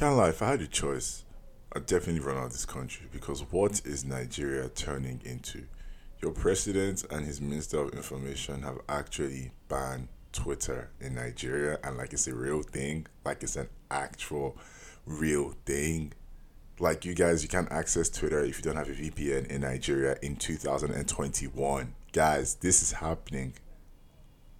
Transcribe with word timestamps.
Can't 0.00 0.16
lie, 0.16 0.30
if 0.30 0.40
I 0.40 0.52
had 0.52 0.62
a 0.62 0.66
choice, 0.66 1.26
I'd 1.76 1.84
definitely 1.84 2.22
run 2.22 2.38
out 2.38 2.46
of 2.46 2.52
this 2.52 2.64
country 2.64 3.06
because 3.12 3.42
what 3.50 3.82
is 3.84 4.02
Nigeria 4.02 4.70
turning 4.70 5.20
into? 5.26 5.64
Your 6.22 6.32
president 6.32 7.04
and 7.10 7.26
his 7.26 7.38
minister 7.38 7.80
of 7.80 7.92
information 7.92 8.62
have 8.62 8.78
actually 8.88 9.50
banned 9.68 10.08
Twitter 10.32 10.88
in 11.02 11.16
Nigeria 11.16 11.78
and 11.84 11.98
like 11.98 12.14
it's 12.14 12.26
a 12.28 12.34
real 12.34 12.62
thing, 12.62 13.08
like 13.26 13.42
it's 13.42 13.56
an 13.56 13.68
actual 13.90 14.56
real 15.04 15.54
thing. 15.66 16.14
Like 16.78 17.04
you 17.04 17.12
guys, 17.12 17.42
you 17.42 17.50
can't 17.50 17.70
access 17.70 18.08
Twitter 18.08 18.42
if 18.42 18.56
you 18.56 18.62
don't 18.62 18.76
have 18.76 18.88
a 18.88 18.92
VPN 18.92 19.48
in 19.48 19.60
Nigeria 19.60 20.16
in 20.22 20.36
2021. 20.36 21.94
Guys, 22.14 22.54
this 22.54 22.82
is 22.82 22.92
happening. 22.92 23.52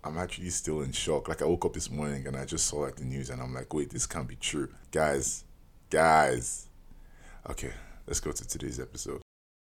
I'm 0.03 0.17
actually 0.19 0.51
still 0.51 0.83
in 0.83 0.93
shock. 0.93 1.29
Like 1.29 1.43
I 1.43 1.45
woke 1.45 1.65
up 1.65 1.75
this 1.75 1.91
morning 1.91 2.27
and 2.27 2.37
I 2.37 2.45
just 2.45 2.67
saw 2.67 2.79
like 2.79 2.97
the 2.97 3.05
news 3.05 3.31
and 3.31 3.41
I'm 3.41 3.55
like, 3.55 3.73
wait, 3.75 3.91
this 3.91 4.07
can't 4.07 4.29
be 4.29 4.37
true. 4.37 4.69
Guys, 4.93 5.45
guys. 5.91 6.69
Okay, 7.49 7.73
let's 8.07 8.21
go 8.21 8.33
to 8.33 8.49
today's 8.49 8.81
episode. 8.81 9.21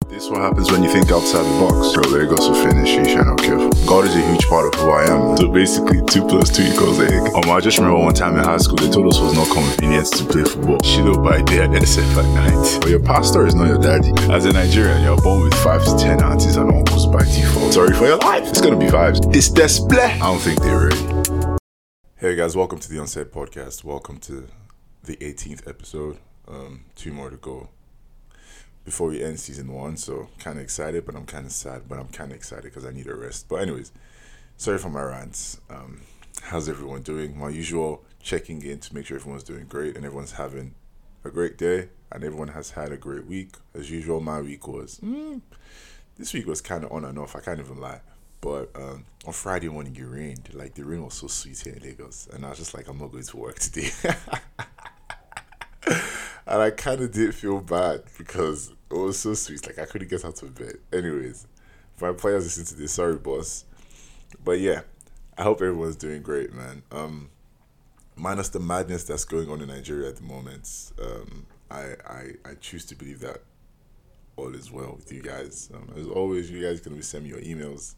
This 0.09 0.25
is 0.25 0.29
what 0.29 0.41
happens 0.41 0.71
when 0.71 0.83
you 0.83 0.89
think 0.89 1.11
outside 1.11 1.43
the 1.43 1.59
box. 1.59 1.93
Bro, 1.93 2.27
goes 2.27 2.47
will 2.49 2.55
finish, 2.55 2.89
you 2.89 3.05
shall 3.05 3.25
not 3.25 3.37
careful. 3.39 3.69
God 3.85 4.05
is 4.05 4.15
a 4.15 4.21
huge 4.21 4.45
part 4.47 4.73
of 4.73 4.79
who 4.79 4.89
I 4.89 5.03
am. 5.05 5.37
So 5.37 5.47
basically, 5.51 6.01
2 6.05 6.27
plus 6.27 6.49
2 6.55 6.63
equals 6.63 6.99
egg. 6.99 7.21
Um, 7.33 7.49
I 7.49 7.59
just 7.59 7.77
remember 7.77 7.99
one 7.99 8.13
time 8.13 8.37
in 8.37 8.43
high 8.43 8.57
school, 8.57 8.77
they 8.77 8.89
told 8.89 9.07
us 9.07 9.19
it 9.19 9.23
was 9.23 9.33
not 9.33 9.49
convenient 9.51 10.07
to 10.13 10.25
play 10.25 10.43
football. 10.43 10.79
Shiloh 10.83 11.23
by 11.23 11.41
day 11.41 11.63
and 11.63 11.73
SF 11.73 12.17
at 12.17 12.27
night. 12.35 12.81
But 12.81 12.89
your 12.89 13.01
pastor 13.01 13.45
is 13.45 13.55
not 13.55 13.67
your 13.67 13.79
daddy. 13.79 14.11
As 14.31 14.45
a 14.45 14.53
Nigerian, 14.53 15.03
you're 15.03 15.21
born 15.21 15.43
with 15.43 15.53
5 15.55 15.85
to 15.85 15.97
10 15.97 16.23
aunties 16.23 16.57
and 16.57 16.71
uncles 16.71 17.05
by 17.07 17.23
default. 17.23 17.73
Sorry 17.73 17.93
for 17.93 18.05
your 18.05 18.17
life. 18.17 18.47
It's 18.47 18.61
gonna 18.61 18.77
be 18.77 18.87
vibes. 18.87 19.35
It's 19.35 19.49
display. 19.49 20.13
I 20.13 20.19
don't 20.19 20.39
think 20.39 20.61
they're 20.61 20.87
ready. 20.89 21.57
Hey 22.17 22.35
guys, 22.35 22.55
welcome 22.55 22.79
to 22.79 22.89
the 22.89 22.99
Unsaid 22.99 23.31
Podcast. 23.31 23.83
Welcome 23.83 24.17
to 24.21 24.47
the 25.03 25.17
18th 25.17 25.67
episode. 25.67 26.17
Um, 26.47 26.85
two 26.95 27.13
more 27.13 27.29
to 27.29 27.37
go 27.37 27.69
before 28.85 29.07
we 29.07 29.23
end 29.23 29.39
season 29.39 29.71
one. 29.71 29.97
So 29.97 30.29
kind 30.39 30.57
of 30.57 30.63
excited, 30.63 31.05
but 31.05 31.15
I'm 31.15 31.25
kind 31.25 31.45
of 31.45 31.51
sad. 31.51 31.83
But 31.87 31.99
I'm 31.99 32.07
kind 32.07 32.31
of 32.31 32.37
excited 32.37 32.65
because 32.65 32.85
I 32.85 32.91
need 32.91 33.07
a 33.07 33.15
rest. 33.15 33.47
But 33.49 33.57
anyways, 33.57 33.91
sorry 34.57 34.77
for 34.77 34.89
my 34.89 35.03
rants. 35.03 35.59
Um, 35.69 36.01
how's 36.41 36.69
everyone 36.69 37.01
doing? 37.01 37.37
My 37.37 37.49
usual 37.49 38.03
checking 38.21 38.61
in 38.63 38.79
to 38.79 38.95
make 38.95 39.05
sure 39.05 39.17
everyone's 39.17 39.43
doing 39.43 39.65
great 39.65 39.95
and 39.95 40.05
everyone's 40.05 40.33
having 40.33 40.75
a 41.25 41.29
great 41.29 41.57
day 41.57 41.89
and 42.11 42.23
everyone 42.23 42.49
has 42.49 42.71
had 42.71 42.91
a 42.91 42.97
great 42.97 43.25
week. 43.25 43.55
As 43.73 43.89
usual, 43.89 44.19
my 44.19 44.41
week 44.41 44.67
was 44.67 44.99
mm, 45.03 45.41
this 46.17 46.33
week 46.33 46.45
was 46.45 46.61
kind 46.61 46.83
of 46.83 46.91
on 46.91 47.05
and 47.05 47.17
off. 47.17 47.35
I 47.35 47.39
can't 47.39 47.59
even 47.59 47.79
lie. 47.79 48.01
But 48.39 48.71
um, 48.75 49.05
on 49.25 49.33
Friday 49.33 49.69
morning, 49.69 49.95
it 49.95 50.03
rained. 50.03 50.49
Like 50.53 50.75
the 50.75 50.83
rain 50.83 51.03
was 51.03 51.13
so 51.13 51.27
sweet 51.27 51.59
here 51.59 51.73
in 51.73 51.81
Lagos, 51.81 52.27
and 52.33 52.45
I 52.45 52.49
was 52.49 52.59
just 52.59 52.73
like, 52.73 52.89
I'm 52.89 52.97
not 52.99 53.11
going 53.11 53.23
to 53.23 53.37
work 53.37 53.57
today. 53.57 53.89
and 55.87 56.61
I 56.61 56.69
kind 56.71 56.99
of 57.01 57.13
did 57.13 57.33
feel 57.33 57.61
bad 57.61 58.03
because 58.17 58.72
it 58.95 59.05
was 59.05 59.19
so 59.19 59.33
sweet. 59.33 59.65
Like 59.65 59.79
I 59.79 59.85
couldn't 59.85 60.09
get 60.09 60.25
out 60.25 60.41
of 60.41 60.55
bed. 60.55 60.77
Anyways, 60.91 61.47
my 62.01 62.13
players 62.13 62.43
listen 62.43 62.65
to 62.65 62.75
this, 62.75 62.93
sorry, 62.93 63.15
boss. 63.15 63.65
But 64.43 64.59
yeah, 64.59 64.81
I 65.37 65.43
hope 65.43 65.61
everyone's 65.61 65.95
doing 65.95 66.21
great, 66.21 66.53
man. 66.53 66.83
Um, 66.91 67.29
minus 68.15 68.49
the 68.49 68.59
madness 68.59 69.03
that's 69.03 69.25
going 69.25 69.49
on 69.49 69.61
in 69.61 69.67
Nigeria 69.67 70.09
at 70.09 70.17
the 70.17 70.23
moment, 70.23 70.91
um, 71.01 71.45
I, 71.71 71.95
I 72.07 72.21
I 72.45 72.53
choose 72.59 72.85
to 72.85 72.95
believe 72.95 73.19
that 73.21 73.41
all 74.35 74.53
is 74.55 74.71
well 74.71 74.95
with 74.95 75.11
you 75.11 75.21
guys. 75.21 75.69
Um, 75.73 75.89
as 75.97 76.07
always, 76.07 76.49
you 76.49 76.61
guys 76.61 76.79
can 76.81 76.95
be 76.95 77.01
sending 77.01 77.31
me 77.31 77.37
your 77.37 77.57
emails 77.57 77.95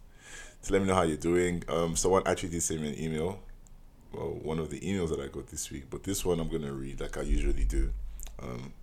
to 0.64 0.74
let 0.74 0.82
me 0.82 0.88
know 0.88 0.96
how 0.96 1.04
you're 1.04 1.18
doing. 1.18 1.64
Um, 1.68 1.96
someone 1.96 2.24
actually 2.26 2.50
did 2.50 2.64
send 2.64 2.82
me 2.82 2.90
an 2.90 3.00
email. 3.00 3.40
Well, 4.14 4.40
one 4.42 4.60
of 4.60 4.70
the 4.70 4.80
emails 4.80 5.10
that 5.10 5.20
I 5.20 5.28
got 5.28 5.48
this 5.48 5.70
week, 5.72 5.86
but 5.90 6.04
this 6.04 6.24
one 6.24 6.40
I'm 6.40 6.48
gonna 6.48 6.74
read 6.74 7.02
like 7.02 7.18
I 7.18 7.22
usually 7.22 7.66
do. 7.66 7.92
Um, 8.42 8.74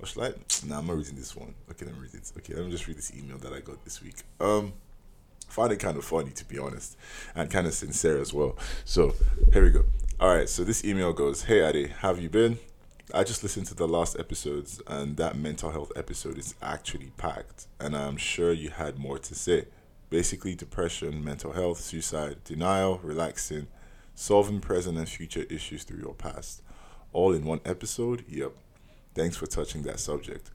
or 0.00 0.06
should 0.06 0.22
I? 0.22 0.28
Nah, 0.66 0.78
I'm 0.78 0.86
not 0.86 0.96
reading 0.96 1.16
this 1.16 1.34
one. 1.34 1.54
Okay, 1.70 1.86
let 1.86 1.94
me 1.94 2.00
read 2.00 2.14
it. 2.14 2.32
Okay, 2.38 2.54
let 2.54 2.64
me 2.64 2.70
just 2.70 2.86
read 2.86 2.96
this 2.96 3.12
email 3.14 3.38
that 3.38 3.52
I 3.52 3.60
got 3.60 3.84
this 3.84 4.02
week. 4.02 4.16
Um, 4.40 4.72
find 5.48 5.72
it 5.72 5.78
kind 5.78 5.96
of 5.96 6.04
funny 6.04 6.30
to 6.32 6.44
be 6.44 6.58
honest, 6.58 6.96
and 7.34 7.50
kind 7.50 7.66
of 7.66 7.74
sincere 7.74 8.20
as 8.20 8.32
well. 8.32 8.56
So 8.84 9.14
here 9.52 9.62
we 9.64 9.70
go. 9.70 9.84
All 10.18 10.34
right, 10.34 10.48
so 10.48 10.64
this 10.64 10.84
email 10.84 11.12
goes, 11.12 11.44
"Hey 11.44 11.62
Adi, 11.62 11.88
have 11.88 12.20
you 12.20 12.28
been? 12.28 12.58
I 13.14 13.22
just 13.22 13.42
listened 13.42 13.66
to 13.66 13.74
the 13.74 13.86
last 13.86 14.18
episodes, 14.18 14.82
and 14.86 15.16
that 15.16 15.36
mental 15.38 15.70
health 15.70 15.92
episode 15.94 16.38
is 16.38 16.54
actually 16.60 17.12
packed, 17.16 17.66
and 17.78 17.96
I'm 17.96 18.16
sure 18.16 18.52
you 18.52 18.70
had 18.70 18.98
more 18.98 19.18
to 19.18 19.34
say. 19.34 19.66
Basically, 20.08 20.54
depression, 20.54 21.24
mental 21.24 21.52
health, 21.52 21.80
suicide, 21.80 22.44
denial, 22.44 23.00
relaxing, 23.02 23.66
solving 24.14 24.60
present 24.60 24.96
and 24.98 25.08
future 25.08 25.44
issues 25.50 25.84
through 25.84 25.98
your 25.98 26.14
past, 26.14 26.62
all 27.12 27.32
in 27.32 27.44
one 27.44 27.60
episode. 27.64 28.24
Yep." 28.28 28.52
Thanks 29.16 29.36
for 29.36 29.46
touching 29.46 29.82
that 29.82 29.98
subject. 29.98 30.50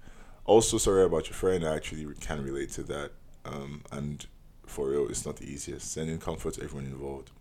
Also, 0.45 0.77
sorry 0.77 1.03
about 1.03 1.27
your 1.27 1.33
friend. 1.33 1.65
I 1.65 1.75
actually 1.75 2.05
can 2.21 2.43
relate 2.43 2.69
to 2.71 2.83
that. 2.83 3.11
Um, 3.43 3.81
and 3.91 4.25
for 4.65 4.89
real, 4.89 5.07
it's 5.09 5.25
not 5.25 5.37
the 5.37 5.45
easiest. 5.45 5.91
Sending 5.91 6.19
comfort 6.19 6.53
to 6.53 6.63
everyone 6.63 6.85
involved. 6.85 7.31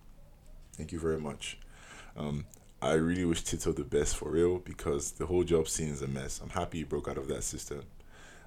Thank 0.72 0.92
you 0.92 0.98
very 0.98 1.20
much. 1.20 1.58
Um, 2.16 2.46
I 2.82 2.94
really 2.94 3.26
wish 3.26 3.44
Tito 3.44 3.72
the 3.72 3.84
best 3.84 4.16
for 4.16 4.30
real 4.30 4.58
because 4.58 5.12
the 5.12 5.26
whole 5.26 5.44
job 5.44 5.68
scene 5.68 5.90
is 5.90 6.00
a 6.00 6.08
mess. 6.08 6.40
I'm 6.42 6.48
happy 6.48 6.78
he 6.78 6.84
broke 6.84 7.08
out 7.08 7.18
of 7.18 7.28
that 7.28 7.44
system. 7.44 7.82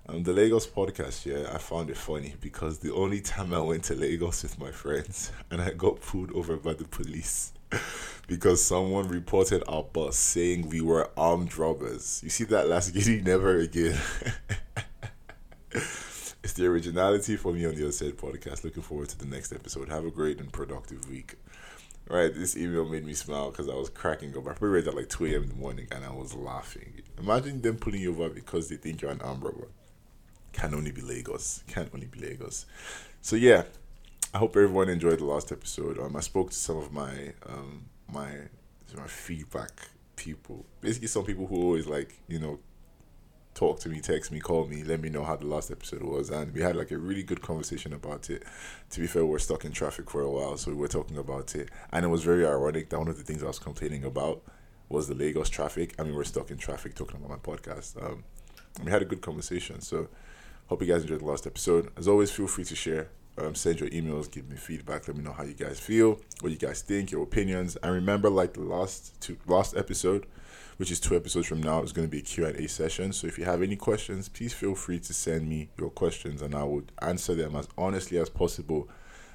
Um, 0.09 0.23
the 0.23 0.33
Lagos 0.33 0.67
podcast, 0.67 1.25
yeah, 1.25 1.53
I 1.53 1.59
found 1.59 1.89
it 1.89 1.97
funny 1.97 2.33
because 2.41 2.79
the 2.79 2.93
only 2.93 3.21
time 3.21 3.53
I 3.53 3.59
went 3.59 3.83
to 3.85 3.95
Lagos 3.95 4.43
with 4.43 4.59
my 4.59 4.71
friends 4.71 5.31
and 5.51 5.61
I 5.61 5.71
got 5.71 6.01
pulled 6.01 6.31
over 6.31 6.57
by 6.57 6.73
the 6.73 6.85
police 6.85 7.53
because 8.27 8.63
someone 8.63 9.07
reported 9.07 9.63
our 9.67 9.83
bus 9.83 10.15
saying 10.15 10.69
we 10.69 10.81
were 10.81 11.09
armed 11.17 11.57
robbers. 11.57 12.21
You 12.23 12.29
see 12.29 12.45
that 12.45 12.67
last 12.67 12.89
giddy 12.93 13.21
never 13.21 13.57
again. 13.57 13.99
it's 15.71 16.53
the 16.53 16.65
originality 16.65 17.35
for 17.35 17.53
me 17.53 17.65
on 17.65 17.71
the 17.75 17.77
other 17.77 17.85
Unsaid 17.87 18.17
podcast. 18.17 18.63
Looking 18.63 18.83
forward 18.83 19.09
to 19.09 19.17
the 19.17 19.25
next 19.25 19.51
episode. 19.51 19.89
Have 19.89 20.05
a 20.05 20.11
great 20.11 20.39
and 20.39 20.51
productive 20.51 21.09
week. 21.09 21.35
Right, 22.09 22.33
this 22.35 22.57
email 22.57 22.83
made 22.83 23.05
me 23.05 23.13
smile 23.13 23.49
because 23.49 23.69
I 23.69 23.75
was 23.75 23.89
cracking 23.89 24.37
up. 24.37 24.41
I 24.41 24.51
probably 24.51 24.69
read 24.69 24.87
at 24.89 24.95
like 24.95 25.07
2 25.07 25.25
a.m. 25.25 25.43
in 25.43 25.49
the 25.49 25.55
morning 25.55 25.87
and 25.89 26.03
I 26.03 26.11
was 26.11 26.33
laughing. 26.33 27.01
Imagine 27.17 27.61
them 27.61 27.77
pulling 27.77 28.01
you 28.01 28.11
over 28.11 28.29
because 28.29 28.67
they 28.67 28.75
think 28.75 29.01
you're 29.01 29.11
an 29.11 29.21
armed 29.21 29.41
robber. 29.41 29.69
Can 30.51 30.75
only 30.75 30.91
be 30.91 31.01
Lagos. 31.01 31.63
Can 31.67 31.89
only 31.93 32.07
be 32.07 32.19
Lagos. 32.19 32.65
So 33.21 33.37
yeah, 33.37 33.63
I 34.35 34.39
hope 34.39 34.55
everyone 34.55 34.89
enjoyed 34.89 35.19
the 35.19 35.25
last 35.25 35.51
episode. 35.51 35.99
Um, 35.99 36.15
I 36.15 36.19
spoke 36.21 36.49
to 36.49 36.55
some 36.55 36.77
of 36.77 36.91
my 36.91 37.33
um 37.47 37.85
my 38.11 38.31
my 38.97 39.05
feedback 39.05 39.89
people. 40.15 40.65
Basically, 40.81 41.07
some 41.07 41.23
people 41.23 41.45
who 41.45 41.55
always 41.55 41.85
like 41.85 42.15
you 42.27 42.39
know 42.39 42.59
talk 43.53 43.79
to 43.81 43.89
me, 43.89 43.99
text 43.99 44.31
me, 44.31 44.39
call 44.39 44.65
me, 44.65 44.83
let 44.83 44.99
me 44.99 45.09
know 45.09 45.23
how 45.23 45.35
the 45.35 45.45
last 45.45 45.69
episode 45.69 46.01
was, 46.01 46.31
and 46.31 46.51
we 46.51 46.61
had 46.61 46.75
like 46.75 46.89
a 46.89 46.97
really 46.97 47.21
good 47.21 47.43
conversation 47.43 47.93
about 47.93 48.31
it. 48.31 48.41
To 48.89 49.01
be 49.01 49.05
fair, 49.05 49.23
we 49.23 49.29
we're 49.29 49.37
stuck 49.37 49.65
in 49.65 49.71
traffic 49.71 50.09
for 50.09 50.21
a 50.21 50.31
while, 50.31 50.57
so 50.57 50.71
we 50.71 50.77
were 50.77 50.87
talking 50.87 51.17
about 51.17 51.53
it, 51.53 51.69
and 51.91 52.03
it 52.03 52.07
was 52.07 52.23
very 52.23 52.43
ironic 52.43 52.89
that 52.89 52.97
one 52.97 53.09
of 53.09 53.19
the 53.19 53.23
things 53.23 53.43
I 53.43 53.47
was 53.47 53.59
complaining 53.59 54.03
about 54.03 54.41
was 54.89 55.07
the 55.07 55.13
Lagos 55.13 55.49
traffic. 55.49 55.93
I 55.99 56.03
mean, 56.03 56.15
we're 56.15 56.23
stuck 56.23 56.49
in 56.49 56.57
traffic 56.57 56.95
talking 56.95 57.17
about 57.17 57.29
my 57.29 57.53
podcast. 57.53 58.03
Um, 58.03 58.23
we 58.83 58.89
had 58.89 59.03
a 59.03 59.05
good 59.05 59.21
conversation, 59.21 59.81
so 59.81 60.07
hope 60.65 60.81
you 60.81 60.87
guys 60.87 61.03
enjoyed 61.03 61.21
the 61.21 61.25
last 61.25 61.45
episode. 61.45 61.91
As 61.95 62.07
always, 62.07 62.31
feel 62.31 62.47
free 62.47 62.63
to 62.63 62.75
share 62.75 63.09
um, 63.37 63.55
send 63.55 63.79
your 63.79 63.89
emails, 63.89 64.31
give 64.31 64.49
me 64.49 64.55
feedback, 64.55 65.07
let 65.07 65.17
me 65.17 65.23
know 65.23 65.33
how 65.33 65.43
you 65.43 65.53
guys 65.53 65.79
feel, 65.79 66.19
what 66.41 66.51
you 66.51 66.57
guys 66.57 66.81
think, 66.81 67.11
your 67.11 67.23
opinions, 67.23 67.75
and 67.77 67.91
remember, 67.91 68.29
like 68.29 68.53
the 68.53 68.61
last 68.61 69.19
two 69.21 69.37
last 69.47 69.75
episode, 69.75 70.25
which 70.77 70.91
is 70.91 70.99
two 70.99 71.15
episodes 71.15 71.47
from 71.47 71.61
now, 71.61 71.81
is 71.81 71.91
going 71.91 72.07
to 72.07 72.11
be 72.11 72.19
a 72.19 72.21
Q 72.21 72.45
and 72.45 72.55
A 72.57 72.67
session. 72.67 73.11
So 73.11 73.25
if 73.27 73.39
you 73.39 73.45
have 73.45 73.61
any 73.61 73.75
questions, 73.75 74.29
please 74.29 74.53
feel 74.53 74.75
free 74.75 74.99
to 74.99 75.13
send 75.13 75.49
me 75.49 75.69
your 75.79 75.89
questions, 75.89 76.41
and 76.41 76.53
I 76.53 76.63
would 76.63 76.91
answer 77.01 77.33
them 77.33 77.55
as 77.55 77.67
honestly 77.77 78.19
as 78.19 78.29
possible. 78.29 78.87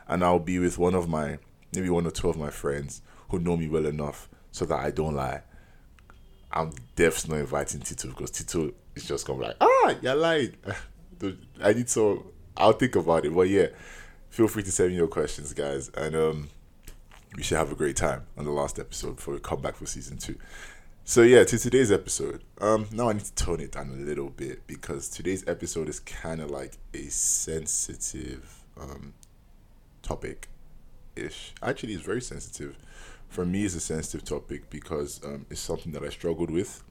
And 0.07 0.25
I'll 0.25 0.39
be 0.39 0.59
with 0.59 0.79
one 0.79 0.95
of 0.95 1.09
my 1.09 1.39
maybe 1.75 1.91
one 1.91 2.07
or 2.07 2.11
two 2.11 2.29
of 2.29 2.37
my 2.37 2.51
friends 2.51 3.03
who 3.29 3.39
know 3.39 3.57
me 3.57 3.69
well 3.69 3.85
enough 3.85 4.29
so 4.53 4.65
that 4.65 4.79
I 4.79 4.91
don't 4.91 5.15
lie. 5.15 5.43
I'm 6.51 6.73
definitely 6.97 7.41
inviting 7.41 7.81
Tito 7.81 8.09
because 8.09 8.31
Tito 8.31 8.73
is 8.95 9.07
just 9.07 9.27
going 9.27 9.41
to 9.41 9.43
be 9.43 9.49
like, 9.49 9.57
ah, 9.61 9.95
you 10.01 10.13
lied. 10.15 10.57
I 11.63 11.73
need 11.75 11.91
so 11.91 12.25
I'll 12.59 12.73
think 12.73 12.97
about 12.97 13.25
it. 13.25 13.35
But 13.35 13.49
yeah, 13.49 13.69
feel 14.29 14.49
free 14.49 14.63
to 14.65 14.73
send 14.73 14.91
me 14.91 14.97
your 14.97 15.09
questions, 15.09 15.55
guys, 15.55 15.89
and 15.91 16.15
um, 16.15 16.49
we 17.37 17.43
should 17.43 17.57
have 17.59 17.73
a 17.73 17.77
great 17.77 17.97
time 17.97 18.27
on 18.37 18.45
the 18.45 18.51
last 18.51 18.79
episode 18.79 19.17
before 19.17 19.35
we 19.35 19.41
come 19.41 19.63
back 19.63 19.77
for 19.77 19.87
season 19.87 20.19
two. 20.19 20.37
So 21.05 21.23
yeah, 21.23 21.45
to 21.45 21.59
today's 21.59 21.91
episode. 21.91 22.43
Um, 22.61 22.87
now 22.93 23.09
I 23.09 23.15
need 23.15 23.25
to 23.25 23.35
tone 23.35 23.61
it 23.61 23.73
down 23.73 23.89
a 23.89 24.05
little 24.05 24.29
bit 24.29 24.67
because 24.67 25.09
today's 25.09 25.47
episode 25.49 25.89
is 25.89 26.01
kind 26.01 26.41
of 26.41 26.51
like 26.51 26.75
a 26.93 27.05
sensitive 27.05 28.63
um 28.79 29.15
topic, 30.03 30.49
ish. 31.17 31.55
Actually, 31.63 31.95
it's 31.95 32.03
very 32.03 32.21
sensitive. 32.21 32.77
For 33.29 33.47
me, 33.47 33.65
it's 33.65 33.75
a 33.75 33.81
sensitive 33.81 34.25
topic 34.25 34.69
because 34.71 35.21
um, 35.25 35.47
it's 35.51 35.61
something 35.61 35.93
that 35.93 36.03
I 36.03 36.09
struggled 36.09 36.51
with, 36.51 36.83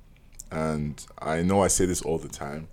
and 0.51 1.03
I 1.19 1.41
know 1.41 1.61
I 1.61 1.67
say 1.67 1.85
this 1.85 2.01
all 2.01 2.17
the 2.17 2.27
time. 2.27 2.69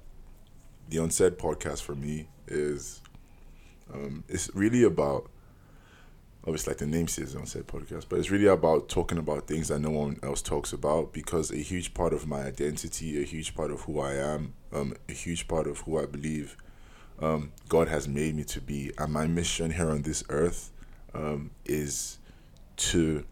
The 0.88 0.99
Unsaid 0.99 1.38
podcast 1.38 1.81
for 1.82 1.94
me 1.94 2.29
is 2.46 3.00
um, 3.93 4.25
it's 4.29 4.50
really 4.55 4.82
about 4.85 5.31
obviously 6.46 6.73
like 6.73 6.79
the 6.79 6.87
name 6.87 7.08
says 7.08 7.35
Unsaid 7.35 7.67
podcast, 7.67 8.06
but 8.08 8.19
it's 8.19 8.31
really 8.31 8.46
about 8.46 8.88
talking 8.88 9.19
about 9.19 9.46
things 9.46 9.69
that 9.69 9.79
no 9.79 9.91
one 9.91 10.19
else 10.23 10.43
talks 10.43 10.73
about 10.73 11.12
because 11.12 11.50
a 11.50 11.56
huge 11.56 11.94
part 11.94 12.12
of 12.12 12.26
my 12.26 12.43
identity, 12.43 13.20
a 13.23 13.25
huge 13.25 13.55
part 13.55 13.70
of 13.70 13.82
who 13.82 14.00
I 14.00 14.14
am, 14.14 14.52
um, 14.73 14.94
a 15.08 15.12
huge 15.12 15.49
part 15.49 15.67
of 15.67 15.79
who 15.81 15.99
I 15.99 16.06
believe 16.06 16.56
um, 17.20 17.52
God 17.69 17.88
has 17.88 18.08
made 18.08 18.35
me 18.35 18.44
to 18.44 18.61
be, 18.61 18.93
and 18.99 19.12
my 19.12 19.26
mission 19.26 19.70
here 19.70 19.91
on 19.91 20.02
this 20.02 20.25
earth 20.29 20.70
um, 21.14 21.50
is 21.64 22.19
to 22.76 23.25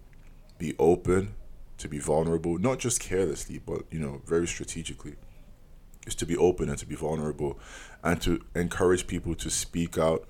be 0.59 0.75
open, 0.79 1.35
to 1.79 1.89
be 1.89 1.99
vulnerable, 1.99 2.59
not 2.59 2.79
just 2.79 3.01
carelessly, 3.01 3.59
but 3.59 3.83
you 3.91 3.99
know, 3.99 4.23
very 4.25 4.47
strategically. 4.47 5.17
Is 6.07 6.15
to 6.17 6.27
be 6.27 6.37
open 6.37 6.69
and 6.69 6.79
to 6.79 6.87
be 6.87 6.95
vulnerable, 6.95 7.59
and 8.03 8.21
to 8.23 8.43
encourage 8.55 9.07
people 9.07 9.35
to 9.37 9.51
speak 9.51 9.99
out 9.99 10.27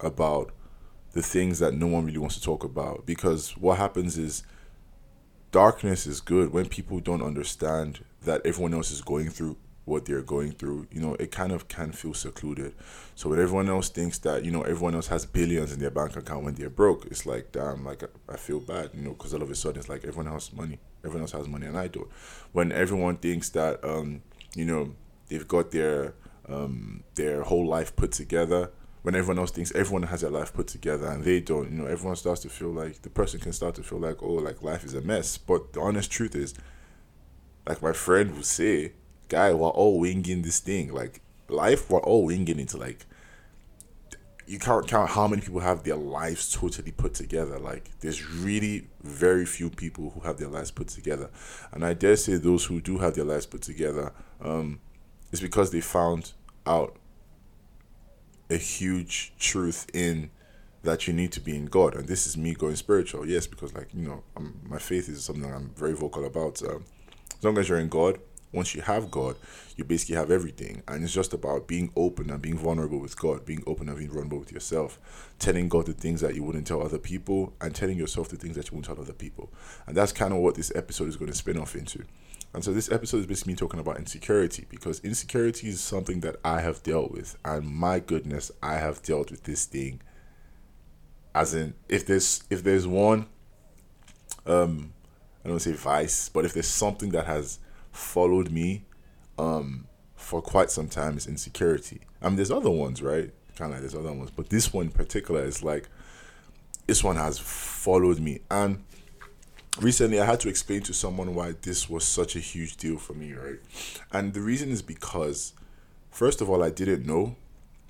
about 0.00 0.52
the 1.12 1.22
things 1.22 1.58
that 1.58 1.74
no 1.74 1.86
one 1.86 2.04
really 2.04 2.18
wants 2.18 2.36
to 2.36 2.42
talk 2.42 2.62
about. 2.62 3.04
Because 3.04 3.56
what 3.56 3.78
happens 3.78 4.16
is 4.16 4.44
darkness 5.50 6.06
is 6.06 6.20
good 6.20 6.52
when 6.52 6.68
people 6.68 7.00
don't 7.00 7.22
understand 7.22 8.04
that 8.22 8.44
everyone 8.44 8.74
else 8.74 8.90
is 8.90 9.00
going 9.00 9.30
through 9.30 9.56
what 9.88 10.04
they're 10.04 10.22
going 10.22 10.52
through, 10.52 10.86
you 10.92 11.00
know, 11.00 11.14
it 11.14 11.32
kind 11.32 11.50
of 11.50 11.66
can 11.66 11.92
feel 11.92 12.12
secluded. 12.12 12.74
So 13.14 13.30
when 13.30 13.40
everyone 13.40 13.68
else 13.68 13.88
thinks 13.88 14.18
that, 14.18 14.44
you 14.44 14.50
know, 14.50 14.62
everyone 14.62 14.94
else 14.94 15.06
has 15.08 15.24
billions 15.24 15.72
in 15.72 15.80
their 15.80 15.90
bank 15.90 16.14
account 16.14 16.44
when 16.44 16.54
they're 16.54 16.68
broke, 16.68 17.06
it's 17.06 17.24
like, 17.24 17.52
damn, 17.52 17.84
like 17.84 18.02
I, 18.28 18.36
feel 18.36 18.60
bad, 18.60 18.90
you 18.94 19.02
know, 19.02 19.12
because 19.12 19.32
all 19.32 19.42
of 19.42 19.50
a 19.50 19.54
sudden 19.54 19.80
it's 19.80 19.88
like 19.88 20.04
everyone 20.04 20.30
has 20.32 20.52
money, 20.52 20.78
everyone 21.02 21.22
else 21.22 21.32
has 21.32 21.48
money 21.48 21.66
and 21.66 21.78
I 21.78 21.88
don't. 21.88 22.08
When 22.52 22.70
everyone 22.70 23.16
thinks 23.16 23.48
that, 23.50 23.82
um, 23.82 24.22
you 24.54 24.66
know, 24.66 24.94
they've 25.28 25.46
got 25.46 25.70
their 25.70 26.14
um, 26.48 27.04
their 27.14 27.42
whole 27.42 27.66
life 27.66 27.94
put 27.94 28.12
together, 28.12 28.70
when 29.02 29.14
everyone 29.14 29.38
else 29.38 29.50
thinks 29.50 29.72
everyone 29.74 30.02
has 30.04 30.22
their 30.22 30.30
life 30.30 30.52
put 30.52 30.66
together 30.66 31.06
and 31.06 31.24
they 31.24 31.40
don't, 31.40 31.70
you 31.70 31.78
know, 31.78 31.86
everyone 31.86 32.16
starts 32.16 32.42
to 32.42 32.48
feel 32.48 32.70
like 32.70 33.02
the 33.02 33.10
person 33.10 33.38
can 33.40 33.52
start 33.52 33.74
to 33.74 33.82
feel 33.82 33.98
like, 33.98 34.22
oh, 34.22 34.34
like 34.34 34.62
life 34.62 34.84
is 34.84 34.94
a 34.94 35.00
mess. 35.00 35.38
But 35.38 35.72
the 35.72 35.80
honest 35.80 36.10
truth 36.10 36.34
is, 36.34 36.54
like 37.66 37.82
my 37.82 37.92
friend 37.92 38.34
would 38.34 38.46
say, 38.46 38.92
guy, 39.28 39.52
we're 39.52 39.68
all 39.68 40.00
winging 40.00 40.42
this 40.42 40.60
thing. 40.60 40.92
Like 40.92 41.20
life, 41.48 41.90
we're 41.90 42.00
all 42.00 42.24
winging 42.24 42.58
into 42.58 42.76
like 42.76 43.06
you 44.46 44.58
can't 44.58 44.88
count 44.88 45.10
how 45.10 45.28
many 45.28 45.42
people 45.42 45.60
have 45.60 45.84
their 45.84 45.96
lives 45.96 46.50
totally 46.50 46.90
put 46.90 47.12
together. 47.12 47.58
Like 47.58 47.90
there's 48.00 48.26
really 48.26 48.88
very 49.02 49.44
few 49.44 49.68
people 49.68 50.10
who 50.10 50.20
have 50.20 50.38
their 50.38 50.48
lives 50.48 50.70
put 50.70 50.88
together, 50.88 51.30
and 51.72 51.84
I 51.84 51.92
dare 51.92 52.16
say 52.16 52.36
those 52.36 52.64
who 52.64 52.80
do 52.80 52.98
have 52.98 53.14
their 53.14 53.24
lives 53.24 53.46
put 53.46 53.62
together, 53.62 54.12
um, 54.40 54.80
is 55.32 55.40
because 55.40 55.70
they 55.70 55.80
found 55.80 56.32
out 56.66 56.96
a 58.50 58.56
huge 58.56 59.32
truth 59.38 59.86
in 59.92 60.30
that 60.82 61.06
you 61.06 61.12
need 61.12 61.32
to 61.32 61.40
be 61.40 61.56
in 61.56 61.66
God. 61.66 61.94
And 61.94 62.06
this 62.08 62.26
is 62.26 62.36
me 62.36 62.54
going 62.54 62.76
spiritual. 62.76 63.26
Yes, 63.26 63.46
because 63.46 63.74
like, 63.74 63.88
you 63.92 64.08
know, 64.08 64.22
I'm, 64.36 64.60
my 64.68 64.78
faith 64.78 65.08
is 65.08 65.24
something 65.24 65.44
I'm 65.44 65.70
very 65.76 65.94
vocal 65.94 66.24
about. 66.24 66.62
Um, 66.62 66.84
as 67.36 67.44
long 67.44 67.58
as 67.58 67.68
you're 67.68 67.78
in 67.78 67.88
God, 67.88 68.18
once 68.52 68.74
you 68.74 68.80
have 68.80 69.10
God, 69.10 69.36
you 69.76 69.84
basically 69.84 70.16
have 70.16 70.30
everything. 70.30 70.82
And 70.88 71.04
it's 71.04 71.12
just 71.12 71.34
about 71.34 71.68
being 71.68 71.92
open 71.96 72.30
and 72.30 72.40
being 72.40 72.56
vulnerable 72.56 72.98
with 72.98 73.18
God, 73.18 73.44
being 73.44 73.62
open 73.66 73.88
and 73.88 73.98
being 73.98 74.10
vulnerable 74.10 74.38
with 74.38 74.52
yourself, 74.52 74.98
telling 75.38 75.68
God 75.68 75.86
the 75.86 75.92
things 75.92 76.20
that 76.22 76.34
you 76.34 76.42
wouldn't 76.42 76.66
tell 76.66 76.82
other 76.82 76.98
people, 76.98 77.52
and 77.60 77.74
telling 77.74 77.98
yourself 77.98 78.28
the 78.28 78.36
things 78.36 78.56
that 78.56 78.70
you 78.70 78.74
won't 78.74 78.86
tell 78.86 79.00
other 79.00 79.12
people. 79.12 79.50
And 79.86 79.96
that's 79.96 80.12
kind 80.12 80.32
of 80.32 80.38
what 80.38 80.54
this 80.54 80.72
episode 80.74 81.08
is 81.08 81.16
going 81.16 81.30
to 81.30 81.36
spin 81.36 81.58
off 81.58 81.76
into. 81.76 82.04
And 82.54 82.64
so 82.64 82.72
this 82.72 82.90
episode 82.90 83.18
is 83.18 83.26
basically 83.26 83.52
me 83.52 83.56
talking 83.56 83.80
about 83.80 83.98
insecurity 83.98 84.66
because 84.70 85.00
insecurity 85.00 85.68
is 85.68 85.80
something 85.80 86.20
that 86.20 86.36
I 86.44 86.60
have 86.60 86.82
dealt 86.82 87.10
with. 87.10 87.36
And 87.44 87.66
my 87.66 88.00
goodness, 88.00 88.50
I 88.62 88.74
have 88.74 89.02
dealt 89.02 89.30
with 89.30 89.44
this 89.44 89.66
thing. 89.66 90.00
As 91.34 91.54
in, 91.54 91.74
if 91.88 92.06
there's 92.06 92.42
if 92.50 92.64
there's 92.64 92.86
one, 92.86 93.26
um, 94.46 94.92
I 95.44 95.48
don't 95.48 95.60
say 95.60 95.72
vice, 95.72 96.28
but 96.30 96.44
if 96.44 96.54
there's 96.54 96.66
something 96.66 97.10
that 97.10 97.26
has 97.26 97.58
followed 97.92 98.50
me, 98.50 98.84
um, 99.38 99.86
for 100.16 100.42
quite 100.42 100.70
some 100.70 100.88
time, 100.88 101.16
is 101.16 101.26
insecurity. 101.26 102.00
I 102.20 102.28
mean, 102.28 102.36
there's 102.36 102.50
other 102.50 102.70
ones, 102.70 103.02
right? 103.02 103.30
Kind 103.56 103.72
of 103.72 103.76
like 103.76 103.80
there's 103.80 103.94
other 103.94 104.12
ones, 104.12 104.30
but 104.30 104.48
this 104.48 104.72
one 104.72 104.86
in 104.86 104.92
particular 104.92 105.44
is 105.44 105.62
like, 105.62 105.88
this 106.86 107.04
one 107.04 107.16
has 107.16 107.38
followed 107.38 108.18
me, 108.18 108.40
and 108.50 108.82
recently 109.80 110.20
I 110.20 110.26
had 110.26 110.40
to 110.40 110.48
explain 110.48 110.82
to 110.82 110.92
someone 110.92 111.34
why 111.34 111.54
this 111.62 111.88
was 111.88 112.04
such 112.04 112.36
a 112.36 112.40
huge 112.40 112.76
deal 112.76 112.98
for 112.98 113.14
me, 113.14 113.32
right? 113.32 113.58
And 114.12 114.34
the 114.34 114.40
reason 114.40 114.70
is 114.70 114.82
because, 114.82 115.52
first 116.10 116.40
of 116.40 116.50
all, 116.50 116.62
I 116.62 116.70
didn't 116.70 117.06
know, 117.06 117.36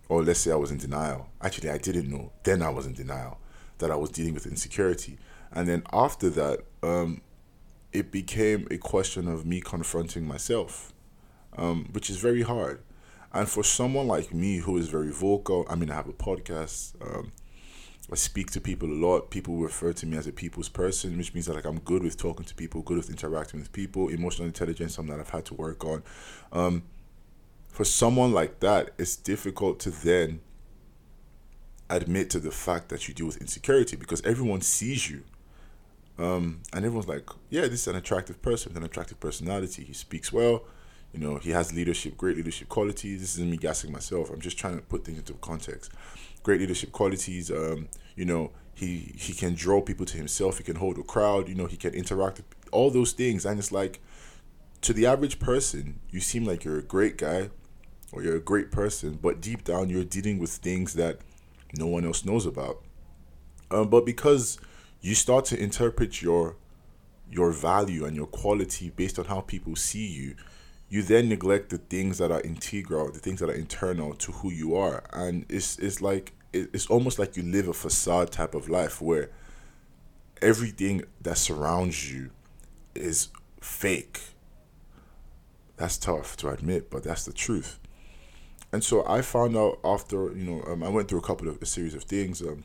or 0.08 0.22
let's 0.22 0.40
say 0.40 0.52
I 0.52 0.56
was 0.56 0.70
in 0.70 0.78
denial. 0.78 1.28
Actually, 1.40 1.70
I 1.70 1.78
didn't 1.78 2.10
know. 2.10 2.32
Then 2.44 2.62
I 2.62 2.68
was 2.70 2.86
in 2.86 2.94
denial 2.94 3.38
that 3.78 3.90
I 3.90 3.96
was 3.96 4.10
dealing 4.10 4.34
with 4.34 4.46
insecurity. 4.46 5.18
And 5.52 5.68
then 5.68 5.82
after 5.92 6.28
that, 6.30 6.60
um, 6.82 7.22
it 7.92 8.10
became 8.10 8.66
a 8.70 8.78
question 8.78 9.28
of 9.28 9.46
me 9.46 9.60
confronting 9.60 10.26
myself, 10.26 10.92
um, 11.56 11.88
which 11.92 12.10
is 12.10 12.16
very 12.16 12.42
hard. 12.42 12.82
And 13.32 13.48
for 13.48 13.62
someone 13.62 14.06
like 14.06 14.32
me 14.32 14.58
who 14.58 14.76
is 14.78 14.88
very 14.88 15.10
vocal, 15.10 15.66
I 15.68 15.74
mean, 15.74 15.90
I 15.90 15.94
have 15.94 16.08
a 16.08 16.12
podcast. 16.12 16.94
Um, 17.02 17.32
I 18.10 18.14
speak 18.14 18.50
to 18.52 18.60
people 18.60 18.88
a 18.88 18.94
lot. 18.94 19.30
People 19.30 19.58
refer 19.58 19.92
to 19.92 20.06
me 20.06 20.16
as 20.16 20.26
a 20.26 20.32
people's 20.32 20.68
person, 20.68 21.16
which 21.18 21.34
means 21.34 21.46
that 21.46 21.54
like 21.54 21.66
I'm 21.66 21.80
good 21.80 22.02
with 22.02 22.16
talking 22.16 22.46
to 22.46 22.54
people, 22.54 22.80
good 22.80 22.96
with 22.96 23.10
interacting 23.10 23.60
with 23.60 23.70
people. 23.72 24.08
Emotional 24.08 24.46
intelligence, 24.46 24.94
something 24.94 25.14
that 25.14 25.20
I've 25.20 25.30
had 25.30 25.44
to 25.46 25.54
work 25.54 25.84
on. 25.84 26.02
Um, 26.52 26.84
for 27.68 27.84
someone 27.84 28.32
like 28.32 28.60
that, 28.60 28.90
it's 28.98 29.14
difficult 29.14 29.78
to 29.80 29.90
then 29.90 30.40
admit 31.90 32.30
to 32.30 32.38
the 32.38 32.50
fact 32.50 32.88
that 32.88 33.08
you 33.08 33.14
deal 33.14 33.26
with 33.26 33.38
insecurity 33.38 33.96
because 33.96 34.22
everyone 34.22 34.62
sees 34.62 35.10
you. 35.10 35.22
Um, 36.18 36.62
and 36.72 36.84
everyone's 36.84 37.08
like, 37.08 37.28
yeah, 37.50 37.62
this 37.62 37.82
is 37.82 37.88
an 37.88 37.96
attractive 37.96 38.40
person 38.42 38.76
an 38.76 38.82
attractive 38.82 39.20
personality. 39.20 39.84
He 39.84 39.92
speaks 39.92 40.32
well. 40.32 40.64
You 41.12 41.20
know, 41.20 41.36
he 41.36 41.50
has 41.50 41.72
leadership, 41.74 42.16
great 42.16 42.36
leadership 42.36 42.68
qualities. 42.68 43.20
This 43.20 43.34
isn't 43.34 43.50
me 43.50 43.56
gassing 43.58 43.92
myself. 43.92 44.30
I'm 44.30 44.40
just 44.40 44.58
trying 44.58 44.76
to 44.76 44.82
put 44.82 45.04
things 45.04 45.18
into 45.18 45.34
context 45.34 45.90
great 46.48 46.60
leadership 46.60 46.92
qualities. 46.92 47.50
Um, 47.50 47.88
you 48.16 48.24
know, 48.24 48.52
he 48.72 49.12
he 49.16 49.34
can 49.34 49.52
draw 49.54 49.82
people 49.82 50.06
to 50.06 50.16
himself. 50.16 50.56
He 50.56 50.64
can 50.64 50.76
hold 50.76 50.96
a 50.98 51.02
crowd. 51.02 51.46
You 51.46 51.54
know, 51.54 51.66
he 51.66 51.76
can 51.76 51.92
interact. 51.92 52.40
All 52.72 52.90
those 52.90 53.12
things, 53.12 53.44
and 53.44 53.58
it's 53.58 53.70
like, 53.70 54.00
to 54.80 54.94
the 54.94 55.04
average 55.04 55.38
person, 55.38 56.00
you 56.10 56.20
seem 56.20 56.44
like 56.44 56.64
you're 56.64 56.78
a 56.78 56.82
great 56.96 57.18
guy, 57.18 57.50
or 58.12 58.22
you're 58.22 58.36
a 58.36 58.40
great 58.52 58.70
person, 58.70 59.18
but 59.20 59.42
deep 59.42 59.62
down, 59.64 59.90
you're 59.90 60.04
dealing 60.04 60.38
with 60.38 60.50
things 60.50 60.94
that 60.94 61.18
no 61.76 61.86
one 61.86 62.06
else 62.06 62.24
knows 62.24 62.46
about. 62.46 62.82
Um, 63.70 63.90
but 63.90 64.06
because 64.06 64.58
you 65.02 65.14
start 65.14 65.44
to 65.46 65.62
interpret 65.62 66.22
your 66.22 66.56
your 67.30 67.50
value 67.52 68.06
and 68.06 68.16
your 68.16 68.26
quality 68.26 68.88
based 69.00 69.18
on 69.18 69.26
how 69.26 69.40
people 69.42 69.76
see 69.76 70.06
you, 70.06 70.34
you 70.88 71.02
then 71.02 71.28
neglect 71.28 71.68
the 71.68 71.76
things 71.76 72.16
that 72.16 72.30
are 72.30 72.40
integral, 72.40 73.12
the 73.12 73.18
things 73.18 73.40
that 73.40 73.50
are 73.50 73.60
internal 73.66 74.14
to 74.14 74.32
who 74.32 74.50
you 74.50 74.74
are, 74.74 75.04
and 75.12 75.44
it's 75.50 75.78
it's 75.78 76.00
like 76.00 76.32
it's 76.52 76.86
almost 76.86 77.18
like 77.18 77.36
you 77.36 77.42
live 77.42 77.68
a 77.68 77.72
facade 77.72 78.30
type 78.30 78.54
of 78.54 78.68
life 78.68 79.00
where 79.02 79.30
everything 80.40 81.04
that 81.20 81.36
surrounds 81.36 82.12
you 82.12 82.30
is 82.94 83.28
fake. 83.60 84.20
That's 85.76 85.98
tough 85.98 86.36
to 86.38 86.48
admit, 86.48 86.90
but 86.90 87.04
that's 87.04 87.24
the 87.24 87.32
truth. 87.32 87.78
And 88.72 88.82
so 88.82 89.06
I 89.06 89.22
found 89.22 89.56
out 89.56 89.78
after 89.84 90.32
you 90.32 90.44
know 90.44 90.62
um, 90.72 90.82
I 90.82 90.88
went 90.88 91.08
through 91.08 91.20
a 91.20 91.22
couple 91.22 91.48
of 91.48 91.60
a 91.62 91.66
series 91.66 91.94
of 91.94 92.04
things 92.04 92.42
um, 92.42 92.64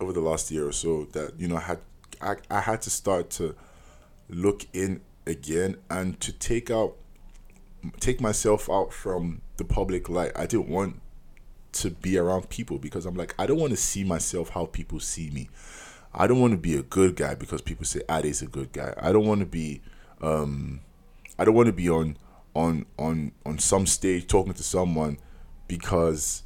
over 0.00 0.12
the 0.12 0.20
last 0.20 0.50
year 0.50 0.66
or 0.66 0.72
so 0.72 1.04
that 1.12 1.38
you 1.38 1.48
know 1.48 1.56
I 1.56 1.60
had 1.60 1.78
I, 2.20 2.36
I 2.50 2.60
had 2.60 2.82
to 2.82 2.90
start 2.90 3.30
to 3.30 3.54
look 4.28 4.66
in 4.72 5.00
again 5.26 5.76
and 5.90 6.18
to 6.20 6.32
take 6.32 6.70
out 6.70 6.96
take 8.00 8.20
myself 8.20 8.70
out 8.70 8.92
from 8.92 9.42
the 9.56 9.64
public 9.64 10.08
light. 10.08 10.32
I 10.34 10.46
didn't 10.46 10.68
want 10.68 11.00
to 11.82 11.90
be 11.90 12.18
around 12.18 12.48
people 12.48 12.78
because 12.78 13.06
I'm 13.06 13.14
like, 13.14 13.34
I 13.38 13.46
don't 13.46 13.58
want 13.58 13.70
to 13.70 13.76
see 13.76 14.04
myself 14.04 14.50
how 14.50 14.66
people 14.66 15.00
see 15.00 15.30
me. 15.30 15.48
I 16.14 16.26
don't 16.26 16.40
want 16.40 16.52
to 16.52 16.58
be 16.58 16.76
a 16.76 16.82
good 16.82 17.16
guy 17.16 17.34
because 17.34 17.60
people 17.60 17.84
say 17.84 18.00
Ade's 18.10 18.42
a 18.42 18.46
good 18.46 18.72
guy. 18.72 18.94
I 19.00 19.12
don't 19.12 19.26
want 19.26 19.40
to 19.40 19.46
be 19.46 19.82
um 20.20 20.80
I 21.38 21.44
don't 21.44 21.54
want 21.54 21.66
to 21.66 21.72
be 21.72 21.88
on 21.88 22.16
on 22.54 22.86
on 22.98 23.32
on 23.44 23.58
some 23.58 23.86
stage 23.86 24.26
talking 24.26 24.54
to 24.54 24.62
someone 24.62 25.18
because 25.68 26.42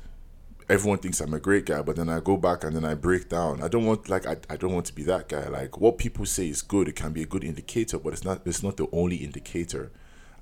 everyone 0.69 0.99
thinks 0.99 1.21
I'm 1.21 1.35
a 1.35 1.41
great 1.41 1.67
guy, 1.67 1.83
but 1.83 1.97
then 1.97 2.09
I 2.09 2.21
go 2.21 2.37
back 2.37 2.65
and 2.65 2.75
then 2.75 2.85
I 2.85 2.95
break 2.95 3.29
down. 3.29 3.63
I 3.63 3.69
don't 3.69 3.85
want 3.85 4.09
like 4.09 4.27
I, 4.27 4.37
I 4.51 4.57
don't 4.57 4.73
want 4.73 4.87
to 4.87 4.95
be 4.95 5.05
that 5.05 5.29
guy. 5.29 5.49
Like 5.49 5.79
what 5.79 5.99
people 5.99 6.27
say 6.27 6.49
is 6.49 6.63
good, 6.63 6.89
it 6.89 6.97
can 6.97 7.13
be 7.13 7.23
a 7.23 7.27
good 7.27 7.45
indicator, 7.45 7.99
but 7.99 8.13
it's 8.13 8.25
not 8.25 8.43
it's 8.45 8.63
not 8.63 8.77
the 8.77 8.89
only 8.93 9.17
indicator 9.17 9.91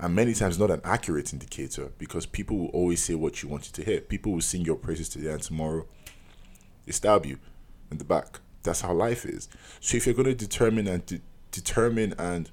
and 0.00 0.14
many 0.14 0.32
times 0.32 0.58
not 0.58 0.70
an 0.70 0.80
accurate 0.82 1.32
indicator 1.32 1.92
because 1.98 2.24
people 2.24 2.56
will 2.56 2.68
always 2.68 3.02
say 3.02 3.14
what 3.14 3.42
you 3.42 3.48
wanted 3.48 3.74
to 3.74 3.84
hear. 3.84 4.00
People 4.00 4.32
will 4.32 4.40
sing 4.40 4.62
your 4.62 4.76
praises 4.76 5.10
today 5.10 5.30
and 5.30 5.42
tomorrow 5.42 5.86
they 6.86 6.92
stab 6.92 7.26
you 7.26 7.38
in 7.90 7.98
the 7.98 8.04
back. 8.04 8.40
That's 8.62 8.80
how 8.80 8.94
life 8.94 9.26
is. 9.26 9.48
So 9.80 9.96
if 9.96 10.06
you're 10.06 10.14
going 10.14 10.26
to 10.26 10.34
determine 10.34 10.86
and 10.86 11.04
de- 11.04 11.20
determine 11.50 12.14
and 12.18 12.50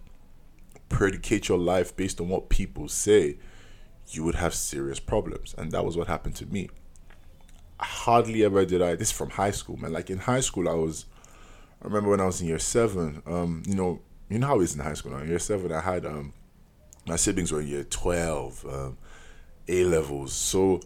predicate 0.89 1.48
your 1.48 1.58
life 1.58 1.96
based 1.96 2.20
on 2.20 2.27
what 2.27 2.50
people 2.50 2.89
say, 2.89 3.38
you 4.10 4.24
would 4.24 4.36
have 4.36 4.54
serious 4.54 5.00
problems. 5.00 5.56
And 5.58 5.72
that 5.72 5.86
was 5.86 5.96
what 5.96 6.08
happened 6.08 6.36
to 6.38 6.46
me. 6.46 6.70
Hardly 7.80 8.44
ever 8.44 8.66
did 8.66 8.82
I. 8.82 8.96
This 8.96 9.10
is 9.10 9.18
from 9.18 9.32
high 9.32 9.51
school, 9.51 9.77
man. 9.77 9.94
Like 9.94 10.10
in 10.10 10.18
high 10.18 10.39
school, 10.42 10.68
I 10.68 10.74
was 10.74 11.06
I 11.82 11.86
remember 11.86 12.10
when 12.10 12.20
I 12.20 12.25
was 12.25 12.42
in 12.42 12.48
year 12.48 12.60
seven. 12.60 13.22
Um, 13.25 13.63
you 13.66 13.75
know, 13.75 14.01
you 14.30 14.39
know 14.39 14.48
how 14.48 14.60
it's 14.60 14.74
in 14.74 14.82
high 14.82 14.94
school 14.94 15.12
now. 15.12 15.20
In 15.20 15.30
year 15.30 15.39
seven, 15.39 15.72
I 15.72 15.82
had 15.82 16.06
um, 16.06 16.34
my 17.08 17.16
siblings 17.16 17.52
were 17.52 17.62
in 17.62 17.68
year 17.68 17.84
twelve, 17.84 18.66
um, 18.66 18.98
A 19.68 19.84
levels, 19.86 20.34
so 20.34 20.82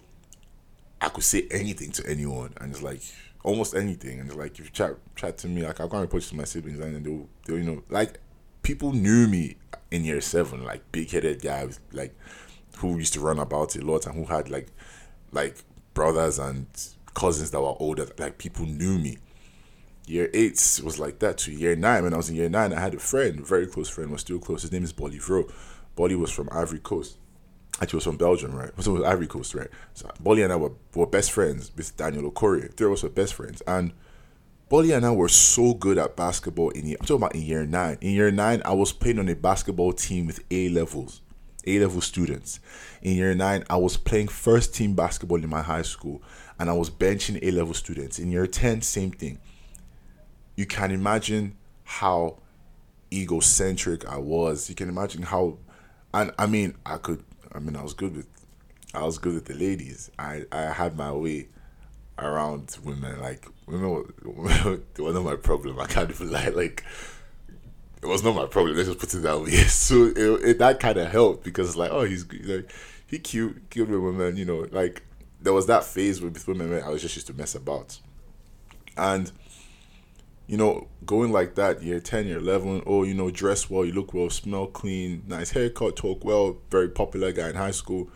I 0.99 1.09
could 1.09 1.23
say 1.23 1.47
anything 1.51 1.91
to 1.93 2.07
anyone, 2.07 2.53
and 2.61 2.71
it's 2.71 2.83
like 2.83 3.01
almost 3.43 3.75
anything, 3.75 4.19
and 4.19 4.29
it's 4.29 4.37
like 4.37 4.59
if 4.59 4.65
you 4.65 4.71
chat 4.71 4.95
chat 5.15 5.37
to 5.39 5.47
me, 5.47 5.63
like 5.63 5.77
go 5.77 5.83
and 5.85 6.01
report 6.01 6.23
to 6.23 6.35
my 6.35 6.43
siblings, 6.43 6.79
and 6.79 7.05
they'll, 7.05 7.27
they'll 7.45 7.57
you 7.57 7.63
know 7.63 7.83
like 7.89 8.19
people 8.61 8.93
knew 8.93 9.27
me 9.27 9.57
in 9.89 10.05
year 10.05 10.21
seven, 10.21 10.63
like 10.63 10.91
big 10.91 11.09
headed 11.09 11.41
guy, 11.41 11.67
like 11.91 12.15
who 12.77 12.97
used 12.97 13.13
to 13.13 13.19
run 13.19 13.39
about 13.39 13.75
a 13.75 13.81
lot 13.81 14.05
and 14.05 14.15
who 14.15 14.25
had 14.25 14.49
like 14.49 14.67
like 15.31 15.57
brothers 15.93 16.39
and 16.39 16.67
cousins 17.13 17.51
that 17.51 17.61
were 17.61 17.75
older. 17.79 18.07
Like 18.17 18.37
people 18.37 18.65
knew 18.65 18.97
me. 18.97 19.17
Year 20.07 20.29
eight 20.33 20.81
was 20.83 20.99
like 20.99 21.19
that 21.19 21.37
to 21.39 21.51
year 21.51 21.75
nine. 21.75 22.03
When 22.03 22.13
I 22.13 22.17
was 22.17 22.29
in 22.29 22.35
year 22.35 22.49
nine, 22.49 22.73
I 22.73 22.79
had 22.79 22.93
a 22.93 22.99
friend, 22.99 23.39
a 23.39 23.43
very 23.43 23.67
close 23.67 23.89
friend, 23.89 24.11
was 24.11 24.21
still 24.21 24.39
close. 24.39 24.63
His 24.63 24.71
name 24.71 24.83
is 24.83 24.91
Bolly 24.93 25.19
Vro. 25.19 25.51
Bolly 25.95 26.15
was 26.15 26.31
from 26.31 26.49
Ivory 26.51 26.79
Coast. 26.79 27.17
Actually, 27.81 27.97
was 27.97 28.03
from 28.03 28.17
Belgium, 28.17 28.53
right? 28.53 28.71
So 28.79 28.95
it 28.95 28.99
was 28.99 29.07
Ivory 29.07 29.27
Coast, 29.27 29.55
right? 29.55 29.69
So 29.93 30.09
Bolly 30.19 30.43
and 30.43 30.53
I 30.53 30.55
were, 30.55 30.73
were 30.93 31.07
best 31.07 31.31
friends 31.31 31.71
with 31.75 31.95
Daniel 31.97 32.29
Okorie. 32.31 32.69
Us 32.79 33.03
were 33.03 33.09
best 33.09 33.33
friends. 33.33 33.61
And 33.65 33.93
Bolly 34.69 34.91
and 34.91 35.05
I 35.05 35.11
were 35.11 35.27
so 35.27 35.73
good 35.73 35.97
at 35.97 36.15
basketball 36.15 36.69
in 36.69 36.85
year, 36.87 36.97
I'm 36.99 37.05
talking 37.05 37.23
about 37.23 37.35
in 37.35 37.41
year 37.41 37.65
nine. 37.65 37.97
In 38.01 38.11
year 38.11 38.31
nine, 38.31 38.61
I 38.63 38.73
was 38.73 38.93
playing 38.93 39.19
on 39.19 39.27
a 39.29 39.35
basketball 39.35 39.93
team 39.93 40.27
with 40.27 40.43
A 40.51 40.69
levels, 40.69 41.21
A 41.65 41.79
level 41.79 42.01
students. 42.01 42.59
In 43.01 43.15
year 43.15 43.33
nine, 43.33 43.63
I 43.69 43.77
was 43.77 43.97
playing 43.97 44.27
first 44.27 44.75
team 44.75 44.93
basketball 44.95 45.43
in 45.43 45.49
my 45.49 45.61
high 45.61 45.81
school 45.81 46.21
and 46.61 46.69
I 46.69 46.73
was 46.73 46.91
benching 46.91 47.39
A 47.41 47.51
level 47.51 47.73
students. 47.73 48.19
In 48.19 48.31
year 48.31 48.45
10, 48.45 48.81
same 48.81 49.11
thing. 49.11 49.39
You 50.55 50.67
can 50.67 50.91
imagine 50.91 51.57
how 51.83 52.37
egocentric 53.11 54.07
I 54.07 54.19
was. 54.19 54.69
You 54.69 54.75
can 54.75 54.87
imagine 54.87 55.23
how, 55.23 55.57
and 56.13 56.31
I 56.37 56.45
mean, 56.45 56.75
I 56.85 56.97
could, 56.97 57.23
I 57.53 57.59
mean, 57.59 57.75
I 57.75 57.83
was 57.83 57.93
good 57.93 58.15
with, 58.15 58.27
I 58.93 59.03
was 59.03 59.17
good 59.17 59.33
with 59.33 59.45
the 59.45 59.53
ladies. 59.53 60.11
I, 60.19 60.43
I 60.51 60.63
had 60.63 60.97
my 60.97 61.11
way 61.11 61.47
around 62.17 62.77
women. 62.83 63.19
Like, 63.19 63.45
women 63.67 63.89
were, 63.89 64.05
were 64.97 65.13
not 65.13 65.23
my 65.23 65.35
problem. 65.35 65.79
I 65.79 65.85
can't 65.85 66.09
even 66.09 66.31
lie. 66.31 66.49
Like, 66.49 66.83
it 68.01 68.07
was 68.07 68.23
not 68.23 68.35
my 68.35 68.45
problem. 68.45 68.75
Let's 68.75 68.89
just 68.89 68.99
put 68.99 69.13
it 69.13 69.19
that 69.19 69.39
way. 69.39 69.51
So 69.67 70.05
it, 70.07 70.49
it 70.49 70.59
that 70.59 70.79
kind 70.79 70.97
of 70.97 71.11
helped 71.11 71.43
because 71.43 71.75
like, 71.75 71.91
oh, 71.91 72.03
he's 72.03 72.25
like, 72.43 72.71
he 73.07 73.19
cute, 73.19 73.69
cute 73.69 73.89
with 73.89 73.99
women. 73.99 74.37
You 74.37 74.45
know, 74.45 74.67
like 74.71 75.03
there 75.41 75.53
was 75.53 75.67
that 75.67 75.83
phase 75.83 76.21
with 76.21 76.47
women 76.47 76.71
where 76.71 76.85
I 76.85 76.89
was 76.89 77.01
just 77.01 77.15
used 77.15 77.27
to 77.27 77.33
mess 77.33 77.55
about, 77.55 77.99
and 78.97 79.31
you 80.51 80.57
know, 80.57 80.85
going 81.05 81.31
like 81.31 81.55
that, 81.55 81.81
year 81.81 82.01
10, 82.01 82.27
year 82.27 82.39
11, 82.39 82.83
oh, 82.85 83.03
you 83.03 83.13
know, 83.13 83.31
dress 83.31 83.69
well, 83.69 83.85
you 83.85 83.93
look 83.93 84.13
well, 84.13 84.29
smell 84.29 84.67
clean, 84.67 85.23
nice 85.25 85.51
haircut, 85.51 85.95
talk 85.95 86.25
well, 86.25 86.57
very 86.69 86.89
popular 86.89 87.31
guy 87.31 87.47
in 87.47 87.55
high 87.55 87.71
school. 87.71 88.09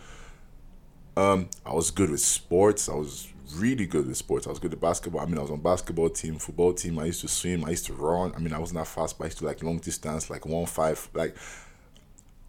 Um, 1.15 1.49
I 1.65 1.73
was 1.73 1.91
good 1.91 2.09
with 2.09 2.19
sports. 2.19 2.89
I 2.89 2.95
was 2.95 3.31
really 3.55 3.85
good 3.85 4.05
with 4.05 4.17
sports. 4.17 4.47
I 4.47 4.49
was 4.49 4.59
good 4.59 4.73
at 4.73 4.81
basketball. 4.81 5.21
I 5.21 5.27
mean, 5.27 5.37
I 5.37 5.43
was 5.43 5.49
on 5.49 5.61
basketball 5.61 6.09
team, 6.09 6.37
football 6.37 6.73
team. 6.73 6.99
I 6.99 7.05
used 7.05 7.21
to 7.21 7.29
swim. 7.29 7.63
I 7.63 7.69
used 7.69 7.85
to 7.85 7.93
run. 7.93 8.33
I 8.35 8.39
mean, 8.39 8.51
I 8.51 8.59
wasn't 8.59 8.79
that 8.79 8.87
fast, 8.87 9.17
but 9.17 9.23
I 9.23 9.27
used 9.27 9.37
to 9.37 9.45
like 9.45 9.63
long 9.63 9.77
distance, 9.77 10.29
like 10.29 10.45
one 10.45 10.65
five. 10.65 11.07
Like, 11.13 11.37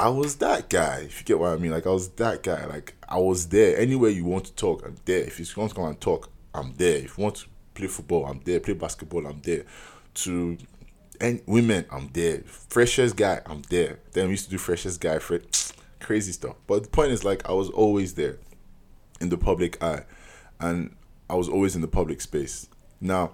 I 0.01 0.09
was 0.09 0.35
that 0.39 0.69
guy. 0.69 1.03
If 1.03 1.21
you 1.21 1.27
get 1.27 1.39
what 1.39 1.53
I 1.53 1.59
mean, 1.59 1.71
like 1.71 1.87
I 1.87 1.91
was 1.91 2.09
that 2.09 2.43
guy. 2.43 2.67
Like 2.67 2.95
I 3.09 3.19
was 3.19 3.51
there. 3.51 3.79
Anywhere 3.79 4.11
you 4.11 4.25
want 4.25 4.47
to 4.47 4.55
talk, 4.55 4.85
I'm 4.85 4.97
there. 5.05 5.23
If 5.23 5.39
you 5.39 5.47
want 5.57 5.71
to 5.71 5.77
come 5.77 5.87
and 5.87 6.01
talk, 6.01 6.29
I'm 6.53 6.75
there. 6.77 6.97
If 6.97 7.19
you 7.19 7.23
want 7.23 7.37
to 7.37 7.47
play 7.77 7.87
football, 7.87 8.27
I'm 8.27 8.41
there. 8.45 8.61
Play 8.61 8.75
basketball, 8.75 9.27
I'm 9.27 9.41
there. 9.43 9.65
To 10.15 10.59
and 11.21 11.41
women, 11.47 11.87
I'm 11.91 12.09
there. 12.13 12.43
Freshest 12.45 13.17
guy, 13.17 13.41
I'm 13.47 13.63
there. 13.71 14.01
Then 14.13 14.27
we 14.27 14.33
used 14.33 14.47
to 14.47 14.51
do 14.51 14.59
freshest 14.59 15.01
guy, 15.01 15.19
for 15.19 15.41
crazy 16.01 16.33
stuff. 16.33 16.57
But 16.67 16.83
the 16.83 16.89
point 16.89 17.13
is, 17.13 17.25
like, 17.25 17.49
I 17.49 17.53
was 17.53 17.71
always 17.71 18.15
there 18.15 18.39
in 19.21 19.29
the 19.29 19.39
public 19.39 19.83
eye, 19.83 20.05
and 20.61 20.95
I 21.31 21.35
was 21.35 21.49
always 21.49 21.75
in 21.75 21.81
the 21.81 21.89
public 21.89 22.21
space. 22.21 22.69
Now, 23.01 23.33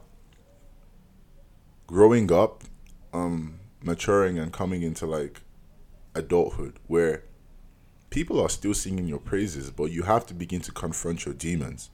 growing 1.87 2.33
up, 2.33 2.65
um, 3.13 3.59
maturing 3.83 4.39
and 4.39 4.53
coming 4.53 4.83
into 4.83 5.07
like 5.07 5.41
adulthood, 6.15 6.79
where 6.87 7.25
people 8.11 8.41
are 8.41 8.49
still 8.49 8.75
singing 8.75 9.07
your 9.07 9.19
praises, 9.19 9.71
but 9.71 9.91
you 9.91 10.03
have 10.03 10.27
to 10.27 10.35
begin 10.35 10.61
to 10.63 10.73
confront 10.73 11.25
your 11.25 11.35
demons 11.35 11.91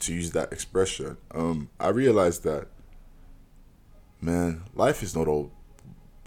to 0.00 0.14
use 0.14 0.32
that 0.32 0.52
expression, 0.52 1.16
um, 1.34 1.70
I 1.78 1.88
realized 1.88 2.44
that, 2.44 2.68
man, 4.20 4.62
life 4.74 5.02
is 5.02 5.14
not 5.16 5.28
all. 5.28 5.52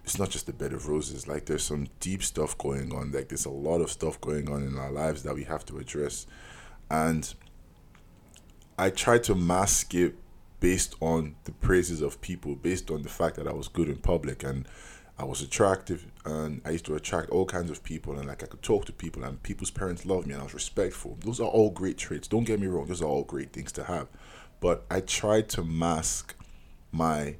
It's 0.03 0.20
not 0.20 0.30
just 0.30 0.50
a 0.50 0.53
bed 0.53 0.74
of 0.74 0.89
roses. 0.89 1.27
Like 1.27 1.46
there's 1.46 1.63
some 1.63 1.88
deep 2.00 2.24
stuff 2.24 2.58
going 2.58 2.94
on. 2.94 3.12
Like 3.12 3.30
there's 3.30 3.46
a 3.46 3.50
lot 3.50 3.80
of 3.80 3.89
stuff 3.89 4.20
going 4.20 4.50
on 4.50 4.62
in 4.63 4.77
our 4.77 4.92
lives 4.92 5.24
that 5.24 5.34
we 5.34 5.46
have 5.46 5.65
to 5.68 5.77
address, 5.77 6.27
and 6.89 7.34
I 8.77 8.89
tried 8.89 9.24
to 9.25 9.36
mask 9.36 9.94
it 9.94 10.15
based 10.60 10.96
on 11.01 11.36
the 11.44 11.51
praises 11.51 12.01
of 12.01 12.22
people, 12.22 12.56
based 12.56 12.89
on 12.89 13.01
the 13.03 13.10
fact 13.10 13.36
that 13.36 13.48
I 13.48 13.53
was 13.53 13.68
good 13.68 13.89
in 13.89 13.98
public 13.98 14.44
and 14.44 14.68
I 15.24 15.25
was 15.25 15.42
attractive 15.42 16.06
and 16.25 16.62
I 16.65 16.72
used 16.72 16.86
to 16.88 16.96
attract 16.96 17.30
all 17.30 17.46
kinds 17.46 17.72
of 17.72 17.82
people 17.82 18.20
and 18.20 18.27
like 18.27 18.44
I 18.44 18.46
could 18.46 18.62
talk 18.62 18.84
to 18.86 18.92
people 18.92 19.24
and 19.24 19.42
people's 19.42 19.72
parents 19.72 20.06
loved 20.06 20.27
me 20.27 20.34
and 20.34 20.42
I 20.42 20.44
was 20.44 20.53
respectful. 20.53 21.18
Those 21.22 21.39
are 21.39 21.48
all 21.48 21.70
great 21.70 21.98
traits. 21.98 22.27
Don't 22.27 22.44
get 22.44 22.60
me 22.60 22.68
wrong, 22.68 22.88
those 22.88 23.01
are 23.01 23.08
all 23.08 23.24
great 23.24 23.53
things 23.53 23.72
to 23.74 23.86
have. 23.86 24.10
But 24.60 24.84
I 24.92 25.00
tried 25.00 25.48
to 25.50 25.63
mask 25.63 26.36
my 26.92 27.38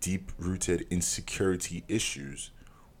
deep 0.00 0.32
rooted 0.38 0.86
insecurity 0.90 1.82
issues 1.88 2.50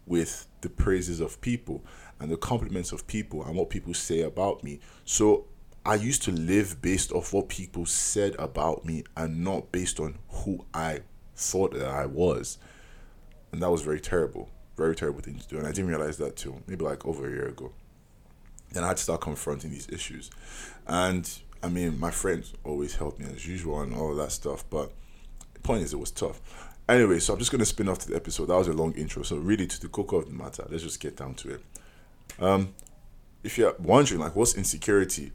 with 0.06 0.46
the 0.62 0.70
praises 0.70 1.20
of 1.20 1.42
people 1.42 1.84
and 2.18 2.30
the 2.30 2.38
compliments 2.38 2.92
of 2.92 3.06
people 3.06 3.44
and 3.44 3.54
what 3.54 3.68
people 3.68 3.92
say 3.92 4.22
about 4.22 4.64
me. 4.64 4.80
So 5.04 5.44
I 5.84 5.96
used 5.96 6.22
to 6.22 6.32
live 6.32 6.80
based 6.80 7.12
off 7.12 7.34
what 7.34 7.50
people 7.50 7.84
said 7.84 8.36
about 8.38 8.86
me 8.86 9.04
and 9.18 9.44
not 9.44 9.70
based 9.70 10.00
on 10.00 10.16
who 10.30 10.64
I 10.72 11.00
thought 11.36 11.74
that 11.74 11.88
I 11.88 12.06
was 12.06 12.56
and 13.54 13.62
that 13.62 13.70
was 13.70 13.82
very 13.82 14.00
terrible, 14.00 14.50
very 14.76 14.96
terrible 14.96 15.20
thing 15.20 15.38
to 15.38 15.46
do. 15.46 15.58
And 15.58 15.64
I 15.64 15.70
didn't 15.70 15.86
realize 15.86 16.16
that 16.16 16.34
till 16.34 16.60
maybe 16.66 16.84
like 16.84 17.06
over 17.06 17.28
a 17.28 17.30
year 17.30 17.46
ago. 17.46 17.70
And 18.74 18.84
I 18.84 18.88
had 18.88 18.96
to 18.96 19.02
start 19.04 19.20
confronting 19.20 19.70
these 19.70 19.88
issues. 19.88 20.28
And 20.88 21.30
I 21.62 21.68
mean, 21.68 22.00
my 22.00 22.10
friends 22.10 22.52
always 22.64 22.96
helped 22.96 23.20
me 23.20 23.26
as 23.26 23.46
usual 23.46 23.80
and 23.80 23.94
all 23.94 24.12
that 24.16 24.32
stuff. 24.32 24.68
But 24.68 24.90
the 25.52 25.60
point 25.60 25.84
is, 25.84 25.92
it 25.92 26.00
was 26.00 26.10
tough. 26.10 26.40
Anyway, 26.88 27.20
so 27.20 27.32
I'm 27.32 27.38
just 27.38 27.52
gonna 27.52 27.64
spin 27.64 27.88
off 27.88 28.00
to 28.00 28.08
the 28.08 28.16
episode. 28.16 28.46
That 28.46 28.56
was 28.56 28.66
a 28.66 28.72
long 28.72 28.92
intro. 28.94 29.22
So 29.22 29.36
really, 29.36 29.68
to 29.68 29.80
the 29.80 29.86
core 29.86 30.22
of 30.22 30.26
the 30.26 30.34
matter, 30.34 30.66
let's 30.68 30.82
just 30.82 30.98
get 30.98 31.16
down 31.16 31.34
to 31.34 31.50
it. 31.50 31.60
Um, 32.40 32.74
if 33.44 33.56
you're 33.56 33.76
wondering, 33.78 34.18
like, 34.18 34.34
what's 34.34 34.56
insecurity? 34.56 35.30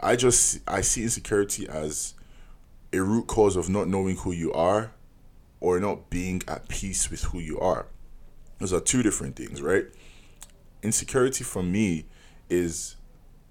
I 0.00 0.16
just 0.16 0.60
I 0.66 0.80
see 0.80 1.02
insecurity 1.02 1.68
as 1.68 2.14
a 2.94 3.02
root 3.02 3.26
cause 3.26 3.56
of 3.56 3.68
not 3.68 3.88
knowing 3.88 4.16
who 4.16 4.32
you 4.32 4.54
are 4.54 4.92
or 5.60 5.80
not 5.80 6.10
being 6.10 6.42
at 6.46 6.68
peace 6.68 7.10
with 7.10 7.24
who 7.24 7.38
you 7.38 7.58
are. 7.58 7.86
Those 8.58 8.72
are 8.72 8.80
two 8.80 9.02
different 9.02 9.36
things, 9.36 9.62
right? 9.62 9.86
Insecurity 10.82 11.44
for 11.44 11.62
me 11.62 12.06
is 12.48 12.96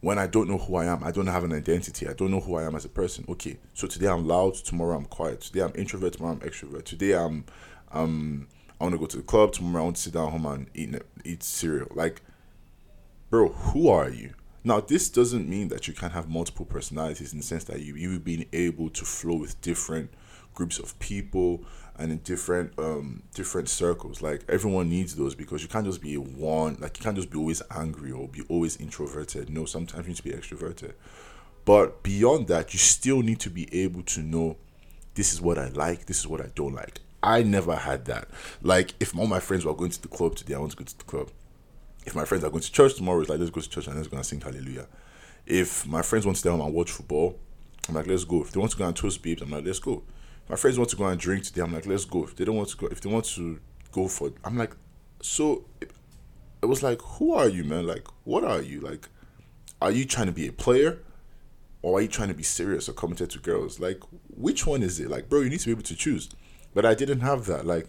when 0.01 0.19
I 0.19 0.27
don't 0.27 0.49
know 0.49 0.57
who 0.57 0.75
I 0.75 0.85
am. 0.85 1.03
I 1.03 1.11
don't 1.11 1.27
have 1.27 1.43
an 1.43 1.53
identity. 1.53 2.07
I 2.07 2.13
don't 2.13 2.31
know 2.31 2.39
who 2.39 2.55
I 2.55 2.63
am 2.63 2.75
as 2.75 2.85
a 2.85 2.89
person. 2.89 3.25
Okay, 3.29 3.57
so 3.73 3.87
today 3.87 4.07
I'm 4.07 4.27
loud, 4.27 4.55
tomorrow 4.55 4.95
I'm 4.95 5.05
quiet. 5.05 5.41
Today 5.41 5.61
I'm 5.61 5.73
introvert, 5.75 6.13
tomorrow 6.13 6.33
I'm 6.33 6.39
extrovert. 6.41 6.85
Today 6.85 7.13
I'm 7.15 7.45
um 7.91 8.47
I 8.79 8.83
want 8.83 8.93
to 8.93 8.99
go 8.99 9.05
to 9.07 9.17
the 9.17 9.23
club, 9.23 9.53
tomorrow 9.53 9.83
I 9.83 9.85
want 9.85 9.95
to 9.95 10.01
sit 10.01 10.13
down 10.13 10.31
home 10.31 10.45
and 10.45 10.67
eat 10.73 11.01
eat 11.25 11.43
cereal. 11.43 11.87
Like, 11.93 12.21
bro, 13.29 13.49
who 13.49 13.89
are 13.89 14.09
you? 14.09 14.33
Now, 14.63 14.81
this 14.81 15.09
doesn't 15.09 15.47
mean 15.47 15.69
that 15.69 15.87
you 15.87 15.93
can't 15.93 16.11
have 16.11 16.29
multiple 16.29 16.65
personalities 16.65 17.31
in 17.31 17.39
the 17.39 17.45
sense 17.45 17.63
that 17.65 17.81
you 17.81 17.95
you 17.95 18.19
being 18.19 18.45
able 18.53 18.89
to 18.91 19.05
flow 19.05 19.35
with 19.35 19.59
different 19.61 20.11
groups 20.57 20.79
of 20.79 20.97
people 20.97 21.63
and 21.99 22.11
in 22.11 22.17
different 22.19 22.73
um 22.79 23.21
different 23.35 23.69
circles. 23.69 24.23
Like 24.23 24.41
everyone 24.49 24.89
needs 24.89 25.15
those 25.15 25.35
because 25.35 25.61
you 25.61 25.69
can't 25.69 25.85
just 25.85 26.01
be 26.01 26.17
one 26.17 26.77
like 26.79 26.97
you 26.97 27.03
can't 27.03 27.15
just 27.15 27.29
be 27.29 27.37
always 27.37 27.61
angry 27.69 28.11
or 28.11 28.27
be 28.27 28.41
always 28.49 28.75
introverted. 28.77 29.51
No 29.51 29.65
sometimes 29.65 30.05
you 30.05 30.09
need 30.09 30.17
to 30.17 30.23
be 30.23 30.31
extroverted. 30.31 30.93
But 31.63 32.01
beyond 32.01 32.47
that 32.47 32.73
you 32.73 32.79
still 32.79 33.21
need 33.21 33.39
to 33.41 33.51
be 33.51 33.71
able 33.83 34.01
to 34.01 34.21
know 34.21 34.57
this 35.13 35.31
is 35.31 35.39
what 35.41 35.59
i 35.59 35.69
like 35.69 36.05
this 36.07 36.19
is 36.19 36.27
what 36.27 36.41
i 36.41 36.49
don't 36.55 36.73
like. 36.73 37.01
I 37.21 37.43
never 37.43 37.75
had 37.75 38.05
that. 38.05 38.27
Like 38.63 38.95
if 38.99 39.15
all 39.15 39.27
my 39.27 39.39
friends 39.39 39.63
were 39.63 39.75
going 39.75 39.91
to 39.91 40.01
the 40.01 40.07
club 40.07 40.35
today 40.35 40.55
i 40.55 40.59
want 40.59 40.71
to 40.71 40.77
go 40.77 40.85
to 40.85 40.97
the 40.97 41.03
club. 41.03 41.29
If 42.07 42.15
my 42.15 42.25
friends 42.25 42.43
are 42.43 42.49
going 42.49 42.63
to 42.63 42.71
church 42.71 42.95
tomorrow 42.95 43.19
it's 43.21 43.29
like 43.29 43.39
let's 43.39 43.51
go 43.51 43.61
to 43.61 43.69
church 43.69 43.85
and 43.85 43.95
let's 43.95 44.07
go 44.07 44.17
and 44.17 44.25
sing 44.25 44.41
hallelujah. 44.41 44.87
If 45.45 45.85
my 45.85 46.01
friends 46.01 46.25
want 46.25 46.37
to 46.37 46.39
stay 46.39 46.49
home 46.49 46.61
and 46.61 46.73
watch 46.73 46.89
football 46.89 47.37
i'm 47.87 47.93
like 47.93 48.07
let's 48.07 48.23
go. 48.23 48.41
If 48.41 48.51
they 48.51 48.59
want 48.59 48.71
to 48.71 48.77
go 48.77 48.87
and 48.87 48.95
toast 48.95 49.21
babes 49.21 49.43
i'm 49.43 49.51
like 49.51 49.63
let's 49.63 49.79
go 49.79 50.01
my 50.49 50.55
friends 50.55 50.77
want 50.77 50.89
to 50.91 50.95
go 50.95 51.05
and 51.05 51.19
drink 51.19 51.43
today. 51.43 51.61
I'm 51.61 51.73
like, 51.73 51.85
let's 51.85 52.05
go. 52.05 52.23
If 52.23 52.35
they 52.35 52.45
don't 52.45 52.55
want 52.55 52.69
to 52.69 52.77
go, 52.77 52.87
if 52.87 53.01
they 53.01 53.09
want 53.09 53.25
to 53.25 53.59
go 53.91 54.07
for, 54.07 54.31
I'm 54.43 54.57
like, 54.57 54.75
so 55.21 55.65
it, 55.81 55.91
was 56.65 56.83
like, 56.83 57.01
who 57.01 57.33
are 57.33 57.47
you, 57.47 57.63
man? 57.63 57.87
Like, 57.87 58.07
what 58.23 58.43
are 58.43 58.61
you? 58.61 58.79
Like, 58.81 59.09
are 59.81 59.91
you 59.91 60.05
trying 60.05 60.27
to 60.27 60.33
be 60.33 60.47
a 60.47 60.53
player? 60.53 60.99
Or 61.81 61.99
are 61.99 62.01
you 62.01 62.07
trying 62.07 62.29
to 62.29 62.33
be 62.33 62.43
serious 62.43 62.89
or 62.89 62.93
committed 62.93 63.29
to 63.31 63.39
girls? 63.39 63.79
Like, 63.79 64.01
which 64.35 64.65
one 64.65 64.83
is 64.83 64.99
it? 64.99 65.09
Like, 65.09 65.29
bro, 65.29 65.41
you 65.41 65.49
need 65.49 65.59
to 65.59 65.65
be 65.65 65.71
able 65.71 65.83
to 65.83 65.95
choose. 65.95 66.29
But 66.73 66.85
I 66.85 66.93
didn't 66.93 67.21
have 67.21 67.45
that. 67.45 67.65
Like 67.65 67.87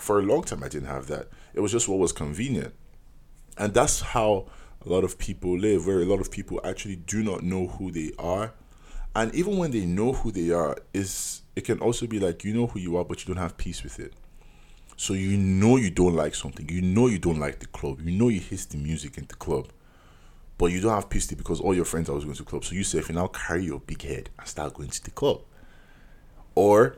for 0.00 0.18
a 0.18 0.22
long 0.22 0.42
time 0.42 0.64
I 0.64 0.68
didn't 0.68 0.88
have 0.88 1.06
that. 1.08 1.28
It 1.54 1.60
was 1.60 1.72
just 1.72 1.88
what 1.88 1.98
was 1.98 2.12
convenient. 2.12 2.74
And 3.58 3.74
that's 3.74 4.00
how 4.00 4.46
a 4.84 4.88
lot 4.88 5.04
of 5.04 5.18
people 5.18 5.58
live, 5.58 5.86
where 5.86 6.00
a 6.00 6.06
lot 6.06 6.20
of 6.20 6.30
people 6.30 6.60
actually 6.64 6.96
do 6.96 7.22
not 7.22 7.42
know 7.42 7.66
who 7.66 7.90
they 7.92 8.12
are. 8.18 8.54
And 9.14 9.34
even 9.34 9.58
when 9.58 9.70
they 9.70 9.84
know 9.86 10.12
who 10.12 10.30
they 10.30 10.50
are, 10.50 10.76
is 10.94 11.42
it 11.56 11.64
can 11.64 11.80
also 11.80 12.06
be 12.06 12.20
like 12.20 12.44
you 12.44 12.54
know 12.54 12.66
who 12.66 12.78
you 12.78 12.96
are, 12.96 13.04
but 13.04 13.20
you 13.26 13.34
don't 13.34 13.42
have 13.42 13.56
peace 13.56 13.82
with 13.82 13.98
it. 13.98 14.14
So 14.96 15.14
you 15.14 15.36
know 15.36 15.76
you 15.76 15.90
don't 15.90 16.14
like 16.14 16.34
something. 16.34 16.68
You 16.68 16.82
know 16.82 17.06
you 17.06 17.18
don't 17.18 17.40
like 17.40 17.58
the 17.58 17.66
club. 17.66 18.00
You 18.02 18.12
know 18.12 18.28
you 18.28 18.40
hate 18.40 18.66
the 18.70 18.76
music 18.76 19.18
in 19.18 19.26
the 19.26 19.34
club. 19.34 19.68
But 20.58 20.66
you 20.66 20.80
don't 20.82 20.94
have 20.94 21.08
peace 21.08 21.26
because 21.32 21.58
all 21.58 21.74
your 21.74 21.86
friends 21.86 22.10
are 22.10 22.12
always 22.12 22.24
going 22.24 22.36
to 22.36 22.42
the 22.42 22.50
club. 22.50 22.64
So 22.64 22.74
you 22.74 22.84
say 22.84 22.98
if 22.98 23.08
you 23.08 23.14
now 23.14 23.28
carry 23.28 23.64
your 23.64 23.80
big 23.80 24.02
head 24.02 24.28
and 24.38 24.46
start 24.46 24.74
going 24.74 24.90
to 24.90 25.02
the 25.02 25.10
club. 25.10 25.40
Or 26.54 26.96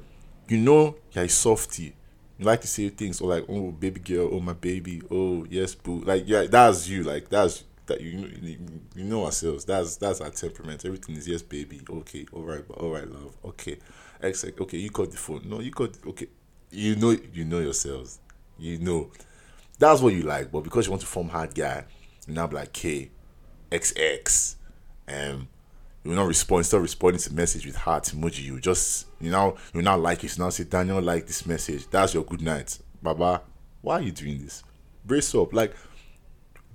you 0.49 0.59
know 0.59 0.97
you're 1.13 1.25
a 1.25 1.29
softie. 1.29 1.95
You 2.39 2.45
like 2.45 2.61
to 2.63 2.67
say 2.67 2.89
things 2.89 3.21
or 3.21 3.31
like, 3.31 3.45
oh 3.49 3.71
baby 3.71 4.01
girl, 4.01 4.31
oh 4.33 4.41
my 4.41 4.55
baby, 4.55 5.01
oh 5.11 5.47
yes, 5.49 5.77
boo. 5.77 6.01
Like 6.01 6.25
yeah, 6.27 6.47
that's 6.51 6.89
you. 6.89 7.05
Like 7.05 7.29
that's 7.29 7.63
that 7.93 8.01
you 8.01 8.29
you, 8.41 8.59
you 8.97 9.05
know 9.05 9.25
ourselves. 9.25 9.65
That's 9.65 9.97
that's 9.97 10.21
our 10.21 10.31
temperament. 10.31 10.85
Everything 10.85 11.17
is 11.17 11.29
yes, 11.29 11.43
baby. 11.43 11.81
Okay, 11.89 12.27
all 12.33 12.43
right, 12.43 12.65
all 12.77 12.91
right, 12.91 13.09
love. 13.09 13.37
Okay, 13.45 13.79
X, 14.23 14.45
okay, 14.45 14.79
you 14.79 14.91
got 14.91 15.11
the 15.11 15.17
phone. 15.17 15.43
No, 15.45 15.61
you 15.61 15.71
got 15.71 15.97
okay 16.07 16.27
you 16.73 16.97
know 16.97 17.17
you 17.33 17.45
know 17.45 17.61
yourselves. 17.61 18.19
You 18.59 18.79
know. 18.79 19.11
That's 19.79 20.01
what 20.01 20.15
you 20.15 20.23
like, 20.23 20.53
but 20.53 20.61
because 20.61 20.87
you 20.87 20.93
want 20.93 21.01
to 21.01 21.09
form 21.09 21.29
hard 21.29 21.55
guy, 21.55 21.85
you 22.27 22.35
now 22.35 22.47
be 22.47 22.55
like 22.55 22.73
K, 22.73 23.11
XX, 23.71 24.55
um, 25.09 25.49
you 26.05 26.15
not 26.15 26.29
respond, 26.29 26.67
start 26.67 26.83
responding 26.83 27.21
to 27.21 27.33
message 27.33 27.67
with 27.67 27.75
heart 27.75 28.05
emoji. 28.05 28.43
You 28.45 28.61
just 28.61 29.07
you 29.21 29.31
know 29.31 29.57
you 29.75 29.83
now 29.83 29.97
like 29.97 30.23
it. 30.23 30.37
You 30.37 30.45
now 30.45 30.51
say 30.51 30.65
Daniel 30.65 31.01
like 31.03 31.27
this 31.27 31.47
message. 31.47 31.89
That's 31.91 32.15
your 32.15 32.25
good 32.25 32.43
night, 32.43 32.79
Baba. 33.03 33.43
Why 33.81 33.95
are 33.95 34.03
you 34.03 34.13
doing 34.13 34.43
this? 34.43 34.63
Brace 35.05 35.35
up, 35.35 35.53
like 35.53 35.75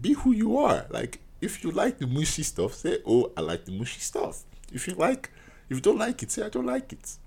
be 0.01 0.13
who 0.13 0.31
you 0.31 0.57
are. 0.57 0.85
Like 0.89 1.19
if 1.41 1.63
you 1.63 1.71
like 1.71 1.99
the 1.99 2.07
mushy 2.07 2.43
stuff, 2.43 2.73
say 2.73 2.99
oh 3.05 3.31
I 3.37 3.41
like 3.41 3.65
the 3.65 3.71
mushy 3.71 3.99
stuff. 3.99 4.43
If 4.71 4.87
you 4.87 4.95
like, 4.95 5.31
if 5.69 5.77
you 5.77 5.81
don't 5.81 5.97
like 5.97 6.21
it, 6.23 6.31
say 6.31 6.45
I 6.45 6.49
don't 6.49 6.65
like 6.65 6.91
it 6.93 7.17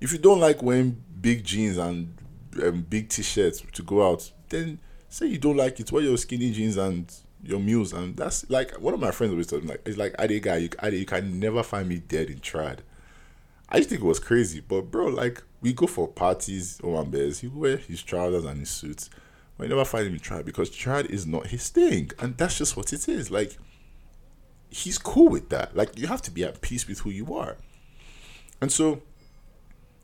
if 0.00 0.12
you 0.12 0.18
don't 0.18 0.40
like 0.40 0.62
wearing 0.62 1.02
big 1.20 1.44
jeans 1.44 1.76
and 1.76 2.14
um, 2.62 2.86
big 2.88 3.08
t-shirts 3.08 3.62
to 3.72 3.82
go 3.82 4.08
out, 4.08 4.30
then 4.48 4.78
say 5.08 5.26
you 5.26 5.38
don't 5.38 5.56
like 5.56 5.80
it. 5.80 5.90
Wear 5.90 6.02
your 6.02 6.16
skinny 6.16 6.50
jeans 6.50 6.76
and 6.76 7.12
your 7.42 7.60
mules, 7.60 7.92
and 7.92 8.16
that's 8.16 8.48
like 8.50 8.72
one 8.80 8.94
of 8.94 9.00
my 9.00 9.10
friends 9.10 9.32
always 9.32 9.46
told 9.46 9.64
me 9.64 9.70
like 9.70 9.82
it's 9.86 9.96
like 9.96 10.14
Ade 10.18 10.42
guy, 10.42 10.56
you, 10.56 10.68
Ade, 10.82 10.94
you 10.94 11.06
can 11.06 11.38
never 11.38 11.62
find 11.62 11.88
me 11.88 11.98
dead 11.98 12.30
in 12.30 12.38
trad. 12.38 12.78
I 13.68 13.78
just 13.78 13.90
think 13.90 14.00
it 14.02 14.06
was 14.06 14.18
crazy, 14.18 14.60
but 14.60 14.90
bro, 14.90 15.06
like 15.06 15.42
we 15.60 15.72
go 15.72 15.86
for 15.86 16.08
parties, 16.08 16.80
my 16.82 17.04
bears, 17.04 17.40
he 17.40 17.48
wear 17.48 17.76
his 17.76 18.02
trousers 18.02 18.44
and 18.44 18.60
his 18.60 18.70
suits. 18.70 19.10
But 19.58 19.64
you 19.64 19.70
never 19.70 19.84
find 19.84 20.06
him 20.06 20.14
in 20.14 20.42
because 20.44 20.70
trad 20.70 21.06
is 21.06 21.26
not 21.26 21.48
his 21.48 21.68
thing, 21.68 22.12
and 22.20 22.38
that's 22.38 22.56
just 22.56 22.76
what 22.76 22.92
it 22.92 23.08
is. 23.08 23.30
Like 23.30 23.58
he's 24.70 24.98
cool 24.98 25.28
with 25.28 25.48
that. 25.50 25.76
Like 25.76 25.98
you 25.98 26.06
have 26.06 26.22
to 26.22 26.30
be 26.30 26.44
at 26.44 26.60
peace 26.60 26.86
with 26.86 27.00
who 27.00 27.10
you 27.10 27.34
are, 27.34 27.56
and 28.60 28.70
so 28.70 29.02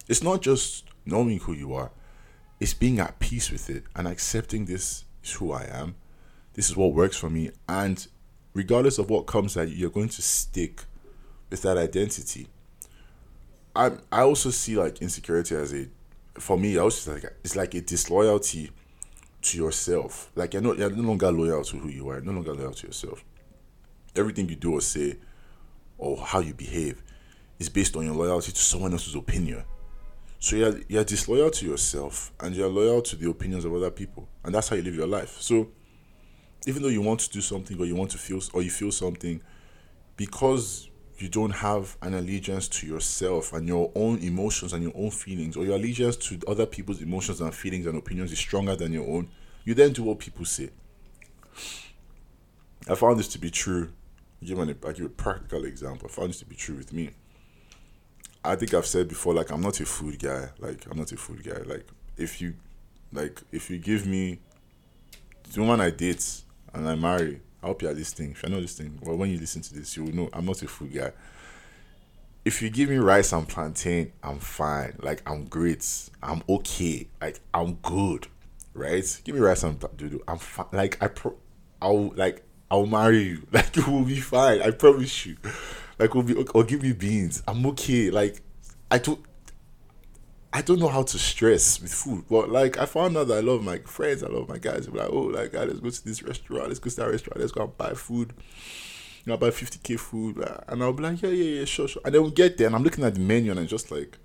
it's 0.08 0.22
not 0.22 0.42
just 0.42 0.84
knowing 1.06 1.38
who 1.38 1.52
you 1.52 1.72
are, 1.72 1.92
it's 2.58 2.74
being 2.74 2.98
at 2.98 3.20
peace 3.20 3.50
with 3.50 3.70
it 3.70 3.84
and 3.94 4.08
accepting 4.08 4.64
this 4.64 5.04
is 5.22 5.32
who 5.32 5.52
I 5.52 5.64
am. 5.64 5.94
This 6.54 6.68
is 6.68 6.76
what 6.76 6.92
works 6.92 7.16
for 7.16 7.30
me. 7.30 7.50
And 7.68 8.06
regardless 8.54 8.98
of 8.98 9.08
what 9.08 9.26
comes 9.26 9.56
at 9.56 9.68
you, 9.68 9.76
you're 9.76 9.90
going 9.90 10.08
to 10.08 10.22
stick 10.22 10.82
with 11.50 11.62
that 11.62 11.78
identity. 11.78 12.48
I 13.76 13.92
I 14.10 14.22
also 14.22 14.50
see 14.50 14.76
like 14.76 15.00
insecurity 15.00 15.54
as 15.54 15.72
a 15.72 15.86
for 16.40 16.58
me, 16.58 16.76
I 16.76 16.80
also 16.80 17.12
like 17.12 17.24
it's 17.44 17.54
like 17.54 17.74
a 17.74 17.80
disloyalty 17.80 18.72
to 19.44 19.58
yourself. 19.58 20.30
Like 20.34 20.54
you're 20.54 20.62
not 20.62 20.78
you're 20.78 20.90
no 20.90 21.02
longer 21.02 21.30
loyal 21.30 21.64
to 21.64 21.78
who 21.78 21.88
you 21.88 22.08
are, 22.08 22.20
no 22.20 22.32
longer 22.32 22.54
loyal 22.54 22.72
to 22.72 22.86
yourself. 22.86 23.24
Everything 24.16 24.48
you 24.48 24.56
do 24.56 24.72
or 24.72 24.80
say 24.80 25.16
or 25.98 26.16
how 26.18 26.40
you 26.40 26.54
behave 26.54 27.02
is 27.58 27.68
based 27.68 27.96
on 27.96 28.04
your 28.04 28.14
loyalty 28.14 28.52
to 28.52 28.60
someone 28.60 28.92
else's 28.92 29.14
opinion. 29.14 29.64
So 30.38 30.56
you're, 30.56 30.80
you're 30.88 31.04
disloyal 31.04 31.50
to 31.50 31.66
yourself 31.66 32.32
and 32.40 32.54
you're 32.54 32.68
loyal 32.68 33.00
to 33.02 33.16
the 33.16 33.30
opinions 33.30 33.64
of 33.64 33.74
other 33.74 33.90
people. 33.90 34.28
And 34.44 34.54
that's 34.54 34.68
how 34.68 34.76
you 34.76 34.82
live 34.82 34.94
your 34.94 35.06
life. 35.06 35.40
So 35.40 35.68
even 36.66 36.82
though 36.82 36.88
you 36.88 37.02
want 37.02 37.20
to 37.20 37.30
do 37.30 37.40
something 37.40 37.78
or 37.80 37.86
you 37.86 37.94
want 37.94 38.10
to 38.10 38.18
feel 38.18 38.40
or 38.52 38.62
you 38.62 38.70
feel 38.70 38.92
something, 38.92 39.40
because 40.16 40.90
you 41.18 41.28
don't 41.28 41.52
have 41.52 41.96
an 42.02 42.14
allegiance 42.14 42.68
to 42.68 42.86
yourself 42.86 43.52
and 43.52 43.68
your 43.68 43.90
own 43.94 44.18
emotions 44.18 44.72
and 44.72 44.82
your 44.82 44.92
own 44.94 45.10
feelings, 45.10 45.56
or 45.56 45.64
your 45.64 45.76
allegiance 45.76 46.16
to 46.16 46.38
other 46.48 46.66
people's 46.66 47.00
emotions 47.00 47.40
and 47.40 47.54
feelings 47.54 47.86
and 47.86 47.96
opinions 47.96 48.32
is 48.32 48.38
stronger 48.38 48.74
than 48.74 48.92
your 48.92 49.08
own, 49.08 49.28
you 49.64 49.74
then 49.74 49.92
do 49.92 50.02
what 50.02 50.18
people 50.18 50.44
say. 50.44 50.70
I 52.88 52.94
found 52.94 53.18
this 53.18 53.28
to 53.28 53.38
be 53.38 53.50
true. 53.50 53.92
I'll 54.42 54.48
give, 54.48 54.58
an, 54.58 54.78
I'll 54.84 54.92
give 54.92 55.06
a 55.06 55.08
practical 55.08 55.64
example. 55.64 56.08
I 56.10 56.12
found 56.12 56.30
this 56.30 56.40
to 56.40 56.44
be 56.44 56.54
true 56.54 56.76
with 56.76 56.92
me. 56.92 57.10
I 58.44 58.56
think 58.56 58.74
I've 58.74 58.86
said 58.86 59.08
before, 59.08 59.32
like 59.32 59.50
I'm 59.50 59.62
not 59.62 59.80
a 59.80 59.86
food 59.86 60.18
guy. 60.18 60.50
Like 60.58 60.86
I'm 60.90 60.98
not 60.98 61.10
a 61.12 61.16
food 61.16 61.42
guy. 61.42 61.62
Like 61.64 61.86
if 62.18 62.42
you, 62.42 62.54
like 63.12 63.40
if 63.52 63.70
you 63.70 63.78
give 63.78 64.06
me, 64.06 64.38
the 65.52 65.60
woman 65.60 65.80
I 65.80 65.90
date 65.90 66.42
and 66.74 66.88
I 66.88 66.94
marry, 66.94 67.40
I 67.62 67.66
hope 67.66 67.80
you're 67.80 67.94
listening. 67.94 68.32
If 68.32 68.42
you're 68.42 68.50
not 68.50 68.60
listening, 68.60 68.98
well, 69.02 69.16
when 69.16 69.30
you 69.30 69.38
listen 69.38 69.62
to 69.62 69.74
this, 69.74 69.96
you 69.96 70.04
will 70.04 70.14
know 70.14 70.28
I'm 70.32 70.44
not 70.44 70.62
a 70.62 70.68
food 70.68 70.92
guy. 70.92 71.12
If 72.44 72.60
you 72.60 72.68
give 72.68 72.90
me 72.90 72.98
rice 72.98 73.32
and 73.32 73.48
plantain, 73.48 74.12
I'm 74.22 74.38
fine. 74.38 74.96
Like 75.00 75.22
I'm 75.26 75.46
great. 75.46 76.10
I'm 76.22 76.42
okay. 76.46 77.08
Like 77.22 77.40
I'm 77.54 77.74
good. 77.76 78.26
Right? 78.74 79.20
Give 79.24 79.34
me 79.34 79.40
rice 79.40 79.62
and 79.62 79.82
dude. 79.96 80.20
I'm 80.28 80.38
fine. 80.38 80.66
Like 80.72 81.02
I 81.02 81.08
pro, 81.08 81.36
I'll 81.80 82.10
like 82.16 82.44
I'll 82.70 82.86
marry 82.86 83.22
you. 83.22 83.46
Like 83.52 83.76
it 83.76 83.86
will 83.86 84.04
be 84.04 84.20
fine. 84.20 84.60
I 84.60 84.70
promise 84.72 85.26
you 85.26 85.36
like, 85.98 86.14
we'll 86.14 86.24
be 86.24 86.34
or 86.34 86.64
give 86.64 86.82
me 86.82 86.92
beans. 86.92 87.42
I'm 87.46 87.64
okay. 87.66 88.10
Like, 88.10 88.40
I 88.90 88.98
don't. 88.98 89.20
I 90.52 90.62
don't 90.62 90.78
know 90.78 90.88
how 90.88 91.02
to 91.02 91.18
stress 91.18 91.80
with 91.82 91.92
food, 91.92 92.26
but 92.30 92.48
like 92.48 92.78
I 92.78 92.86
found 92.86 93.16
out 93.16 93.26
that 93.26 93.38
I 93.38 93.40
love 93.40 93.64
my 93.64 93.78
friends, 93.78 94.22
I 94.22 94.28
love 94.28 94.48
my 94.48 94.58
guys. 94.58 94.86
They're 94.86 95.02
like, 95.02 95.10
oh, 95.12 95.22
like, 95.22 95.50
guys, 95.50 95.66
let's 95.68 95.80
go 95.80 95.90
to 95.90 96.04
this 96.04 96.22
restaurant, 96.22 96.68
let's 96.68 96.78
go 96.78 96.90
to 96.90 96.96
that 96.96 97.10
restaurant, 97.10 97.40
let's 97.40 97.50
go 97.50 97.64
and 97.64 97.76
buy 97.76 97.94
food. 97.94 98.32
You 99.24 99.32
know, 99.32 99.36
buy 99.36 99.48
50k 99.48 99.98
food, 99.98 100.44
ah, 100.46 100.60
and 100.68 100.80
I'll 100.80 100.92
be 100.92 101.02
like, 101.02 101.22
yeah, 101.22 101.30
yeah, 101.30 101.58
yeah, 101.58 101.64
sure, 101.64 101.88
sure. 101.88 102.02
And 102.04 102.14
then 102.14 102.22
we 102.22 102.30
get 102.30 102.56
there, 102.56 102.68
and 102.68 102.76
I'm 102.76 102.84
looking 102.84 103.02
at 103.02 103.14
the 103.14 103.20
menu, 103.20 103.50
and 103.50 103.58
I'm 103.58 103.66
just 103.66 103.90
like, 103.90 104.16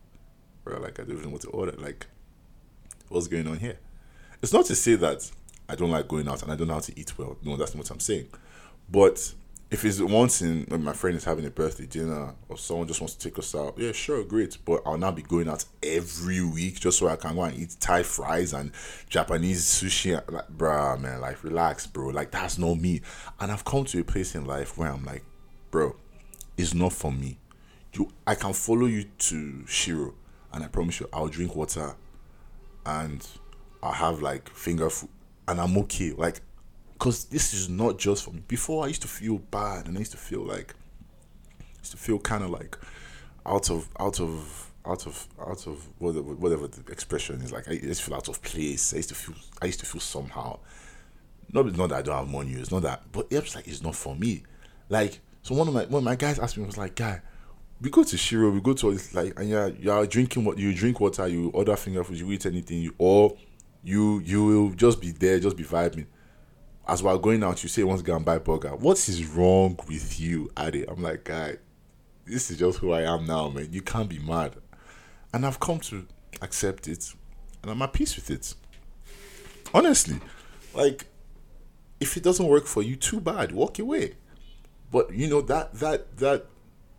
bro, 0.63 0.79
like 0.79 0.99
I 0.99 1.03
don't 1.03 1.13
even 1.13 1.23
know 1.23 1.29
what 1.31 1.41
to 1.41 1.49
order. 1.49 1.71
Like, 1.71 2.05
what's 3.07 3.27
going 3.27 3.47
on 3.47 3.57
here? 3.57 3.79
It's 4.41 4.53
not 4.53 4.65
to 4.65 4.75
say 4.75 4.95
that 4.95 5.29
I 5.67 5.75
don't 5.75 5.91
like 5.91 6.07
going 6.07 6.27
out 6.27 6.41
and 6.43 6.51
I 6.51 6.55
don't 6.55 6.67
know 6.67 6.75
how 6.75 6.79
to 6.79 6.99
eat 6.99 7.17
well. 7.17 7.37
No, 7.43 7.57
that's 7.57 7.75
not 7.75 7.83
what 7.83 7.91
I'm 7.91 7.99
saying. 7.99 8.27
But 8.89 9.33
if 9.69 9.85
it's 9.85 9.99
once 9.99 10.41
in 10.41 10.65
my 10.69 10.93
friend 10.93 11.15
is 11.15 11.25
having 11.25 11.45
a 11.45 11.51
birthday 11.51 11.85
dinner 11.85 12.33
or 12.47 12.57
someone 12.57 12.87
just 12.87 13.01
wants 13.01 13.13
to 13.15 13.29
take 13.29 13.37
us 13.37 13.53
out, 13.53 13.77
yeah, 13.77 13.91
sure, 13.91 14.23
great. 14.23 14.57
But 14.65 14.81
I'll 14.85 14.97
not 14.97 15.15
be 15.15 15.21
going 15.21 15.47
out 15.47 15.65
every 15.83 16.43
week 16.43 16.79
just 16.79 16.97
so 16.97 17.07
I 17.07 17.17
can 17.17 17.35
go 17.35 17.43
and 17.43 17.57
eat 17.57 17.75
Thai 17.79 18.01
fries 18.01 18.53
and 18.53 18.71
Japanese 19.09 19.63
sushi. 19.65 20.13
Like, 20.31 20.47
bruh, 20.47 20.99
man, 20.99 21.21
like 21.21 21.43
relax, 21.43 21.85
bro. 21.85 22.07
Like 22.07 22.31
that's 22.31 22.57
not 22.57 22.75
me. 22.75 23.01
And 23.39 23.51
I've 23.51 23.65
come 23.65 23.85
to 23.85 23.99
a 23.99 24.03
place 24.03 24.33
in 24.33 24.45
life 24.45 24.77
where 24.77 24.91
I'm 24.91 25.05
like, 25.05 25.23
bro, 25.69 25.95
it's 26.57 26.73
not 26.73 26.93
for 26.93 27.11
me. 27.11 27.37
You, 27.93 28.09
I 28.25 28.35
can 28.35 28.53
follow 28.53 28.85
you 28.85 29.03
to 29.03 29.65
Shiro, 29.67 30.13
and 30.53 30.63
I 30.63 30.67
promise 30.67 30.99
you, 30.99 31.09
I'll 31.13 31.27
drink 31.27 31.55
water, 31.55 31.95
and 32.85 33.27
I'll 33.81 33.91
have 33.91 34.21
like 34.21 34.49
finger 34.49 34.89
food, 34.89 35.09
and 35.47 35.59
I'm 35.59 35.77
okay. 35.77 36.11
Like 36.11 36.41
because 36.99 37.25
this 37.25 37.53
is 37.53 37.69
not 37.69 37.97
just 37.97 38.23
for 38.23 38.31
me. 38.31 38.43
Before 38.47 38.83
I 38.83 38.87
used 38.87 39.01
to 39.03 39.07
feel 39.07 39.37
bad 39.37 39.87
and 39.87 39.95
I 39.95 39.99
used 39.99 40.11
to 40.11 40.17
feel 40.17 40.41
like 40.41 40.75
I 41.59 41.63
used 41.79 41.91
to 41.91 41.97
feel 41.97 42.19
kind 42.19 42.43
of 42.43 42.49
like 42.49 42.77
out 43.45 43.69
of 43.71 43.87
out 43.99 44.19
of 44.19 44.71
out 44.85 45.07
of 45.07 45.27
out 45.39 45.65
of 45.65 45.87
whatever, 45.99 46.33
whatever 46.33 46.67
the 46.67 46.91
expression 46.91 47.41
is 47.41 47.53
like 47.53 47.69
I 47.69 47.77
to 47.77 47.93
feel 47.95 48.15
out 48.15 48.27
of 48.27 48.41
place. 48.41 48.93
I 48.93 48.97
used 48.97 49.09
to 49.09 49.15
feel 49.15 49.35
I 49.61 49.67
used 49.67 49.79
to 49.79 49.85
feel 49.85 50.01
somehow. 50.01 50.59
Not 51.53 51.73
not 51.77 51.89
that 51.89 51.99
I 51.99 52.01
don't 52.01 52.17
have 52.17 52.29
money, 52.29 52.53
it's 52.53 52.71
not 52.71 52.81
that, 52.83 53.03
but 53.13 53.27
it's 53.29 53.55
like 53.55 53.67
it's 53.67 53.81
not 53.81 53.95
for 53.95 54.15
me. 54.15 54.43
Like 54.89 55.21
so 55.41 55.55
one 55.55 55.69
of 55.69 55.73
my 55.73 55.85
one 55.85 55.99
of 55.99 56.03
my 56.03 56.15
guys 56.15 56.37
asked 56.37 56.57
me 56.57 56.63
I 56.63 56.67
was 56.67 56.77
like, 56.77 56.95
guy, 56.95 57.21
we 57.79 57.89
go 57.89 58.03
to 58.03 58.17
Shiro, 58.17 58.51
we 58.51 58.59
go 58.59 58.73
to 58.73 58.99
like 59.13 59.39
and 59.39 59.49
you're 59.49 59.69
you're 59.69 60.05
drinking 60.05 60.43
what 60.43 60.57
you 60.57 60.73
drink 60.73 60.99
water, 60.99 61.27
you 61.27 61.49
order 61.51 61.77
finger 61.77 62.03
food, 62.03 62.17
you 62.17 62.29
eat 62.33 62.45
anything, 62.45 62.79
you 62.79 62.93
or 62.97 63.37
you 63.83 64.19
you 64.19 64.45
will 64.45 64.69
just 64.71 65.01
be 65.01 65.11
there, 65.11 65.39
just 65.39 65.57
be 65.57 65.63
vibing 65.63 66.05
as 66.89 67.03
we're 67.03 67.17
going 67.17 67.43
out, 67.43 67.61
you 67.61 67.69
say 67.69 67.83
go 67.83 68.15
and 68.15 68.25
buy 68.25 68.39
burger. 68.39 68.75
What 68.75 68.97
is 69.07 69.25
wrong 69.27 69.79
with 69.87 70.19
you, 70.19 70.49
Adi? 70.57 70.89
I'm 70.89 71.03
like, 71.03 71.23
guy, 71.23 71.57
this 72.25 72.49
is 72.49 72.57
just 72.57 72.79
who 72.79 72.91
I 72.91 73.01
am 73.01 73.25
now, 73.25 73.49
man. 73.49 73.71
You 73.71 73.83
can't 73.83 74.09
be 74.09 74.17
mad. 74.17 74.55
And 75.31 75.45
I've 75.45 75.59
come 75.59 75.79
to 75.81 76.07
accept 76.41 76.87
it. 76.87 77.13
And 77.61 77.71
I'm 77.71 77.81
at 77.83 77.93
peace 77.93 78.15
with 78.15 78.31
it. 78.31 78.55
Honestly. 79.71 80.19
Like, 80.73 81.05
if 81.99 82.17
it 82.17 82.23
doesn't 82.23 82.47
work 82.47 82.65
for 82.65 82.81
you, 82.81 82.95
too 82.95 83.19
bad. 83.19 83.51
Walk 83.51 83.77
away. 83.77 84.15
But 84.91 85.13
you 85.13 85.27
know, 85.27 85.41
that 85.41 85.75
that 85.75 86.17
that 86.17 86.47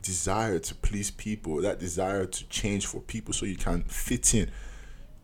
desire 0.02 0.60
to 0.60 0.74
please 0.76 1.10
people, 1.10 1.56
that 1.62 1.80
desire 1.80 2.26
to 2.26 2.48
change 2.48 2.86
for 2.86 3.00
people 3.00 3.34
so 3.34 3.46
you 3.46 3.56
can 3.56 3.82
fit 3.84 4.34
in. 4.34 4.50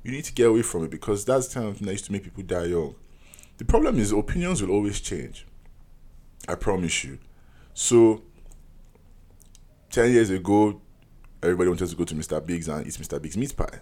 You 0.06 0.12
need 0.12 0.24
to 0.26 0.32
get 0.32 0.46
away 0.46 0.62
from 0.62 0.84
it 0.84 0.90
because 0.92 1.24
that's 1.24 1.48
the 1.48 1.54
kind 1.54 1.66
of 1.66 1.78
thing 1.78 1.86
that 1.86 1.92
used 1.92 2.04
to 2.04 2.12
make 2.12 2.22
people 2.22 2.44
die 2.44 2.66
young. 2.66 2.94
The 3.58 3.64
problem 3.64 3.98
is 3.98 4.12
opinions 4.12 4.62
will 4.62 4.70
always 4.70 5.00
change. 5.00 5.44
I 6.46 6.54
promise 6.54 7.02
you. 7.02 7.18
So, 7.74 8.22
10 9.90 10.12
years 10.12 10.30
ago, 10.30 10.80
everybody 11.42 11.70
wanted 11.70 11.88
to 11.88 11.96
go 11.96 12.04
to 12.04 12.14
Mr. 12.14 12.46
Biggs 12.46 12.68
and 12.68 12.86
eat 12.86 12.92
Mr. 12.92 13.20
Biggs 13.20 13.36
meat 13.36 13.56
pie. 13.56 13.80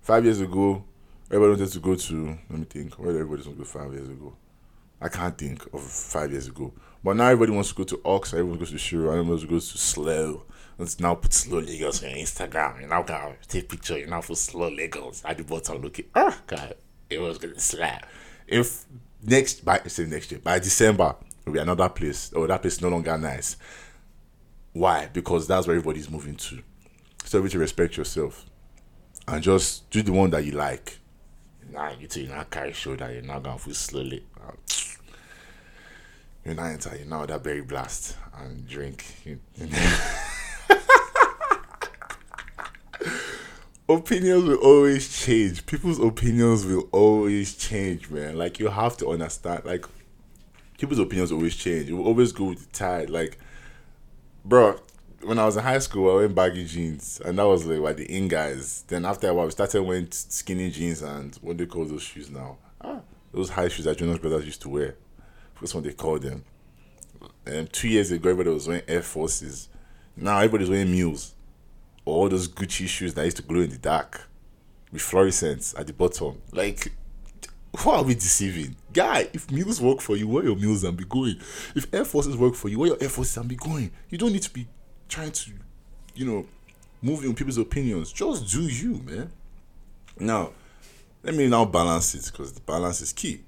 Five 0.00 0.24
years 0.24 0.40
ago, 0.40 0.82
everybody 1.30 1.50
wanted 1.60 1.72
to 1.74 1.80
go 1.80 1.94
to, 1.94 2.38
let 2.48 2.58
me 2.58 2.64
think, 2.64 2.94
where 2.94 3.10
everybody 3.10 3.42
want 3.42 3.58
to 3.58 3.62
go 3.62 3.64
five 3.64 3.92
years 3.92 4.08
ago? 4.08 4.34
I 4.98 5.10
can't 5.10 5.36
think 5.36 5.62
of 5.74 5.82
five 5.82 6.32
years 6.32 6.48
ago. 6.48 6.72
But 7.04 7.16
now 7.16 7.26
everybody 7.26 7.52
wants 7.52 7.68
to 7.68 7.74
go 7.74 7.84
to 7.84 8.00
Ox, 8.06 8.32
everyone 8.32 8.58
goes 8.58 8.70
to 8.70 8.78
Shiro, 8.78 9.08
everyone 9.08 9.28
wants 9.28 9.42
to 9.42 9.48
go 9.50 9.58
to. 9.58 10.42
Let's 10.80 10.98
now 10.98 11.14
put 11.14 11.34
Slow 11.34 11.58
Lagos 11.58 12.02
on 12.02 12.08
Instagram. 12.08 12.80
You 12.80 12.86
now 12.86 13.02
can 13.02 13.34
take 13.46 13.68
picture, 13.68 13.98
you 13.98 14.06
now 14.06 14.22
put 14.22 14.38
Slow 14.38 14.70
Lagos 14.70 15.20
at 15.26 15.36
the 15.36 15.44
bottom 15.44 15.82
looking, 15.82 16.06
ah, 16.14 16.40
God, 16.46 16.74
it 17.10 17.20
was 17.20 17.36
to 17.40 17.60
slap. 17.60 18.06
If 18.46 18.86
next, 19.22 19.62
by, 19.62 19.80
say 19.88 20.06
next 20.06 20.32
year, 20.32 20.40
by 20.42 20.58
December, 20.58 21.16
will 21.44 21.52
be 21.52 21.58
another 21.58 21.90
place. 21.90 22.32
Oh, 22.34 22.46
that 22.46 22.62
place 22.62 22.80
no 22.80 22.88
longer 22.88 23.18
nice. 23.18 23.58
Why? 24.72 25.10
Because 25.12 25.46
that's 25.46 25.66
where 25.66 25.76
everybody's 25.76 26.08
moving 26.08 26.36
to. 26.36 26.62
So 27.26 27.44
you 27.44 27.60
respect 27.60 27.98
yourself 27.98 28.46
and 29.28 29.42
just 29.42 29.90
do 29.90 30.00
the 30.00 30.12
one 30.12 30.30
that 30.30 30.46
you 30.46 30.52
like. 30.52 30.98
Nah, 31.70 31.90
you 31.90 32.06
too, 32.06 32.22
you 32.22 32.28
not 32.28 32.48
carry 32.48 32.72
shoulder, 32.72 33.12
you're 33.12 33.20
not 33.20 33.42
gonna 33.42 33.58
feel 33.58 33.74
slowly. 33.74 34.24
You're 36.42 36.54
not 36.54 36.70
enter, 36.70 36.96
you 36.96 37.04
know 37.04 37.26
that 37.26 37.42
berry 37.42 37.60
blast 37.60 38.16
and 38.34 38.66
drink. 38.66 39.04
opinions 43.94 44.44
will 44.44 44.56
always 44.56 45.24
change. 45.24 45.66
People's 45.66 45.98
opinions 45.98 46.64
will 46.64 46.88
always 46.92 47.54
change, 47.54 48.10
man. 48.10 48.36
Like 48.36 48.58
you 48.58 48.68
have 48.68 48.96
to 48.98 49.08
understand, 49.08 49.64
like 49.64 49.86
people's 50.78 50.98
opinions 50.98 51.32
always 51.32 51.56
change. 51.56 51.88
It 51.88 51.94
will 51.94 52.06
always 52.06 52.32
go 52.32 52.44
with 52.44 52.66
the 52.66 52.72
tide. 52.72 53.10
Like, 53.10 53.38
bro, 54.44 54.80
when 55.22 55.38
I 55.38 55.44
was 55.44 55.56
in 55.56 55.62
high 55.62 55.78
school, 55.78 56.10
I 56.10 56.22
went 56.22 56.34
baggy 56.34 56.64
jeans, 56.64 57.20
and 57.24 57.38
that 57.38 57.46
was 57.46 57.66
like 57.66 57.80
what 57.80 57.96
the 57.96 58.04
in 58.04 58.28
guys. 58.28 58.84
Then 58.88 59.04
after 59.04 59.28
a 59.28 59.34
while, 59.34 59.46
we 59.46 59.50
started 59.50 59.82
wearing 59.82 60.10
skinny 60.10 60.70
jeans 60.70 61.02
and 61.02 61.34
what 61.36 61.56
do 61.56 61.64
they 61.64 61.70
call 61.70 61.84
those 61.84 62.02
shoes 62.02 62.30
now? 62.30 62.58
Ah, 62.80 63.00
those 63.32 63.50
high 63.50 63.68
shoes 63.68 63.84
that 63.84 63.98
Jonas 63.98 64.18
Brothers 64.18 64.46
used 64.46 64.62
to 64.62 64.68
wear. 64.68 64.96
That's 65.60 65.74
what 65.74 65.84
they 65.84 65.92
call 65.92 66.18
them. 66.18 66.44
And 67.44 67.70
two 67.70 67.88
years 67.88 68.10
ago, 68.10 68.30
everybody 68.30 68.54
was 68.54 68.66
wearing 68.66 68.84
Air 68.88 69.02
Forces. 69.02 69.68
Now 70.16 70.38
everybody's 70.38 70.70
wearing 70.70 70.90
mules. 70.90 71.34
All 72.04 72.28
those 72.28 72.48
Gucci 72.48 72.86
shoes 72.86 73.14
that 73.14 73.24
used 73.24 73.36
to 73.38 73.42
glow 73.42 73.60
in 73.60 73.70
the 73.70 73.78
dark 73.78 74.28
with 74.92 75.02
fluorescence 75.02 75.74
at 75.78 75.86
the 75.86 75.92
bottom. 75.92 76.40
Like, 76.52 76.92
who 77.78 77.90
are 77.90 78.02
we 78.02 78.14
deceiving? 78.14 78.76
Guy, 78.92 79.28
if 79.32 79.50
mules 79.50 79.80
work 79.80 80.00
for 80.00 80.16
you, 80.16 80.26
wear 80.26 80.44
your 80.44 80.56
mules 80.56 80.82
and 80.82 80.96
be 80.96 81.04
going. 81.04 81.36
If 81.74 81.92
Air 81.94 82.04
Forces 82.04 82.36
work 82.36 82.54
for 82.54 82.68
you, 82.68 82.78
wear 82.78 82.88
your 82.88 82.98
Air 83.00 83.08
Forces 83.08 83.36
and 83.36 83.48
be 83.48 83.56
going. 83.56 83.90
You 84.08 84.18
don't 84.18 84.32
need 84.32 84.42
to 84.42 84.52
be 84.52 84.66
trying 85.08 85.32
to, 85.32 85.52
you 86.14 86.26
know, 86.26 86.46
move 87.00 87.24
in 87.24 87.34
people's 87.34 87.58
opinions. 87.58 88.12
Just 88.12 88.50
do 88.50 88.62
you, 88.62 89.00
man. 89.04 89.30
Now, 90.18 90.50
let 91.22 91.34
me 91.34 91.46
now 91.48 91.64
balance 91.64 92.14
it 92.14 92.26
because 92.26 92.52
the 92.52 92.60
balance 92.60 93.00
is 93.00 93.12
key. 93.12 93.42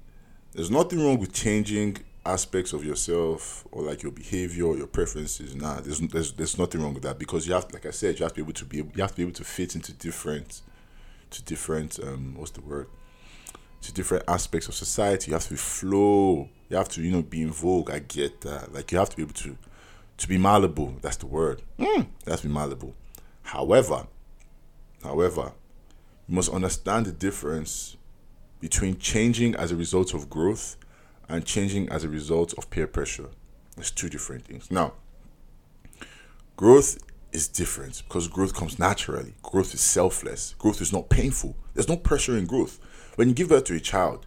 There's 0.53 0.71
nothing 0.71 1.03
wrong 1.03 1.17
with 1.17 1.33
changing 1.33 1.97
aspects 2.25 2.73
of 2.73 2.85
yourself 2.85 3.65
or 3.71 3.83
like 3.83 4.01
your 4.01 4.11
behavior 4.11 4.65
or 4.65 4.77
your 4.77 4.87
preferences. 4.87 5.55
Nah, 5.55 5.81
there's, 5.81 5.99
there's 5.99 6.33
there's 6.33 6.57
nothing 6.57 6.81
wrong 6.81 6.93
with 6.93 7.03
that 7.03 7.19
because 7.19 7.47
you 7.47 7.53
have, 7.53 7.71
like 7.73 7.85
I 7.85 7.91
said, 7.91 8.19
you 8.19 8.23
have 8.23 8.33
to 8.33 8.35
be 8.35 8.41
able 8.41 8.53
to 8.53 8.65
be 8.65 8.77
you 8.77 9.01
have 9.01 9.11
to 9.11 9.17
be 9.17 9.23
able 9.23 9.33
to 9.33 9.43
fit 9.43 9.75
into 9.75 9.93
different, 9.93 10.61
to 11.31 11.43
different 11.43 11.99
um 12.01 12.35
what's 12.37 12.51
the 12.51 12.61
word, 12.61 12.87
to 13.81 13.93
different 13.93 14.23
aspects 14.27 14.67
of 14.67 14.75
society. 14.75 15.31
You 15.31 15.33
have 15.33 15.43
to 15.45 15.51
be 15.51 15.57
flow. 15.57 16.49
You 16.69 16.77
have 16.77 16.89
to 16.89 17.01
you 17.01 17.11
know 17.11 17.21
be 17.21 17.41
in 17.41 17.51
vogue. 17.51 17.91
I 17.91 17.99
get 17.99 18.41
that. 18.41 18.73
Like 18.73 18.91
you 18.91 18.97
have 18.97 19.09
to 19.09 19.17
be 19.17 19.23
able 19.23 19.33
to 19.33 19.57
to 20.17 20.27
be 20.27 20.37
malleable. 20.37 20.95
That's 21.01 21.17
the 21.17 21.27
word. 21.27 21.61
Mm, 21.77 22.07
that's 22.23 22.41
be 22.41 22.49
malleable. 22.49 22.95
However, 23.41 24.07
however, 25.03 25.51
you 26.27 26.35
must 26.35 26.49
understand 26.49 27.05
the 27.05 27.11
difference 27.11 27.97
between 28.61 28.97
changing 28.97 29.55
as 29.55 29.73
a 29.73 29.75
result 29.75 30.13
of 30.13 30.29
growth 30.29 30.77
and 31.29 31.45
changing 31.45 31.89
as 31.89 32.03
a 32.03 32.09
result 32.09 32.53
of 32.57 32.69
peer 32.69 32.87
pressure. 32.87 33.29
It's 33.77 33.91
two 33.91 34.09
different 34.09 34.45
things. 34.45 34.69
Now, 34.69 34.93
growth 36.55 36.99
is 37.31 37.47
different 37.47 38.03
because 38.07 38.27
growth 38.27 38.53
comes 38.53 38.77
naturally. 38.77 39.33
Growth 39.41 39.73
is 39.73 39.81
selfless. 39.81 40.55
Growth 40.59 40.81
is 40.81 40.93
not 40.93 41.09
painful. 41.09 41.55
There's 41.73 41.89
no 41.89 41.97
pressure 41.97 42.37
in 42.37 42.45
growth. 42.45 42.79
When 43.15 43.27
you 43.27 43.33
give 43.33 43.49
birth 43.49 43.65
to 43.65 43.75
a 43.75 43.79
child, 43.79 44.25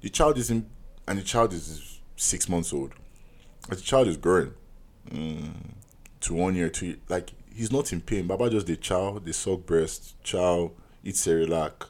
the 0.00 0.08
child 0.08 0.38
is 0.38 0.50
in, 0.50 0.66
and 1.06 1.18
the 1.18 1.22
child 1.22 1.52
is 1.52 2.00
six 2.16 2.48
months 2.48 2.72
old. 2.72 2.92
As 3.70 3.78
the 3.78 3.84
child 3.84 4.08
is 4.08 4.16
growing 4.16 4.54
mm, 5.10 5.52
to 6.20 6.34
one 6.34 6.54
year, 6.54 6.68
two 6.68 6.96
like 7.08 7.32
he's 7.54 7.72
not 7.72 7.92
in 7.92 8.00
pain. 8.00 8.26
Baba 8.26 8.50
just 8.50 8.66
the 8.66 8.76
child, 8.76 9.24
they 9.24 9.32
suck 9.32 9.66
breast, 9.66 10.22
child 10.22 10.72
eats 11.04 11.26
Cerelac, 11.26 11.88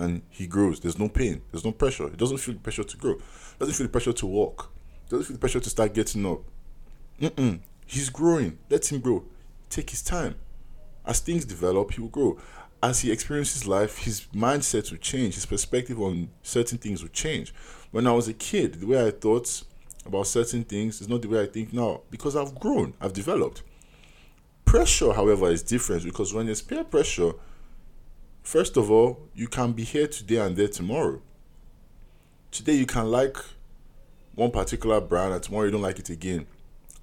and 0.00 0.22
he 0.30 0.46
grows. 0.46 0.80
There's 0.80 0.98
no 0.98 1.08
pain. 1.08 1.42
There's 1.50 1.64
no 1.64 1.72
pressure. 1.72 2.08
He 2.08 2.16
doesn't 2.16 2.38
feel 2.38 2.54
the 2.54 2.60
pressure 2.60 2.84
to 2.84 2.96
grow. 2.96 3.16
Doesn't 3.58 3.74
feel 3.74 3.86
the 3.86 3.92
pressure 3.92 4.12
to 4.12 4.26
walk. 4.26 4.72
Doesn't 5.08 5.26
feel 5.26 5.34
the 5.34 5.40
pressure 5.40 5.60
to 5.60 5.70
start 5.70 5.94
getting 5.94 6.26
up. 6.26 6.40
Mm-mm. 7.20 7.60
He's 7.86 8.08
growing. 8.08 8.58
Let 8.68 8.90
him 8.90 9.00
grow. 9.00 9.24
Take 9.68 9.90
his 9.90 10.02
time. 10.02 10.36
As 11.04 11.20
things 11.20 11.44
develop, 11.44 11.92
he 11.92 12.00
will 12.00 12.08
grow. 12.08 12.38
As 12.82 13.00
he 13.00 13.12
experiences 13.12 13.66
life, 13.66 13.98
his 13.98 14.26
mindset 14.34 14.90
will 14.90 14.98
change. 14.98 15.34
His 15.34 15.46
perspective 15.46 16.00
on 16.00 16.30
certain 16.42 16.78
things 16.78 17.02
will 17.02 17.10
change. 17.10 17.52
When 17.90 18.06
I 18.06 18.12
was 18.12 18.28
a 18.28 18.32
kid, 18.32 18.74
the 18.74 18.86
way 18.86 19.06
I 19.06 19.10
thought 19.10 19.62
about 20.06 20.26
certain 20.26 20.64
things 20.64 21.00
is 21.00 21.08
not 21.08 21.22
the 21.22 21.28
way 21.28 21.42
I 21.42 21.46
think 21.46 21.72
now 21.72 22.02
because 22.10 22.36
I've 22.36 22.58
grown. 22.58 22.94
I've 23.00 23.12
developed. 23.12 23.62
Pressure, 24.64 25.12
however, 25.12 25.50
is 25.50 25.62
different 25.62 26.04
because 26.04 26.32
when 26.32 26.46
there's 26.46 26.62
peer 26.62 26.84
pressure, 26.84 27.32
First 28.42 28.76
of 28.76 28.90
all, 28.90 29.28
you 29.34 29.46
can 29.46 29.72
be 29.72 29.84
here 29.84 30.06
today 30.06 30.36
and 30.36 30.56
there 30.56 30.68
tomorrow. 30.68 31.20
Today 32.50 32.74
you 32.74 32.86
can 32.86 33.10
like 33.10 33.36
one 34.34 34.50
particular 34.50 35.00
brand 35.00 35.34
and 35.34 35.42
tomorrow 35.42 35.66
you 35.66 35.70
don't 35.70 35.82
like 35.82 35.98
it 35.98 36.10
again. 36.10 36.46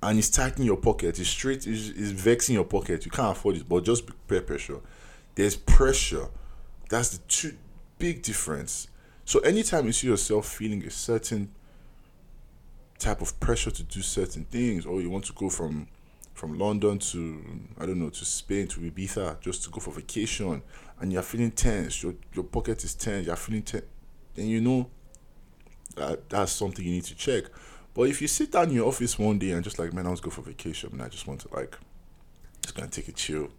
And 0.01 0.19
it's 0.19 0.29
tightening 0.29 0.67
your 0.67 0.77
pocket. 0.77 1.19
It's 1.19 1.29
straight, 1.29 1.65
it's, 1.65 1.89
it's 1.89 2.11
vexing 2.11 2.55
your 2.55 2.65
pocket. 2.65 3.05
You 3.05 3.11
can't 3.11 3.35
afford 3.35 3.55
it, 3.57 3.67
but 3.67 3.83
just 3.83 4.03
peer 4.27 4.41
pressure. 4.41 4.79
There's 5.35 5.55
pressure. 5.55 6.27
That's 6.89 7.09
the 7.09 7.17
two 7.27 7.53
big 7.97 8.21
difference. 8.21 8.87
So 9.25 9.39
anytime 9.39 9.85
you 9.85 9.91
see 9.91 10.07
yourself 10.07 10.47
feeling 10.47 10.83
a 10.85 10.89
certain 10.89 11.49
type 12.99 13.21
of 13.21 13.39
pressure 13.39 13.71
to 13.71 13.83
do 13.83 14.01
certain 14.01 14.45
things, 14.45 14.85
or 14.85 15.01
you 15.01 15.09
want 15.09 15.25
to 15.25 15.33
go 15.33 15.49
from 15.49 15.87
from 16.37 16.53
London 16.59 16.99
to 16.99 17.43
I 17.79 17.87
don't 17.87 17.99
know 17.99 18.11
to 18.11 18.23
Spain 18.23 18.67
to 18.67 18.79
Ibiza 18.79 19.41
just 19.41 19.63
to 19.63 19.71
go 19.71 19.79
for 19.79 19.91
vacation, 19.91 20.61
and 20.99 21.11
you're 21.11 21.23
feeling 21.23 21.49
tense, 21.49 22.03
your 22.03 22.13
your 22.31 22.43
pocket 22.43 22.83
is 22.83 22.93
tense, 22.93 23.25
you're 23.25 23.35
feeling 23.35 23.63
tense, 23.63 23.85
then 24.35 24.47
you 24.47 24.61
know 24.61 24.87
that 25.95 26.29
that's 26.29 26.51
something 26.51 26.85
you 26.85 26.91
need 26.91 27.05
to 27.05 27.15
check. 27.15 27.45
But 27.95 28.03
if 28.03 28.21
you 28.21 28.27
sit 28.27 28.51
down 28.51 28.69
in 28.69 28.75
your 28.75 28.87
office 28.87 29.17
one 29.17 29.39
day 29.39 29.49
and 29.49 29.63
just 29.63 29.79
like, 29.79 29.91
man, 29.93 30.05
I 30.05 30.13
to 30.13 30.21
go 30.21 30.29
for 30.29 30.43
vacation, 30.43 30.91
and 30.93 31.01
I 31.01 31.09
just 31.09 31.25
want 31.25 31.41
to 31.41 31.55
like, 31.55 31.75
just 32.61 32.75
gonna 32.75 32.87
take 32.87 33.07
a 33.07 33.13
chill 33.13 33.49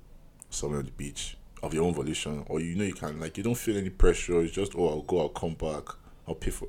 somewhere 0.48 0.78
on 0.78 0.84
the 0.84 0.92
beach 0.92 1.36
of 1.64 1.74
your 1.74 1.82
own 1.82 1.94
volition, 1.94 2.44
or 2.46 2.60
you 2.60 2.76
know 2.76 2.84
you 2.84 2.94
can 2.94 3.18
like 3.18 3.36
you 3.36 3.42
don't 3.42 3.56
feel 3.56 3.76
any 3.76 3.90
pressure. 3.90 4.40
It's 4.40 4.52
just 4.52 4.74
oh 4.76 4.88
I'll 4.88 5.02
go, 5.02 5.18
I'll 5.18 5.30
come 5.30 5.54
back, 5.54 5.88
I'll 6.28 6.36
pay 6.36 6.52
for 6.52 6.68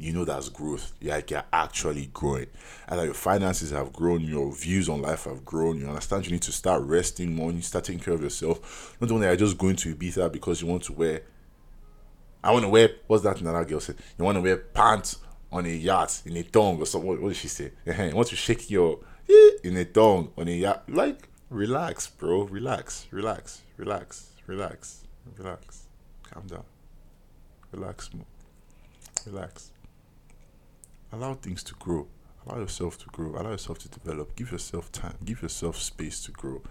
you 0.00 0.14
know 0.14 0.24
that's 0.24 0.48
growth. 0.48 0.92
You're 0.98 1.14
like 1.14 1.30
you're 1.30 1.44
actually 1.52 2.06
growing. 2.14 2.46
And 2.88 2.98
like 2.98 3.04
your 3.04 3.14
finances 3.14 3.70
have 3.70 3.92
grown, 3.92 4.22
your 4.22 4.50
views 4.50 4.88
on 4.88 5.02
life 5.02 5.24
have 5.24 5.44
grown. 5.44 5.78
You 5.78 5.88
understand 5.88 6.24
you 6.24 6.32
need 6.32 6.42
to 6.42 6.52
start 6.52 6.82
resting 6.82 7.34
more, 7.34 7.52
you 7.52 7.60
start 7.60 7.84
taking 7.84 8.02
care 8.02 8.14
of 8.14 8.22
yourself. 8.22 8.96
Not 8.98 9.10
only 9.10 9.26
are 9.26 9.32
you 9.32 9.36
just 9.36 9.58
going 9.58 9.76
to 9.76 9.94
Ibiza 9.94 10.32
because 10.32 10.62
you 10.62 10.68
want 10.68 10.84
to 10.84 10.94
wear 10.94 11.20
I 12.42 12.50
want 12.52 12.64
to 12.64 12.70
wear 12.70 12.88
what's 13.06 13.22
that 13.24 13.42
another 13.42 13.62
girl 13.66 13.80
said? 13.80 13.96
You 14.18 14.24
want 14.24 14.36
to 14.36 14.40
wear 14.40 14.56
pants 14.56 15.18
on 15.52 15.66
a 15.66 15.68
yacht 15.68 16.22
in 16.24 16.34
a 16.38 16.42
thong 16.42 16.80
or 16.80 16.86
something. 16.86 17.06
What, 17.06 17.20
what 17.20 17.28
did 17.28 17.36
she 17.36 17.48
say? 17.48 17.72
You 17.86 18.16
want 18.16 18.28
to 18.28 18.36
shake 18.36 18.70
your 18.70 19.00
eh, 19.28 19.50
in 19.64 19.76
a 19.76 19.84
thong 19.84 20.32
on 20.38 20.48
a 20.48 20.52
yacht. 20.52 20.84
Like 20.88 21.28
relax, 21.50 22.06
bro. 22.06 22.44
Relax, 22.44 23.06
relax, 23.10 23.60
relax, 23.76 24.30
relax, 24.46 25.02
relax. 25.36 25.82
Calm 26.22 26.46
down. 26.46 26.64
Relax 27.72 28.14
more. 28.14 28.24
Relax 29.26 29.69
allow 31.12 31.34
things 31.34 31.62
to 31.64 31.74
grow. 31.74 32.06
Allow 32.46 32.60
yourself 32.60 32.98
to 32.98 33.06
grow. 33.06 33.40
Allow 33.40 33.50
yourself 33.50 33.78
to 33.80 33.88
develop. 33.88 34.34
Give 34.36 34.50
yourself 34.50 34.90
time. 34.92 35.16
Give 35.24 35.40
yourself 35.42 35.76
space 35.76 36.22
to 36.24 36.32
grow. 36.32 36.62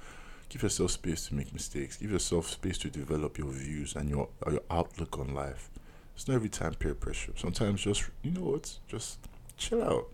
Give 0.50 0.64
yourself 0.64 0.92
space 0.92 1.28
to 1.28 1.36
make 1.36 1.54
mistakes. 1.54 1.98
Give 1.98 2.12
yourself 2.12 2.50
space 2.50 2.78
to 2.80 2.90
develop 2.90 3.38
your 3.38 3.52
views 3.52 3.96
and 3.96 4.10
your 4.10 4.30
uh, 4.46 4.52
your 4.52 4.64
outlook 4.72 5.20
on 5.20 5.34
life. 5.36 5.70
It's 6.16 6.28
not 6.28 6.36
every 6.36 6.50
time 6.50 6.74
peer 6.74 6.96
pressure. 6.96 7.34
Sometimes 7.36 7.82
just 7.82 8.10
you 8.24 8.32
know 8.32 8.42
what? 8.42 8.80
Just 8.88 9.20
chill 9.58 9.84
out. 9.84 10.08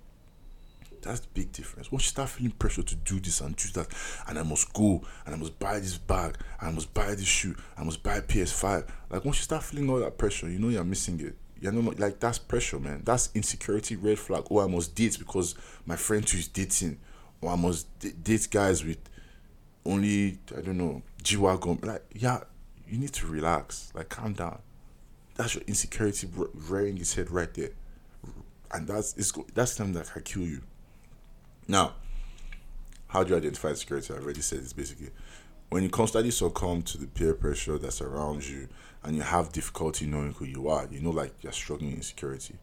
That's 1.02 1.20
the 1.20 1.28
big 1.34 1.52
difference. 1.52 1.92
Once 1.92 2.06
you 2.06 2.10
start 2.10 2.30
feeling 2.30 2.52
pressure 2.52 2.82
to 2.82 2.96
do 2.96 3.20
this 3.20 3.40
and 3.40 3.56
do 3.56 3.70
that, 3.74 3.88
and 4.28 4.40
I 4.40 4.44
must 4.44 4.74
go, 4.74 5.04
and 5.26 5.36
I 5.36 5.38
must 5.38 5.58
buy 5.60 5.80
this 5.80 6.00
bag, 6.00 6.36
and 6.60 6.70
I 6.70 6.72
must 6.72 6.94
buy 6.96 7.14
this 7.14 7.26
shoe, 7.26 7.56
I 7.78 7.84
must 7.84 8.02
buy 8.02 8.20
PS5. 8.22 8.88
Like 9.12 9.24
once 9.24 9.38
you 9.38 9.44
start 9.44 9.64
feeling 9.64 9.88
all 9.90 10.00
that 10.00 10.18
pressure, 10.18 10.50
you 10.50 10.58
know 10.58 10.70
you're 10.70 10.84
missing 10.84 11.20
it. 11.22 11.36
You 11.66 11.72
know, 11.82 11.94
like 11.98 12.20
that's 12.20 12.38
pressure, 12.38 12.80
man. 12.80 13.02
That's 13.04 13.30
insecurity, 13.34 13.96
red 13.96 14.20
flag. 14.20 14.44
Oh, 14.52 14.60
I 14.60 14.68
must 14.68 14.94
date 14.94 15.18
because 15.18 15.56
my 15.88 15.96
friend 15.96 16.28
who 16.30 16.38
is 16.38 16.48
dating, 16.48 17.00
or 17.42 17.52
I 17.52 17.56
must 17.56 17.88
d- 18.00 18.12
date 18.12 18.48
guys 18.52 18.86
with 18.86 19.00
only 19.84 20.38
I 20.56 20.62
don't 20.62 20.78
know 20.78 21.02
G 21.24 21.38
wagon. 21.38 21.80
Like, 21.82 22.04
yeah, 22.14 22.42
you 22.88 23.00
need 23.00 23.14
to 23.14 23.26
relax. 23.26 23.92
Like, 23.96 24.10
calm 24.10 24.34
down. 24.34 24.60
That's 25.36 25.56
your 25.56 25.64
insecurity 25.66 26.30
rearing 26.54 27.00
its 27.00 27.16
head 27.16 27.32
right 27.32 27.52
there, 27.56 27.72
and 28.72 28.88
that's 28.88 29.18
it's 29.18 29.32
that's 29.56 29.72
something 29.72 29.96
that 29.96 30.12
can 30.14 30.22
kill 30.22 30.44
you. 30.44 30.62
Now, 31.68 31.96
how 33.08 33.24
do 33.24 33.32
you 33.32 33.38
identify 33.38 33.70
insecurity? 33.70 34.14
I 34.14 34.18
already 34.18 34.42
said 34.42 34.60
this 34.60 34.74
basically. 34.74 35.10
When 35.70 35.82
you 35.82 35.90
constantly 35.90 36.30
succumb 36.30 36.84
to 36.84 37.00
the 37.00 37.08
peer 37.08 37.34
pressure 37.34 37.80
that 37.80 37.92
surrounds 37.92 38.52
you 38.52 38.70
and 39.06 39.16
you 39.16 39.22
have 39.22 39.52
difficulty 39.52 40.06
knowing 40.08 40.34
who 40.34 40.46
you 40.46 40.68
are, 40.68 40.88
you 40.90 41.00
know, 41.00 41.12
like 41.12 41.32
you're 41.42 41.54
struggling 41.54 41.92
with 41.92 42.00
insecurity. 42.00 42.56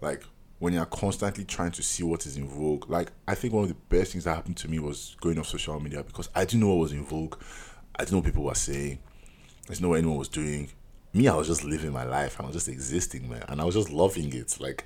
Like 0.00 0.24
when 0.58 0.74
you're 0.74 0.84
constantly 0.84 1.44
trying 1.44 1.72
to 1.72 1.82
see 1.82 2.02
what 2.02 2.26
is 2.26 2.36
in 2.36 2.46
vogue, 2.48 2.88
like 2.88 3.10
I 3.26 3.34
think 3.34 3.54
one 3.54 3.64
of 3.64 3.68
the 3.70 3.74
best 3.88 4.12
things 4.12 4.24
that 4.24 4.34
happened 4.34 4.58
to 4.58 4.68
me 4.68 4.78
was 4.78 5.16
going 5.20 5.38
off 5.38 5.46
social 5.46 5.80
media 5.80 6.02
because 6.02 6.28
I 6.34 6.44
didn't 6.44 6.60
know 6.60 6.68
what 6.68 6.78
was 6.78 6.92
in 6.92 7.04
vogue. 7.04 7.36
I 7.96 8.02
didn't 8.02 8.12
know 8.12 8.18
what 8.18 8.26
people 8.26 8.44
were 8.44 8.54
saying. 8.54 8.98
I 9.64 9.68
didn't 9.68 9.82
know 9.82 9.88
what 9.88 9.98
anyone 9.98 10.18
was 10.18 10.28
doing. 10.28 10.68
Me, 11.14 11.28
I 11.28 11.34
was 11.34 11.46
just 11.46 11.64
living 11.64 11.92
my 11.92 12.04
life. 12.04 12.38
I 12.40 12.44
was 12.44 12.52
just 12.52 12.68
existing, 12.68 13.28
man. 13.30 13.44
And 13.48 13.60
I 13.60 13.64
was 13.64 13.74
just 13.74 13.90
loving 13.90 14.34
it. 14.34 14.58
Like, 14.60 14.84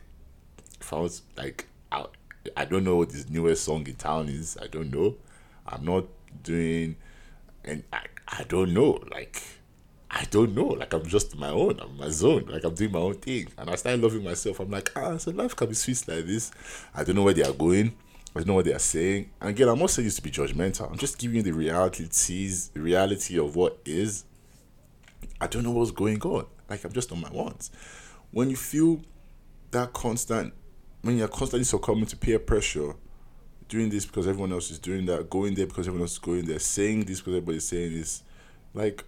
if 0.80 0.92
I 0.92 1.00
was 1.00 1.22
like, 1.36 1.66
I, 1.90 2.06
I 2.56 2.64
don't 2.64 2.84
know 2.84 2.96
what 2.96 3.10
this 3.10 3.28
newest 3.28 3.64
song 3.64 3.84
in 3.88 3.96
town 3.96 4.28
is. 4.28 4.56
I 4.62 4.68
don't 4.68 4.92
know. 4.92 5.16
I'm 5.66 5.84
not 5.84 6.04
doing, 6.44 6.96
and 7.64 7.82
I, 7.92 8.04
I 8.28 8.44
don't 8.44 8.72
know. 8.72 9.00
Like, 9.10 9.42
I 10.10 10.24
don't 10.30 10.54
know. 10.54 10.66
Like, 10.66 10.92
I'm 10.92 11.06
just 11.06 11.36
my 11.36 11.50
own. 11.50 11.78
I'm 11.80 11.96
my 11.96 12.08
zone. 12.08 12.46
Like, 12.48 12.64
I'm 12.64 12.74
doing 12.74 12.92
my 12.92 12.98
own 12.98 13.14
thing. 13.14 13.48
And 13.56 13.70
I 13.70 13.76
started 13.76 14.02
loving 14.02 14.24
myself. 14.24 14.58
I'm 14.58 14.70
like, 14.70 14.90
ah, 14.96 15.16
so 15.18 15.30
life 15.30 15.54
can 15.54 15.68
be 15.68 15.74
sweet 15.74 16.06
like 16.08 16.26
this. 16.26 16.50
I 16.94 17.04
don't 17.04 17.14
know 17.14 17.22
where 17.22 17.34
they 17.34 17.44
are 17.44 17.52
going. 17.52 17.94
I 18.34 18.40
don't 18.40 18.48
know 18.48 18.54
what 18.54 18.64
they 18.64 18.74
are 18.74 18.78
saying. 18.78 19.30
And 19.40 19.50
again, 19.50 19.68
I'm 19.68 19.78
not 19.78 19.90
saying 19.90 20.06
this 20.06 20.16
to 20.16 20.22
be 20.22 20.30
judgmental. 20.30 20.90
I'm 20.90 20.98
just 20.98 21.18
giving 21.18 21.36
you 21.36 21.42
the 21.42 21.52
realities, 21.52 22.70
the 22.74 22.80
reality 22.80 23.38
of 23.38 23.54
what 23.54 23.78
is. 23.84 24.24
I 25.40 25.46
don't 25.46 25.62
know 25.62 25.70
what's 25.70 25.92
going 25.92 26.20
on. 26.22 26.46
Like, 26.68 26.84
I'm 26.84 26.92
just 26.92 27.12
on 27.12 27.20
my 27.20 27.30
ones. 27.30 27.70
When 28.32 28.50
you 28.50 28.56
feel 28.56 29.00
that 29.70 29.92
constant 29.92 30.54
when 31.02 31.16
you're 31.16 31.28
constantly 31.28 31.64
succumbing 31.64 32.06
to 32.06 32.16
peer 32.16 32.38
pressure, 32.38 32.94
doing 33.68 33.88
this 33.88 34.04
because 34.04 34.26
everyone 34.26 34.52
else 34.52 34.70
is 34.70 34.78
doing 34.78 35.06
that, 35.06 35.30
going 35.30 35.54
there 35.54 35.66
because 35.66 35.86
everyone 35.86 36.02
else 36.02 36.12
is 36.12 36.18
going 36.18 36.44
there, 36.44 36.58
saying 36.58 37.04
this 37.04 37.20
because 37.20 37.34
everybody's 37.34 37.66
saying 37.66 37.92
this, 37.94 38.22
like 38.74 39.04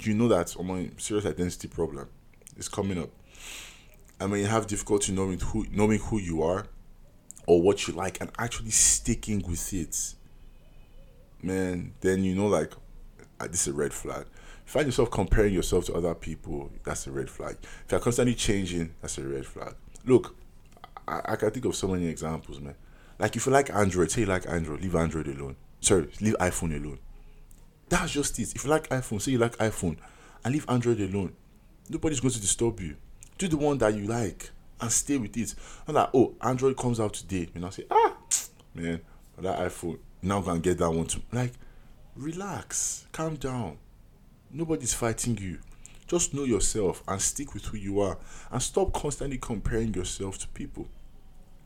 you 0.00 0.14
know 0.14 0.28
that 0.28 0.54
a 0.54 1.00
serious 1.00 1.26
identity 1.26 1.68
problem 1.68 2.08
is 2.56 2.68
coming 2.68 2.98
up. 2.98 3.10
And 4.18 4.30
when 4.30 4.40
you 4.40 4.46
have 4.46 4.66
difficulty 4.66 5.12
knowing 5.12 5.38
who 5.38 5.66
knowing 5.70 5.98
who 5.98 6.18
you 6.18 6.42
are 6.42 6.66
or 7.46 7.60
what 7.60 7.86
you 7.86 7.94
like 7.94 8.20
and 8.20 8.30
actually 8.38 8.70
sticking 8.70 9.42
with 9.46 9.72
it, 9.72 10.14
man, 11.42 11.92
then 12.00 12.24
you 12.24 12.34
know 12.34 12.46
like 12.46 12.72
uh, 13.40 13.46
this 13.46 13.62
is 13.62 13.68
a 13.68 13.76
red 13.76 13.92
flag. 13.92 14.26
Find 14.64 14.86
yourself 14.86 15.10
comparing 15.10 15.54
yourself 15.54 15.84
to 15.86 15.94
other 15.94 16.14
people, 16.14 16.70
that's 16.84 17.06
a 17.06 17.12
red 17.12 17.30
flag. 17.30 17.56
If 17.84 17.92
you're 17.92 18.00
constantly 18.00 18.34
changing, 18.34 18.94
that's 19.00 19.16
a 19.18 19.22
red 19.22 19.46
flag. 19.46 19.74
Look, 20.04 20.34
I, 21.06 21.20
I 21.24 21.36
can 21.36 21.50
think 21.50 21.66
of 21.66 21.76
so 21.76 21.86
many 21.86 22.08
examples, 22.08 22.60
man. 22.60 22.74
Like 23.18 23.36
if 23.36 23.46
you 23.46 23.52
like 23.52 23.70
Android, 23.70 24.10
say 24.10 24.22
you 24.22 24.26
like 24.26 24.48
Android, 24.48 24.80
leave 24.80 24.96
Android 24.96 25.28
alone. 25.28 25.56
Sorry, 25.80 26.08
leave 26.20 26.34
iPhone 26.40 26.76
alone. 26.82 26.98
That's 27.88 28.12
just 28.12 28.38
it. 28.38 28.54
If 28.54 28.64
you 28.64 28.70
like 28.70 28.88
iPhone, 28.88 29.20
say 29.20 29.32
you 29.32 29.38
like 29.38 29.56
iPhone, 29.58 29.96
and 30.44 30.52
leave 30.52 30.68
Android 30.68 31.00
alone. 31.00 31.32
Nobody's 31.88 32.20
going 32.20 32.32
to 32.32 32.40
disturb 32.40 32.80
you. 32.80 32.96
Do 33.38 33.48
the 33.48 33.56
one 33.56 33.78
that 33.78 33.94
you 33.94 34.06
like 34.06 34.50
and 34.80 34.90
stay 34.90 35.16
with 35.18 35.36
it. 35.36 35.54
Not 35.86 35.94
like, 35.94 36.10
oh, 36.14 36.34
Android 36.40 36.76
comes 36.76 37.00
out 37.00 37.14
today. 37.14 37.48
You 37.54 37.60
know, 37.60 37.70
say, 37.70 37.84
ah, 37.90 38.16
man, 38.74 39.00
that 39.38 39.58
iPhone, 39.58 39.98
now 40.22 40.40
gonna 40.40 40.60
get 40.60 40.78
that 40.78 40.90
one 40.90 41.06
too. 41.06 41.22
Like, 41.32 41.52
relax, 42.14 43.06
calm 43.12 43.36
down. 43.36 43.78
Nobody's 44.50 44.94
fighting 44.94 45.36
you. 45.38 45.58
Just 46.06 46.34
know 46.34 46.44
yourself 46.44 47.02
and 47.08 47.20
stick 47.20 47.52
with 47.52 47.64
who 47.66 47.76
you 47.76 48.00
are 48.00 48.16
and 48.50 48.62
stop 48.62 48.92
constantly 48.92 49.38
comparing 49.38 49.92
yourself 49.92 50.38
to 50.38 50.48
people. 50.48 50.86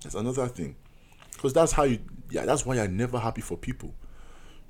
That's 0.03 0.15
another 0.15 0.49
thing. 0.49 0.77
Because 1.33 1.53
that's 1.53 1.73
how 1.73 1.85
you, 1.85 1.99
yeah, 2.31 2.47
that's 2.47 2.65
why 2.65 2.77
you're 2.77 2.89
never 2.89 3.19
happy 3.19 3.43
for 3.43 3.57
people. 3.57 3.95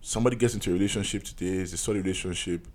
Somebody 0.01 0.37
gets 0.37 0.55
into 0.55 0.71
a 0.71 0.73
relationship 0.73 1.25
today, 1.25 1.59
it's 1.59 1.73
a 1.73 1.77
solid 1.77 2.05
relationship, 2.05 2.67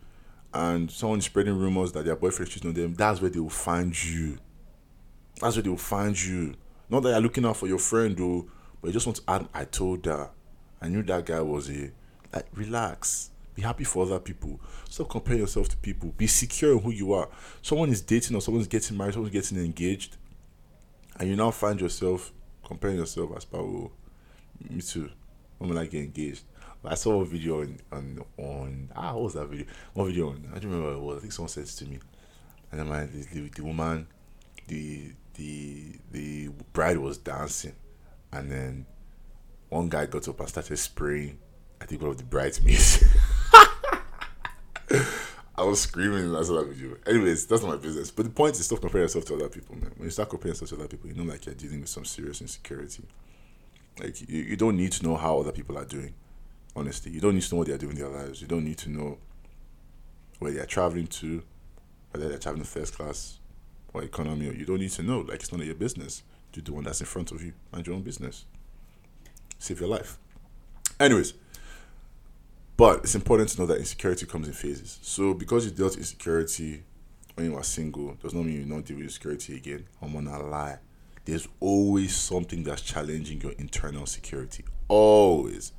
and 0.54 0.90
someone 0.92 1.20
is 1.20 1.26
spreading 1.26 1.58
rumors 1.58 1.92
that 1.94 2.06
their 2.06 2.16
boyfriend 2.16 2.48
is 2.48 2.54
cheating 2.54 2.70
on 2.70 2.76
them. 2.76 2.94
That's 2.94 3.20
where 3.20 3.30
they 3.30 3.40
will 3.40 3.50
find 3.50 3.92
you. 4.04 4.38
That's 5.42 5.56
where 5.56 5.64
they 5.64 5.70
will 5.70 5.78
find 5.78 6.22
you. 6.22 6.54
Not 6.90 7.02
that 7.02 7.10
you're 7.10 7.22
looking 7.22 7.46
out 7.46 7.58
for 7.58 7.68
your 7.68 7.80
friend, 7.80 8.16
though, 8.16 8.48
but 8.80 8.88
you 8.88 8.94
just 8.94 9.08
want 9.08 9.18
to 9.18 9.24
add, 9.28 9.50
I 9.54 9.66
told 9.66 10.06
her. 10.06 10.30
I 10.82 10.88
knew 10.88 11.02
that 11.04 11.26
guy 11.26 11.42
was 11.42 11.70
a. 11.70 11.92
Like, 12.32 12.48
relax. 12.54 13.32
Be 13.56 13.62
happy 13.62 13.86
for 13.86 14.04
other 14.04 14.20
people. 14.20 14.60
Stop 14.90 15.10
comparing 15.10 15.40
yourself 15.40 15.70
to 15.70 15.78
people. 15.78 16.14
Be 16.18 16.28
secure 16.28 16.74
in 16.74 16.80
who 16.80 16.92
you 16.92 17.14
are. 17.14 17.30
Someone 17.62 17.90
is 17.90 18.02
dating 18.02 18.36
or 18.36 18.42
someone's 18.42 18.68
getting 18.68 18.98
married, 18.98 19.14
someone's 19.14 19.34
getting 19.34 19.58
engaged, 19.58 20.18
and 21.18 21.30
you 21.30 21.36
now 21.36 21.52
find 21.52 21.80
yourself 21.80 22.34
comparing 22.66 22.98
yourself 22.98 23.32
as 23.36 23.46
power. 23.46 23.90
Me 24.70 24.82
too. 24.82 25.10
When 25.58 25.70
will 25.70 25.80
I 25.80 25.86
get 25.86 26.04
engaged? 26.04 26.44
I 26.88 26.96
saw 26.96 27.22
a 27.22 27.26
video 27.26 27.62
on 27.62 27.78
on, 27.92 28.26
on 28.38 28.92
ah 28.96 29.14
what 29.14 29.24
was 29.24 29.34
that 29.34 29.48
video? 29.48 29.66
One 29.94 30.08
video 30.08 30.30
on 30.30 30.50
I 30.52 30.60
don't 30.60 30.72
remember 30.72 30.88
what 30.88 30.98
it 30.98 31.02
was. 31.02 31.18
I 31.18 31.22
think 31.22 31.34
someone 31.34 31.50
said 31.50 31.66
to 31.66 31.86
me, 31.86 32.00
and 32.72 32.80
then 32.80 32.88
my 32.88 33.06
the, 33.06 33.50
the 33.50 33.64
woman, 33.64 34.08
the 34.68 35.12
the 35.36 36.00
the 36.12 36.50
bride 36.74 36.98
was 36.98 37.18
dancing, 37.18 37.76
and 38.32 38.52
then 38.52 38.86
one 39.70 39.90
guy 39.90 40.06
got 40.06 40.28
up 40.28 40.40
and 40.40 40.50
started 40.50 40.78
spraying. 40.78 41.40
I 41.82 41.86
think 41.86 42.02
one 42.02 42.12
of 42.12 42.18
the 42.18 42.24
bridesmaids. 42.24 43.04
I 45.58 45.64
was 45.64 45.82
screaming 45.82 46.32
when 46.32 46.40
I 46.40 46.44
saw 46.44 46.60
that 46.62 46.68
video. 46.68 46.98
Anyways, 47.08 47.46
that's 47.46 47.64
not 47.64 47.72
my 47.72 47.78
business. 47.78 48.12
But 48.12 48.26
the 48.26 48.32
point 48.32 48.56
is, 48.56 48.66
stop 48.66 48.82
comparing 48.82 49.06
yourself 49.06 49.24
to 49.26 49.36
other 49.36 49.48
people, 49.48 49.76
man. 49.76 49.92
When 49.96 50.06
you 50.06 50.12
start 50.12 50.30
comparing 50.30 50.52
yourself 50.52 50.70
to 50.70 50.76
other 50.76 50.88
people, 50.88 51.10
you 51.10 51.16
know, 51.16 51.24
like 51.24 51.46
you're 51.46 51.56
dealing 51.56 51.80
with 51.82 51.90
some 51.90 52.04
serious 52.04 52.42
insecurity. 52.42 53.04
Like 54.00 54.20
you, 54.30 54.44
you 54.44 54.58
don't 54.58 54.76
need 54.76 54.92
to 54.94 55.04
know 55.04 55.16
how 55.16 55.40
other 55.40 55.54
people 55.54 55.78
are 55.78 55.86
doing. 55.86 56.14
Honestly, 56.76 57.12
you 57.12 57.22
don't 57.22 57.36
need 57.36 57.44
to 57.44 57.54
know 57.54 57.60
what 57.60 57.68
they're 57.68 57.78
doing 57.78 57.96
in 57.96 58.02
their 58.02 58.10
lives. 58.10 58.42
You 58.42 58.48
don't 58.48 58.66
need 58.66 58.78
to 58.80 58.90
know 58.90 59.18
where 60.40 60.52
they're 60.52 60.66
traveling 60.66 61.08
to, 61.08 61.42
whether 62.12 62.28
they're 62.28 62.38
traveling 62.38 62.66
first 62.66 62.96
class 62.96 63.40
or 63.94 64.04
economy. 64.04 64.50
Or 64.50 64.54
you 64.54 64.66
don't 64.66 64.80
need 64.80 64.92
to 64.92 65.04
know. 65.04 65.22
Like 65.22 65.42
it's 65.42 65.52
none 65.52 65.62
of 65.62 65.68
your 65.68 65.76
business. 65.76 66.24
Do 66.52 66.62
the 66.62 66.74
one 66.74 66.84
that's 66.84 67.00
in 67.00 67.06
front 67.06 67.32
of 67.32 67.42
you. 67.42 67.54
Mind 67.72 67.88
your 67.88 67.96
own 67.96 68.02
business. 68.02 68.46
Save 69.58 69.80
your 69.80 69.90
life. 69.90 70.18
Anyways, 71.00 71.34
but 72.78 73.00
it's 73.00 73.16
important 73.16 73.50
to 73.50 73.60
know 73.60 73.66
that 73.68 73.78
insecurity 73.78 74.26
comes 74.26 74.48
in 74.48 74.54
phases. 74.54 75.00
So 75.02 75.34
because 75.34 75.66
you 75.66 75.72
dealt 75.72 75.98
insecurity 75.98 76.84
when 77.36 77.48
you 77.48 77.54
were 77.54 77.64
single, 77.64 78.14
does 78.16 78.34
not 78.34 78.46
mean 78.46 78.56
you 78.56 78.66
don't 78.66 78.86
deal 78.86 78.98
with 78.98 79.06
insecurity 79.06 79.56
again. 79.56 79.86
I'm 80.02 80.14
gonna 80.14 80.42
lie. 80.42 80.80
There's 81.26 81.48
always 81.60 82.16
something 82.16 82.64
that's 82.64 82.82
challenging 82.82 83.42
your 83.42 83.54
internal 83.54 84.06
security. 84.06 84.64
Always. 84.88 85.72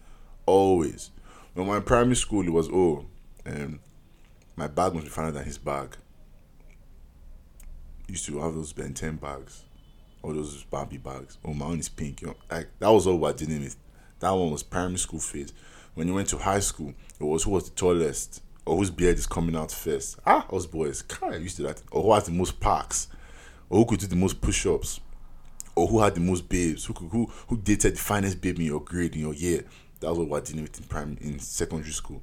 Always. 0.46 1.10
When 1.54 1.66
my 1.66 1.80
primary 1.80 2.16
school 2.16 2.46
it 2.46 2.52
was 2.52 2.68
oh 2.68 3.06
um 3.44 3.80
my 4.56 4.66
bag 4.66 4.94
must 4.94 5.06
be 5.06 5.10
finer 5.10 5.32
than 5.32 5.44
his 5.44 5.58
bag. 5.58 5.96
Used 8.08 8.26
to 8.26 8.40
have 8.40 8.54
those 8.54 8.72
Ben 8.72 8.94
10 8.94 9.16
bags. 9.16 9.64
All 10.22 10.32
those 10.32 10.64
Barbie 10.64 10.98
bags. 10.98 11.38
Oh 11.44 11.52
my 11.52 11.66
own 11.66 11.78
is 11.78 11.88
pink. 11.88 12.22
You 12.22 12.28
know, 12.28 12.36
like 12.50 12.68
that 12.78 12.88
was 12.88 13.06
all 13.06 13.18
we're 13.18 13.32
dealing 13.32 13.62
with. 13.62 13.76
That 14.20 14.30
one 14.30 14.50
was 14.50 14.62
primary 14.62 14.98
school 14.98 15.20
phase 15.20 15.52
when 15.96 16.06
you 16.06 16.14
went 16.14 16.28
to 16.28 16.36
high 16.36 16.60
school, 16.60 16.92
it 17.18 17.24
was 17.24 17.44
who 17.44 17.50
was 17.52 17.70
the 17.70 17.74
tallest 17.74 18.42
or 18.66 18.76
whose 18.76 18.90
beard 18.90 19.16
is 19.16 19.26
coming 19.26 19.56
out 19.56 19.72
first. 19.72 20.18
Ah, 20.26 20.46
us 20.52 20.66
boys, 20.66 21.00
kind 21.00 21.34
of 21.34 21.42
used 21.42 21.56
to 21.56 21.62
that. 21.62 21.82
Or 21.90 22.02
who 22.02 22.12
has 22.12 22.24
the 22.24 22.32
most 22.32 22.60
packs, 22.60 23.08
or 23.70 23.78
who 23.78 23.86
could 23.86 24.00
do 24.00 24.06
the 24.06 24.14
most 24.14 24.42
push-ups, 24.42 25.00
or 25.74 25.86
who 25.88 26.00
had 26.00 26.14
the 26.14 26.20
most 26.20 26.50
babes, 26.50 26.84
who 26.84 26.92
could, 26.92 27.08
who 27.08 27.30
who 27.48 27.56
dated 27.56 27.94
the 27.94 27.98
finest 27.98 28.42
babe 28.42 28.58
in 28.58 28.66
your 28.66 28.80
grade 28.80 29.14
in 29.14 29.22
your 29.22 29.32
year. 29.32 29.64
That 30.00 30.10
was 30.10 30.18
what 30.18 30.28
we're 30.28 30.40
dealing 30.40 30.62
with 30.62 30.78
in 30.78 30.84
prime 30.86 31.18
in 31.20 31.38
secondary 31.38 31.92
school. 31.92 32.22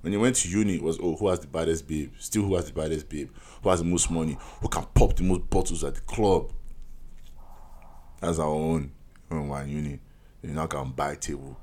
When 0.00 0.12
you 0.12 0.20
went 0.20 0.36
to 0.36 0.48
uni, 0.48 0.76
it 0.76 0.82
was 0.82 0.98
oh 1.02 1.16
who 1.16 1.28
has 1.28 1.40
the 1.40 1.46
baddest 1.46 1.86
babe, 1.86 2.12
still 2.18 2.42
who 2.42 2.54
has 2.56 2.66
the 2.66 2.72
baddest 2.72 3.08
babe, 3.08 3.30
who 3.62 3.68
has 3.68 3.80
the 3.80 3.84
most 3.84 4.10
money, 4.10 4.38
who 4.60 4.68
can 4.68 4.86
pop 4.94 5.16
the 5.16 5.22
most 5.22 5.50
bottles 5.50 5.84
at 5.84 5.94
the 5.94 6.00
club. 6.02 6.52
That's 8.20 8.38
our 8.38 8.46
own 8.46 8.92
when 9.28 9.48
we're 9.48 9.62
in 9.62 9.68
uni. 9.70 10.00
You 10.42 10.50
now 10.50 10.66
can 10.66 10.90
buy 10.92 11.16
table 11.16 11.58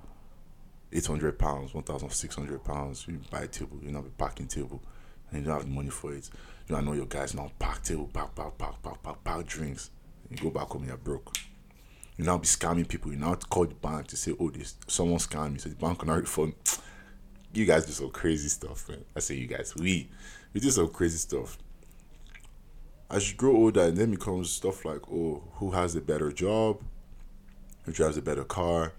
800 0.94 1.38
pounds, 1.38 1.74
1,600 1.74 2.64
pounds, 2.64 3.06
you 3.08 3.20
buy 3.30 3.48
table, 3.48 3.80
you 3.84 3.92
know, 3.92 4.00
a 4.00 4.04
packing 4.04 4.48
table, 4.48 4.82
and 5.30 5.42
you 5.42 5.46
don't 5.46 5.58
have 5.58 5.68
the 5.68 5.74
money 5.74 5.90
for 5.90 6.14
it. 6.14 6.30
You 6.68 6.82
know 6.82 6.94
your 6.94 7.06
guys 7.06 7.34
now 7.34 7.52
pack 7.60 7.84
table, 7.84 8.10
pack, 8.12 8.36
pack, 8.36 8.58
pack, 8.58 8.82
pack, 8.82 9.02
pack, 9.04 9.24
pack 9.24 9.46
drinks. 9.46 9.90
You 10.30 10.38
go 10.38 10.50
back 10.50 10.68
home, 10.68 10.86
you're 10.86 10.98
broke. 10.98 11.36
You 12.18 12.26
now 12.26 12.38
be 12.40 12.48
scamming 12.48 12.88
people. 12.88 13.12
You 13.12 13.20
now 13.20 13.36
call 13.36 13.66
the 13.66 13.76
bank 13.76 14.08
to 14.08 14.18
say, 14.18 14.34
"Oh, 14.40 14.50
this 14.50 14.76
someone 14.88 15.20
scammed 15.20 15.54
me," 15.54 15.60
so 15.60 15.70
the 15.70 15.76
bank 15.76 16.00
can 16.00 16.08
not 16.08 16.20
refund. 16.22 16.54
You 17.54 17.66
guys 17.66 17.86
do 17.86 17.92
some 17.92 18.12
crazy 18.12 18.50
stuff, 18.50 18.88
man. 18.90 19.04
I 19.16 19.20
say 19.20 19.36
you 19.36 19.48
guys. 19.48 19.74
We 19.76 20.10
we 20.54 20.60
do 20.60 20.70
some 20.70 20.90
crazy 20.90 21.18
stuff. 21.18 21.58
As 23.10 23.32
you 23.32 23.38
grow 23.38 23.56
older, 23.56 23.84
and 23.84 23.98
then 23.98 24.12
becomes 24.12 24.52
stuff 24.52 24.84
like, 24.86 25.02
"Oh, 25.10 25.44
who 25.54 25.72
has 25.72 25.96
a 25.96 26.02
better 26.02 26.32
job? 26.32 26.82
Who 27.84 27.94
drives 27.94 28.18
a 28.18 28.22
better 28.22 28.44
car?" 28.44 28.94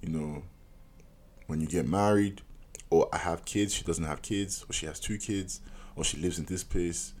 You 0.00 0.08
know, 0.08 0.42
when 1.46 1.60
you 1.60 1.66
get 1.66 1.86
married, 1.86 2.40
or 2.90 3.08
I 3.12 3.18
have 3.18 3.44
kids, 3.44 3.74
she 3.74 3.84
doesn't 3.84 4.04
have 4.04 4.22
kids, 4.22 4.64
or 4.68 4.72
she 4.72 4.86
has 4.86 4.98
two 4.98 5.18
kids, 5.18 5.60
or 5.94 6.04
she 6.04 6.16
lives 6.16 6.38
in 6.38 6.46
this 6.46 6.64
place. 6.64 7.12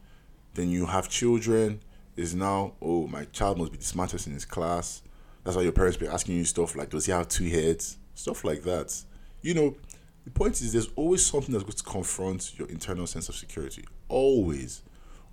Then 0.54 0.70
you 0.70 0.86
have 0.86 1.08
children. 1.08 1.80
Is 2.16 2.34
now, 2.34 2.74
oh, 2.80 3.08
my 3.08 3.24
child 3.26 3.58
must 3.58 3.72
be 3.72 3.78
the 3.78 3.84
smartest 3.84 4.28
in 4.28 4.34
his 4.34 4.44
class. 4.44 5.02
That's 5.44 5.56
why 5.56 5.62
your 5.62 5.72
parents 5.72 5.96
be 5.96 6.08
asking 6.08 6.36
you 6.36 6.44
stuff 6.44 6.74
like, 6.74 6.90
does 6.90 7.06
he 7.06 7.12
have 7.12 7.28
two 7.28 7.48
heads? 7.48 7.98
Stuff 8.14 8.44
like 8.44 8.62
that. 8.62 8.94
You 9.42 9.54
know, 9.54 9.76
the 10.24 10.30
point 10.30 10.60
is 10.60 10.72
there's 10.72 10.88
always 10.96 11.24
something 11.24 11.52
that's 11.52 11.64
going 11.64 11.76
to 11.76 11.84
confront 11.84 12.58
your 12.58 12.68
internal 12.68 13.06
sense 13.06 13.28
of 13.28 13.34
security. 13.34 13.84
Always. 14.08 14.82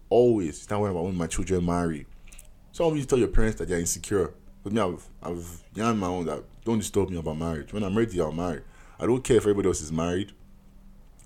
Always. 0.09 0.63
It's 0.63 0.69
not 0.69 0.81
when 0.81 1.15
my 1.15 1.27
children 1.27 1.65
marry. 1.65 2.05
Some 2.73 2.87
of 2.87 2.97
you 2.97 3.05
tell 3.05 3.19
your 3.19 3.29
parents 3.29 3.57
that 3.59 3.69
they're 3.69 3.79
insecure. 3.79 4.33
But 4.63 4.73
me, 4.73 4.81
I've, 4.81 5.07
I've 5.23 5.63
young 5.73 5.97
my 5.97 6.07
own 6.07 6.25
that 6.25 6.43
don't 6.65 6.79
disturb 6.79 7.09
me 7.09 7.17
about 7.17 7.37
marriage. 7.37 7.73
When 7.73 7.83
I'm 7.83 7.97
ready, 7.97 8.19
I'll 8.19 8.31
marry. 8.31 8.61
I 8.99 9.05
don't 9.05 9.23
care 9.23 9.37
if 9.37 9.43
everybody 9.43 9.67
else 9.67 9.81
is 9.81 9.91
married, 9.91 10.31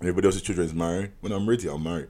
everybody 0.00 0.26
else's 0.26 0.42
children 0.42 0.66
is 0.66 0.72
married. 0.72 1.12
When 1.20 1.32
I'm 1.32 1.46
ready, 1.46 1.68
I'll 1.68 1.78
marry. 1.78 2.06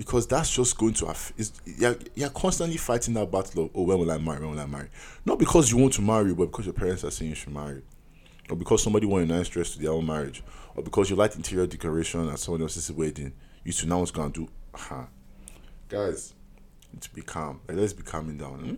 Because 0.00 0.26
that's 0.26 0.50
just 0.50 0.78
going 0.78 0.94
to 0.94 1.06
have, 1.08 1.32
you're, 1.66 1.94
you're 2.14 2.30
constantly 2.30 2.78
fighting 2.78 3.12
that 3.14 3.30
battle 3.30 3.64
of, 3.64 3.70
oh, 3.74 3.82
when 3.82 3.98
will 3.98 4.10
I 4.10 4.16
marry? 4.16 4.40
When 4.40 4.52
will 4.52 4.60
I 4.60 4.64
marry? 4.64 4.88
Not 5.26 5.38
because 5.38 5.70
you 5.70 5.76
want 5.76 5.92
to 5.92 6.00
marry, 6.00 6.32
but 6.32 6.46
because 6.46 6.64
your 6.64 6.72
parents 6.72 7.04
are 7.04 7.10
saying 7.10 7.28
you 7.28 7.34
should 7.34 7.52
marry. 7.52 7.82
Or 8.48 8.56
because 8.56 8.82
somebody 8.82 9.04
want 9.04 9.24
a 9.24 9.26
nice 9.26 9.50
dress 9.50 9.72
to 9.72 9.78
their 9.78 9.90
own 9.90 10.06
marriage. 10.06 10.42
Or 10.74 10.82
because 10.82 11.10
you 11.10 11.16
like 11.16 11.36
interior 11.36 11.66
decoration 11.66 12.30
at 12.30 12.38
someone 12.38 12.62
else's 12.62 12.90
wedding. 12.90 13.34
You 13.62 13.72
should 13.72 13.90
now 13.90 13.98
what's 13.98 14.10
to 14.10 14.30
do. 14.30 14.48
Huh. 14.74 15.04
Guys, 15.90 16.32
to 16.98 17.14
be 17.14 17.20
calm. 17.20 17.60
Like, 17.68 17.76
let's 17.76 17.92
be 17.92 18.02
calming 18.02 18.38
down. 18.38 18.58
Hmm? 18.60 18.74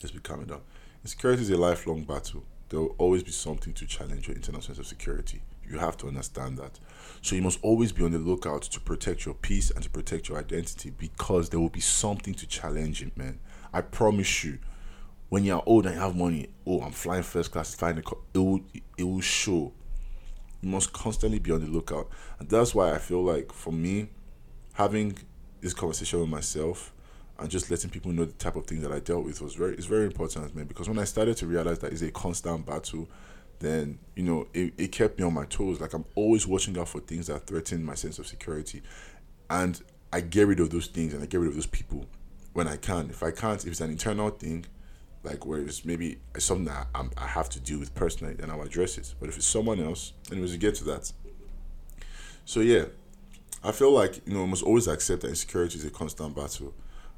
Let's 0.00 0.12
be 0.12 0.20
calming 0.20 0.46
down. 0.46 0.60
Insecurity 1.02 1.42
is 1.42 1.50
a 1.50 1.56
lifelong 1.56 2.04
battle 2.04 2.44
there 2.72 2.80
will 2.80 2.94
always 2.96 3.22
be 3.22 3.30
something 3.30 3.74
to 3.74 3.86
challenge 3.86 4.26
your 4.26 4.34
internal 4.34 4.62
sense 4.62 4.78
of 4.78 4.86
security. 4.86 5.42
You 5.72 5.78
have 5.78 5.96
to 5.98 6.06
understand 6.08 6.58
that. 6.58 6.78
So 7.22 7.34
you 7.34 7.40
must 7.40 7.58
always 7.62 7.92
be 7.92 8.04
on 8.04 8.12
the 8.12 8.18
lookout 8.18 8.60
to 8.62 8.78
protect 8.78 9.24
your 9.24 9.34
peace 9.34 9.70
and 9.70 9.82
to 9.82 9.88
protect 9.88 10.28
your 10.28 10.38
identity 10.38 10.90
because 10.90 11.48
there 11.48 11.58
will 11.58 11.70
be 11.70 11.80
something 11.80 12.34
to 12.34 12.46
challenge 12.46 13.00
it, 13.02 13.16
man. 13.16 13.40
I 13.72 13.80
promise 13.80 14.44
you. 14.44 14.58
When 15.30 15.44
you're 15.44 15.62
old 15.64 15.86
and 15.86 15.94
you 15.94 16.00
have 16.02 16.14
money, 16.14 16.50
oh, 16.66 16.82
I'm 16.82 16.92
flying 16.92 17.22
first 17.22 17.52
class, 17.52 17.74
flying 17.74 17.96
the 17.96 18.02
it 18.34 18.38
will 18.38 18.60
it 18.98 19.04
will 19.04 19.22
show. 19.22 19.72
You 20.60 20.68
must 20.68 20.92
constantly 20.92 21.38
be 21.38 21.52
on 21.52 21.64
the 21.64 21.70
lookout, 21.70 22.10
and 22.38 22.50
that's 22.50 22.74
why 22.74 22.92
I 22.92 22.98
feel 22.98 23.24
like 23.24 23.50
for 23.50 23.72
me, 23.72 24.10
having 24.74 25.16
this 25.62 25.72
conversation 25.72 26.20
with 26.20 26.28
myself 26.28 26.92
and 27.38 27.48
just 27.48 27.70
letting 27.70 27.88
people 27.88 28.12
know 28.12 28.26
the 28.26 28.32
type 28.32 28.56
of 28.56 28.66
things 28.66 28.82
that 28.82 28.92
I 28.92 29.00
dealt 29.00 29.24
with 29.24 29.40
was 29.40 29.54
very 29.54 29.72
it's 29.74 29.86
very 29.86 30.04
important, 30.04 30.54
man. 30.54 30.66
Because 30.66 30.86
when 30.86 30.98
I 30.98 31.04
started 31.04 31.38
to 31.38 31.46
realize 31.46 31.78
that 31.78 31.92
it's 31.92 32.02
a 32.02 32.10
constant 32.10 32.66
battle, 32.66 33.08
then 33.62 33.98
you 34.14 34.22
know 34.22 34.48
it, 34.52 34.74
it 34.76 34.92
kept 34.92 35.18
me 35.18 35.24
on 35.24 35.34
my 35.34 35.46
toes. 35.46 35.80
Like 35.80 35.94
I'm 35.94 36.04
always 36.14 36.46
watching 36.46 36.76
out 36.78 36.88
for 36.88 37.00
things 37.00 37.28
that 37.28 37.46
threaten 37.46 37.84
my 37.84 37.94
sense 37.94 38.18
of 38.18 38.26
security, 38.26 38.82
and 39.48 39.80
I 40.12 40.20
get 40.20 40.46
rid 40.46 40.60
of 40.60 40.70
those 40.70 40.88
things 40.88 41.14
and 41.14 41.22
I 41.22 41.26
get 41.26 41.40
rid 41.40 41.48
of 41.48 41.54
those 41.54 41.66
people 41.66 42.06
when 42.52 42.68
I 42.68 42.76
can. 42.76 43.08
If 43.08 43.22
I 43.22 43.30
can't, 43.30 43.62
if 43.62 43.70
it's 43.70 43.80
an 43.80 43.90
internal 43.90 44.30
thing, 44.30 44.66
like 45.22 45.46
where 45.46 45.60
it's 45.60 45.84
maybe 45.84 46.18
something 46.36 46.66
that 46.66 46.88
I'm, 46.94 47.10
i 47.16 47.26
have 47.26 47.48
to 47.50 47.60
deal 47.60 47.78
with 47.78 47.94
personally, 47.94 48.34
then 48.34 48.50
I'll 48.50 48.62
address 48.62 48.98
it. 48.98 49.14
But 49.18 49.30
if 49.30 49.36
it's 49.36 49.46
someone 49.46 49.80
else, 49.80 50.12
anyways, 50.30 50.52
we 50.52 50.58
get 50.58 50.74
to 50.76 50.84
that. 50.84 51.12
So 52.44 52.60
yeah, 52.60 52.86
I 53.64 53.72
feel 53.72 53.92
like 53.92 54.20
you 54.26 54.34
know, 54.34 54.42
we 54.42 54.48
must 54.48 54.64
always 54.64 54.86
accept 54.88 55.22
that 55.22 55.28
insecurity 55.28 55.78
is 55.78 55.84
a 55.84 55.90
constant 55.90 56.34
battle 56.34 56.74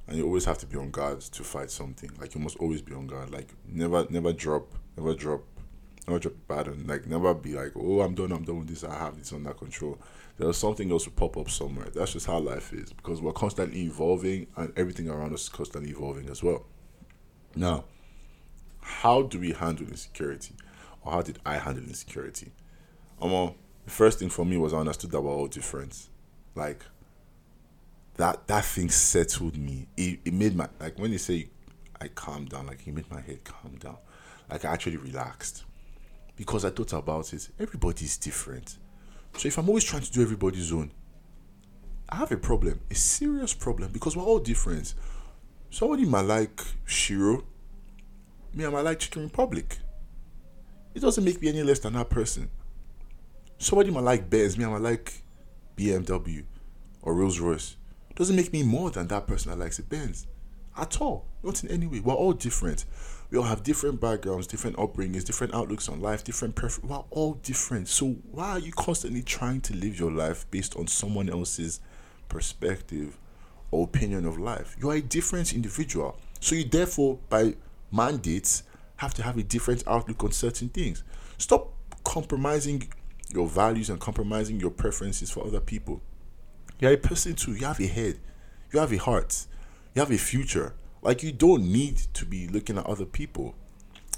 and 0.07 0.19
you 0.19 0.25
always 0.27 0.45
have 0.45 0.59
to 0.59 0.67
be 0.67 0.77
on 0.77 0.91
guard 0.91 1.21
to 1.21 1.43
fight 1.43 1.71
something. 1.71 2.11
Like 2.21 2.35
you 2.35 2.41
must 2.41 2.57
always 2.59 2.83
be 2.83 2.95
on 2.95 3.07
guard. 3.07 3.31
Like 3.31 3.49
never, 3.67 4.07
never 4.11 4.33
drop, 4.33 4.75
never 4.97 5.15
drop, 5.15 5.43
drop 6.07 6.25
a 6.25 6.55
pattern. 6.55 6.85
Like 6.87 7.07
never 7.07 7.35
be 7.35 7.55
like, 7.55 7.73
oh, 7.77 8.01
I'm 8.01 8.15
done, 8.15 8.33
I'm 8.33 8.45
done 8.45 8.61
with 8.61 8.69
this. 8.69 8.85
I 8.85 8.95
have 8.95 9.19
this 9.19 9.33
under 9.33 9.53
control. 9.53 9.99
There's 10.37 10.57
something 10.57 10.91
else 10.91 11.05
to 11.05 11.11
pop 11.11 11.37
up 11.37 11.49
somewhere. 11.49 11.87
That's 11.95 12.13
just 12.13 12.27
how 12.27 12.39
life 12.39 12.73
is 12.73 12.93
because 12.93 13.23
we're 13.23 13.33
constantly 13.33 13.83
evolving, 13.83 14.47
and 14.57 14.73
everything 14.77 15.09
around 15.09 15.33
us 15.33 15.43
is 15.45 15.49
constantly 15.49 15.91
evolving 15.91 16.29
as 16.29 16.43
well. 16.43 16.67
Now, 17.55 17.85
how 18.81 19.23
do 19.23 19.39
we 19.39 19.53
handle 19.53 19.87
insecurity, 19.87 20.55
or 21.03 21.13
how 21.13 21.23
did 21.23 21.39
I 21.47 21.59
handle 21.59 21.85
insecurity? 21.85 22.53
Um, 23.23 23.55
the 23.85 23.91
first 23.91 24.19
thing 24.19 24.29
for 24.29 24.45
me 24.45 24.57
was 24.57 24.75
I 24.75 24.79
understood 24.79 25.11
that 25.13 25.21
we're 25.21 25.33
all 25.33 25.47
different. 25.47 26.09
Like 26.55 26.85
that 28.17 28.47
that 28.49 28.65
thing 28.65 28.91
settled 28.91 29.57
me. 29.57 29.87
It, 29.97 30.21
it 30.25 30.35
made 30.35 30.57
my 30.57 30.69
like 30.81 30.99
when 30.99 31.13
you 31.13 31.19
say 31.19 31.49
I 32.01 32.09
calmed 32.09 32.51
down, 32.51 32.67
like 32.67 32.87
it 32.87 32.95
made 32.95 33.11
my 33.11 33.21
head 33.21 33.45
calm 33.45 33.77
down. 33.79 33.99
Like 34.51 34.65
I 34.65 34.73
actually 34.73 34.97
relaxed. 34.97 35.65
Because 36.37 36.65
I 36.65 36.71
thought 36.71 36.93
about 36.93 37.33
it. 37.33 37.49
Everybody's 37.59 38.17
different. 38.17 38.79
So 39.37 39.49
if 39.49 39.59
I'm 39.59 39.69
always 39.69 39.85
trying 39.85 40.03
to 40.03 40.13
do 40.13 40.23
everybody's 40.23 40.73
own, 40.73 40.91
I 42.09 42.17
have 42.17 42.33
a 42.33 42.37
problem, 42.37 42.81
a 42.91 42.95
serious 42.95 43.55
problem, 43.55 43.91
because 43.93 44.17
we're 44.17 44.25
all 44.25 44.39
different. 44.39 44.95
Somebody 45.71 46.05
might 46.05 46.23
like 46.23 46.61
Shiro, 46.85 47.45
me, 48.53 48.65
I 48.65 48.69
might 48.69 48.83
like 48.83 49.01
Chicken 49.01 49.25
Republic. 49.25 49.79
It 50.95 51.01
doesn't 51.01 51.25
make 51.25 51.41
me 51.43 51.49
any 51.49 51.63
less 51.63 51.81
than 51.81 51.95
that 51.95 52.11
person. 52.11 52.49
Somebody 53.59 53.91
might 53.91 54.05
like 54.05 54.31
Benz, 54.31 54.57
me, 54.57 54.65
I 54.65 54.69
might 54.69 54.83
like 54.83 55.23
BMW 55.77 56.45
or 57.03 57.15
Rolls 57.15 57.41
Royce 57.41 57.77
doesn't 58.15 58.37
make 58.37 58.53
me 58.53 58.63
more 58.63 58.91
than 58.91 59.09
that 59.09 59.27
person 59.27 59.51
that 59.51 59.59
likes 59.59 59.79
a 59.79 59.83
Benz. 59.83 60.27
At 60.77 61.01
all. 61.01 61.27
Not 61.43 61.63
in 61.63 61.71
any 61.71 61.87
way. 61.87 62.01
We're 62.01 62.15
all 62.15 62.33
different. 62.33 62.85
We 63.35 63.39
all 63.39 63.47
have 63.47 63.65
different 63.65 64.01
backgrounds, 64.01 64.47
different 64.47 64.77
upbringings, 64.77 65.25
different 65.25 65.55
outlooks 65.55 65.89
on 65.89 66.01
life, 66.01 66.23
different 66.23 66.55
preferences. 66.55 66.89
We're 66.89 67.03
all 67.11 67.35
different. 67.43 67.89
So 67.89 68.11
why 68.31 68.51
are 68.51 68.59
you 68.61 68.71
constantly 68.71 69.23
trying 69.23 69.61
to 69.63 69.75
live 69.75 69.99
your 69.99 70.13
life 70.13 70.49
based 70.53 70.77
on 70.77 70.87
someone 70.87 71.29
else's 71.29 71.81
perspective 72.29 73.19
or 73.73 73.87
opinion 73.87 74.25
of 74.25 74.39
life? 74.39 74.77
You 74.79 74.91
are 74.91 74.95
a 74.95 75.01
different 75.01 75.53
individual. 75.53 76.17
So 76.39 76.55
you 76.55 76.63
therefore, 76.63 77.19
by 77.29 77.57
mandates, 77.91 78.63
have 78.99 79.15
to 79.15 79.25
have 79.25 79.37
a 79.37 79.43
different 79.43 79.83
outlook 79.89 80.23
on 80.23 80.31
certain 80.31 80.69
things. 80.69 81.03
Stop 81.37 81.73
compromising 82.05 82.89
your 83.31 83.49
values 83.49 83.91
and 83.91 83.99
compromising 83.99 84.61
your 84.61 84.71
preferences 84.71 85.33
for 85.33 85.45
other 85.45 85.59
people. 85.59 86.01
You're 86.79 86.93
a 86.93 86.97
person 86.97 87.35
too. 87.35 87.55
You 87.55 87.67
have 87.67 87.81
a 87.81 87.89
head. 87.89 88.21
You 88.73 88.79
have 88.79 88.93
a 88.93 88.99
heart. 88.99 89.49
You 89.93 90.03
have 90.03 90.13
a 90.13 90.19
future. 90.19 90.77
Like 91.05 91.23
you 91.23 91.33
don't 91.33 91.71
need 91.71 91.99
to 92.15 92.25
be 92.25 92.49
looking 92.49 92.79
at 92.79 92.87
other 92.87 93.05
people. 93.05 93.55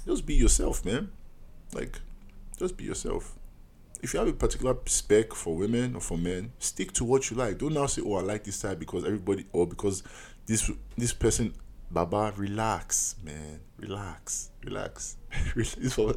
Just 0.05 0.25
be 0.25 0.35
yourself, 0.35 0.85
man. 0.85 1.11
Like, 1.73 1.99
just 2.57 2.77
be 2.77 2.85
yourself. 2.85 3.35
If 4.01 4.13
you 4.13 4.19
have 4.19 4.29
a 4.29 4.33
particular 4.33 4.77
spec 4.85 5.33
for 5.33 5.55
women 5.57 5.95
or 5.95 6.01
for 6.01 6.17
men, 6.17 6.53
stick 6.59 6.93
to 6.93 7.03
what 7.03 7.29
you 7.29 7.35
like. 7.35 7.57
Don't 7.57 7.73
now 7.73 7.87
say, 7.87 8.01
"Oh, 8.05 8.13
I 8.13 8.21
like 8.21 8.45
this 8.45 8.61
type 8.61 8.79
because 8.79 9.03
everybody," 9.03 9.45
or 9.51 9.67
because 9.67 10.01
this 10.45 10.71
this 10.97 11.13
person. 11.13 11.53
Baba, 11.89 12.33
relax, 12.35 13.15
man. 13.23 13.61
Relax, 13.77 14.49
relax. 14.65 15.15
this 15.55 15.97
one, 15.97 16.15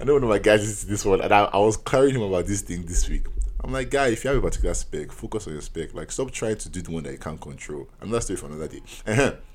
I 0.00 0.04
know 0.04 0.14
one 0.14 0.22
of 0.22 0.30
my 0.30 0.38
guys 0.38 0.62
is 0.62 0.86
this 0.86 1.04
one, 1.04 1.20
and 1.20 1.30
I, 1.30 1.44
I 1.44 1.58
was 1.58 1.76
clearing 1.76 2.14
him 2.14 2.22
about 2.22 2.46
this 2.46 2.62
thing 2.62 2.86
this 2.86 3.06
week. 3.06 3.26
I'm 3.62 3.70
like, 3.70 3.90
guy, 3.90 4.06
if 4.08 4.24
you 4.24 4.30
have 4.30 4.38
a 4.38 4.40
particular 4.40 4.72
spec, 4.72 5.12
focus 5.12 5.46
on 5.46 5.52
your 5.52 5.60
spec. 5.60 5.92
Like, 5.92 6.10
stop 6.10 6.30
trying 6.30 6.56
to 6.56 6.70
do 6.70 6.80
the 6.80 6.90
one 6.90 7.02
that 7.02 7.12
you 7.12 7.18
can't 7.18 7.38
control. 7.38 7.86
And 8.00 8.14
that's 8.14 8.24
story 8.24 8.38
for 8.38 8.46
another 8.46 8.68
day. 8.68 9.36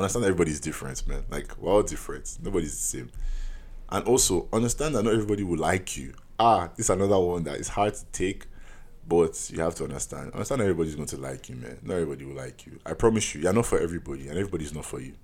understand 0.00 0.24
everybody's 0.24 0.60
different, 0.60 1.06
man. 1.06 1.24
Like, 1.30 1.56
we're 1.58 1.72
all 1.72 1.82
different. 1.82 2.38
Nobody's 2.42 2.72
the 2.72 2.98
same. 2.98 3.10
And 3.88 4.06
also, 4.06 4.48
understand 4.52 4.94
that 4.94 5.02
not 5.02 5.12
everybody 5.12 5.42
will 5.42 5.58
like 5.58 5.96
you. 5.96 6.14
Ah, 6.38 6.70
is 6.76 6.90
another 6.90 7.18
one 7.18 7.44
that 7.44 7.58
is 7.58 7.68
hard 7.68 7.94
to 7.94 8.04
take, 8.06 8.46
but 9.06 9.50
you 9.52 9.60
have 9.60 9.74
to 9.76 9.84
understand. 9.84 10.32
Understand 10.32 10.62
everybody's 10.62 10.94
going 10.94 11.08
to 11.08 11.16
like 11.16 11.48
you, 11.48 11.56
man. 11.56 11.78
Not 11.82 11.94
everybody 11.94 12.24
will 12.24 12.36
like 12.36 12.66
you. 12.66 12.78
I 12.86 12.94
promise 12.94 13.34
you, 13.34 13.42
you're 13.42 13.52
not 13.52 13.66
for 13.66 13.80
everybody, 13.80 14.28
and 14.28 14.38
everybody's 14.38 14.74
not 14.74 14.84
for 14.84 15.00
you. 15.00 15.14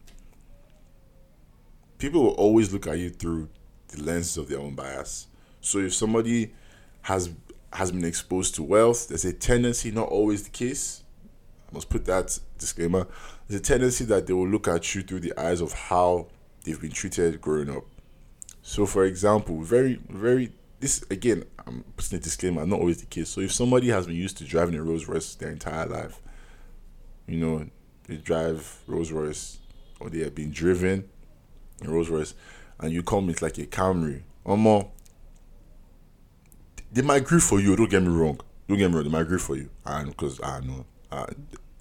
People 1.98 2.22
will 2.22 2.32
always 2.32 2.72
look 2.72 2.86
at 2.86 2.98
you 2.98 3.10
through 3.10 3.48
the 3.88 4.02
lenses 4.02 4.36
of 4.36 4.48
their 4.48 4.58
own 4.58 4.74
bias. 4.74 5.28
So 5.60 5.78
if 5.78 5.94
somebody 5.94 6.52
has 7.02 7.30
has 7.72 7.92
been 7.92 8.04
exposed 8.04 8.54
to 8.56 8.62
wealth. 8.62 9.08
There's 9.08 9.24
a 9.24 9.32
tendency, 9.32 9.90
not 9.90 10.08
always 10.08 10.44
the 10.44 10.50
case. 10.50 11.02
I 11.70 11.74
must 11.74 11.90
put 11.90 12.04
that 12.06 12.38
disclaimer. 12.58 13.06
There's 13.48 13.60
a 13.60 13.62
tendency 13.62 14.04
that 14.06 14.26
they 14.26 14.32
will 14.32 14.48
look 14.48 14.66
at 14.66 14.94
you 14.94 15.02
through 15.02 15.20
the 15.20 15.38
eyes 15.38 15.60
of 15.60 15.72
how 15.72 16.28
they've 16.64 16.80
been 16.80 16.90
treated 16.90 17.40
growing 17.40 17.70
up. 17.70 17.84
So, 18.62 18.86
for 18.86 19.04
example, 19.04 19.60
very, 19.62 20.00
very, 20.08 20.52
this 20.80 21.04
again, 21.10 21.44
I'm 21.64 21.84
putting 21.96 22.18
a 22.18 22.22
disclaimer, 22.22 22.66
not 22.66 22.80
always 22.80 22.98
the 22.98 23.06
case. 23.06 23.28
So, 23.28 23.40
if 23.40 23.52
somebody 23.52 23.88
has 23.88 24.06
been 24.06 24.16
used 24.16 24.38
to 24.38 24.44
driving 24.44 24.74
a 24.74 24.82
Rolls 24.82 25.06
Royce 25.06 25.36
their 25.36 25.50
entire 25.50 25.86
life, 25.86 26.20
you 27.28 27.38
know, 27.38 27.66
they 28.08 28.16
drive 28.16 28.82
Rolls 28.88 29.12
Royce 29.12 29.58
or 30.00 30.10
they 30.10 30.20
have 30.20 30.34
been 30.34 30.50
driven, 30.50 31.08
a 31.84 31.88
Rolls 31.88 32.08
Royce, 32.08 32.34
and 32.80 32.92
you 32.92 33.02
come 33.02 33.28
with 33.28 33.42
like 33.42 33.58
a 33.58 33.66
Camry, 33.66 34.22
or 34.44 34.58
more, 34.58 34.90
they 36.92 37.02
might 37.02 37.22
agree 37.22 37.40
for 37.40 37.60
you. 37.60 37.76
Don't 37.76 37.90
get 37.90 38.02
me 38.02 38.08
wrong. 38.08 38.40
Don't 38.68 38.78
get 38.78 38.88
me 38.88 38.94
wrong. 38.96 39.04
They 39.04 39.10
might 39.10 39.22
agree 39.22 39.38
for 39.38 39.56
you, 39.56 39.70
and 39.84 40.10
because 40.10 40.40
I 40.42 40.60
know, 40.60 40.84
uh, 41.10 41.26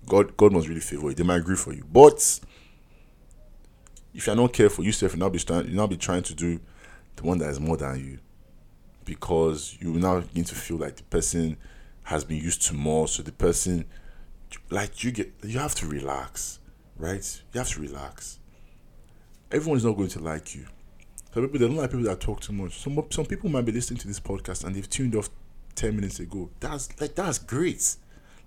God, 0.05 0.37
God 0.37 0.53
must 0.53 0.67
really 0.67 0.81
favor 0.81 1.09
you. 1.09 1.15
They 1.15 1.23
might 1.23 1.37
agree 1.37 1.55
for 1.55 1.73
you, 1.73 1.85
but 1.91 2.39
if 4.13 4.27
you're 4.27 4.35
not 4.35 4.53
careful, 4.53 4.83
you 4.83 4.89
yourself, 4.89 5.13
you 5.13 5.19
now 5.19 5.29
be 5.29 5.39
trying, 5.39 5.67
you 5.67 5.75
now 5.75 5.87
be 5.87 5.97
trying 5.97 6.23
to 6.23 6.33
do 6.33 6.59
the 7.15 7.23
one 7.23 7.37
that 7.39 7.49
is 7.49 7.59
more 7.59 7.77
than 7.77 7.99
you, 7.99 8.19
because 9.03 9.77
you 9.79 9.91
will 9.91 9.99
now 9.99 10.19
begin 10.19 10.43
to 10.45 10.55
feel 10.55 10.77
like 10.77 10.95
the 10.95 11.03
person 11.03 11.57
has 12.03 12.23
been 12.23 12.37
used 12.37 12.61
to 12.67 12.73
more. 12.73 13.07
So 13.07 13.23
the 13.23 13.31
person, 13.31 13.85
like 14.69 15.03
you 15.03 15.11
get, 15.11 15.33
you 15.43 15.59
have 15.59 15.75
to 15.75 15.87
relax, 15.87 16.59
right? 16.97 17.41
You 17.53 17.59
have 17.59 17.69
to 17.69 17.81
relax. 17.81 18.39
Everyone 19.51 19.77
is 19.77 19.85
not 19.85 19.97
going 19.97 20.09
to 20.09 20.19
like 20.19 20.55
you. 20.55 20.65
Some 21.33 21.43
people 21.43 21.59
they 21.59 21.67
don't 21.67 21.75
like 21.75 21.91
people 21.91 22.05
that 22.05 22.21
talk 22.21 22.39
too 22.39 22.53
much. 22.53 22.79
Some 22.79 23.03
some 23.09 23.25
people 23.25 23.49
might 23.49 23.65
be 23.65 23.73
listening 23.73 23.99
to 23.99 24.07
this 24.07 24.19
podcast 24.19 24.63
and 24.63 24.73
they've 24.73 24.89
tuned 24.89 25.15
off 25.15 25.29
ten 25.75 25.95
minutes 25.95 26.19
ago. 26.19 26.49
That's 26.61 26.89
like 27.01 27.15
that's 27.15 27.37
great. 27.37 27.97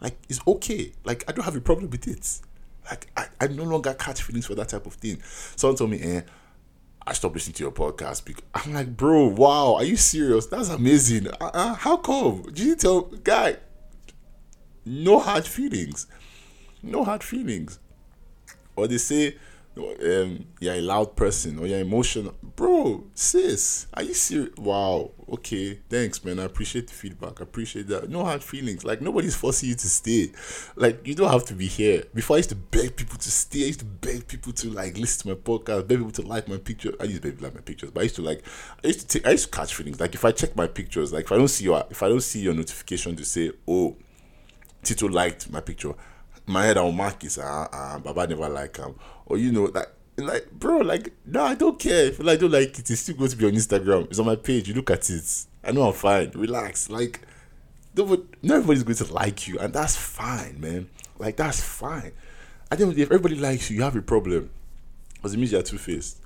Like 0.01 0.19
it's 0.29 0.41
okay. 0.47 0.93
Like 1.05 1.25
I 1.29 1.33
don't 1.33 1.45
have 1.45 1.57
a 1.57 1.61
problem 1.61 1.91
with 1.91 2.07
it. 2.07 2.41
Like 2.89 3.09
I, 3.17 3.27
I 3.41 3.49
no 3.49 3.65
longer 3.65 3.95
catch 3.95 4.23
feelings 4.23 4.47
for 4.47 4.55
that 4.55 4.69
type 4.69 4.87
of 4.87 4.95
thing. 4.95 5.21
Someone 5.57 5.77
told 5.77 5.91
me, 5.91 6.01
eh, 6.01 6.23
I 7.07 7.13
stopped 7.13 7.35
listening 7.35 7.55
to 7.55 7.65
your 7.65 7.73
podcast 7.73 8.25
because 8.25 8.45
I'm 8.55 8.75
like, 8.75 8.97
bro, 8.97 9.27
wow, 9.27 9.75
are 9.75 9.85
you 9.85 9.97
serious? 9.97 10.47
That's 10.47 10.69
amazing. 10.69 11.29
Uh, 11.29 11.51
uh, 11.53 11.75
how 11.75 11.97
come? 11.97 12.43
Did 12.43 12.59
you 12.61 12.77
tell 12.77 13.03
guy? 13.03 13.57
No 14.85 15.19
hard 15.19 15.47
feelings. 15.47 16.07
No 16.83 17.05
hard 17.05 17.23
feelings. 17.23 17.79
Or 18.77 18.87
they 18.87 18.99
say 18.99 19.37
um, 19.87 20.47
you're 20.61 20.75
a 20.75 20.81
loud 20.81 21.17
person 21.17 21.59
or 21.59 21.67
you're 21.67 21.79
emotional. 21.81 22.35
Bro, 22.43 23.05
sis, 23.15 23.87
are 23.95 24.03
you 24.03 24.15
serious? 24.15 24.57
Wow, 24.57 25.13
okay, 25.31 25.81
thanks, 25.89 26.25
man. 26.25 26.41
I 26.41 26.45
appreciate 26.45 26.89
the 26.89 26.95
feedback. 26.95 27.41
I 27.41 27.45
appreciate 27.45 27.87
that. 27.89 28.09
No 28.09 28.25
hard 28.25 28.43
feelings. 28.43 28.85
Like, 28.85 29.01
nobody's 29.01 29.37
forcing 29.37 29.69
you 29.69 29.75
to 29.77 29.89
stay. 29.89 30.33
Like, 30.77 31.07
you 31.07 31.15
don't 31.15 31.31
have 31.31 31.45
to 31.47 31.55
be 31.55 31.67
here. 31.67 32.05
Before, 32.15 32.37
I 32.37 32.39
used 32.39 32.49
to 32.51 32.57
beg 32.57 32.97
people 32.97 33.19
to 33.19 33.31
stay. 33.31 33.63
I 33.63 33.67
used 33.67 33.81
to 33.81 33.87
beg 33.87 34.27
people 34.27 34.53
to, 34.53 34.71
like, 34.71 34.97
listen 34.99 35.23
to 35.23 35.35
my 35.35 35.41
podcast, 35.41 35.87
beg 35.87 35.99
people 35.99 36.13
to 36.13 36.23
like 36.23 36.49
my 36.49 36.59
pictures. 36.59 36.95
I 37.01 37.05
used 37.05 37.23
to 37.23 37.31
beg 37.31 37.41
like 37.41 37.55
my 37.55 37.61
pictures, 37.61 37.91
but 37.91 38.01
I 38.01 38.03
used 38.05 38.17
to, 38.17 38.23
like, 38.23 38.43
I 38.83 38.89
used 38.89 39.01
to 39.01 39.07
take, 39.07 39.27
I 39.27 39.33
used 39.33 39.53
to 39.53 39.57
catch 39.57 39.75
feelings. 39.75 40.01
Like, 40.01 40.15
if 40.15 40.25
I 40.25 40.33
check 40.33 40.57
my 40.57 40.67
pictures, 40.67 41.13
like, 41.13 41.27
if 41.27 41.33
I 41.33 41.37
don't 41.37 41.49
see 41.49 41.65
your, 41.65 41.85
if 41.91 42.03
I 42.03 42.09
don't 42.09 42.23
see 42.23 42.41
your 42.41 42.55
notification 42.55 43.15
to 43.17 43.25
say, 43.25 43.53
oh, 43.67 43.97
Tito 44.83 45.09
liked 45.09 45.51
my 45.51 45.61
picture, 45.61 45.95
my 46.49 46.65
head 46.65 46.77
I'll 46.79 46.93
mark 46.93 47.23
is 47.25 47.39
ah 47.43 47.69
uh, 47.73 47.99
Baba 47.99 48.27
never 48.27 48.49
like 48.49 48.77
him 48.77 48.95
or 49.27 49.39
you 49.39 49.53
know 49.53 49.65
like 49.65 49.89
like 50.17 50.51
bro 50.51 50.79
like 50.79 51.13
no 51.27 51.45
I 51.45 51.55
don't 51.55 51.79
care. 51.79 52.07
If 52.07 52.21
I 52.21 52.37
don't 52.37 52.51
like 52.51 52.79
it 52.79 52.91
it's 52.91 53.01
still 53.01 53.17
going 53.17 53.31
to 53.31 53.37
be 53.37 53.47
on 53.47 53.53
Instagram. 53.53 54.07
It's 54.07 54.19
on 54.19 54.27
my 54.27 54.37
page. 54.37 54.69
You 54.69 54.75
look 54.75 54.91
at 54.91 55.09
it. 55.11 55.45
I 55.65 55.73
know 55.73 55.83
I'm 55.87 55.93
fine. 55.93 56.31
Relax. 56.35 56.91
Like 56.91 57.21
nobody, 57.97 58.23
not 58.43 58.57
everybody's 58.57 58.83
going 58.83 58.97
to 58.97 59.13
like 59.13 59.47
you 59.47 59.59
and 59.59 59.73
that's 59.73 59.97
fine 59.97 60.61
man. 60.61 60.89
Like 61.19 61.37
that's 61.37 61.61
fine. 61.63 62.13
I 62.71 62.77
think 62.77 62.97
if 62.99 63.07
everybody 63.11 63.37
likes 63.37 63.71
you 63.71 63.77
you 63.77 63.83
have 63.83 63.97
a 63.97 64.03
problem. 64.03 64.51
Because 65.15 65.35
it 65.35 65.39
means 65.39 65.53
you're 65.53 65.63
two 65.63 65.79
faced 65.79 66.19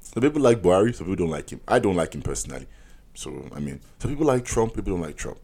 some 0.00 0.22
people 0.22 0.40
like 0.40 0.60
Buhari 0.62 0.94
some 0.94 1.06
people 1.06 1.24
don't 1.26 1.30
like 1.30 1.50
him. 1.50 1.60
I 1.66 1.78
don't 1.78 1.96
like 1.96 2.14
him 2.14 2.22
personally. 2.22 2.66
So 3.14 3.48
I 3.54 3.60
mean 3.60 3.80
some 3.98 4.10
people 4.10 4.26
like 4.26 4.44
Trump 4.44 4.74
people 4.74 4.92
don't 4.92 5.02
like 5.02 5.16
Trump. 5.16 5.38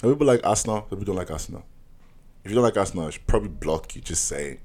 Some 0.00 0.12
people 0.12 0.26
like 0.26 0.44
Arsenal 0.44 0.86
some 0.88 0.98
people 0.98 1.14
don't 1.14 1.16
like 1.16 1.30
Arsenal 1.30 1.64
if 2.48 2.52
you 2.52 2.54
don't 2.54 2.64
like 2.64 2.78
Arsenal, 2.78 3.08
I 3.08 3.10
should 3.10 3.26
probably 3.26 3.50
block 3.50 3.94
you. 3.94 4.00
Just 4.00 4.24
saying. 4.24 4.60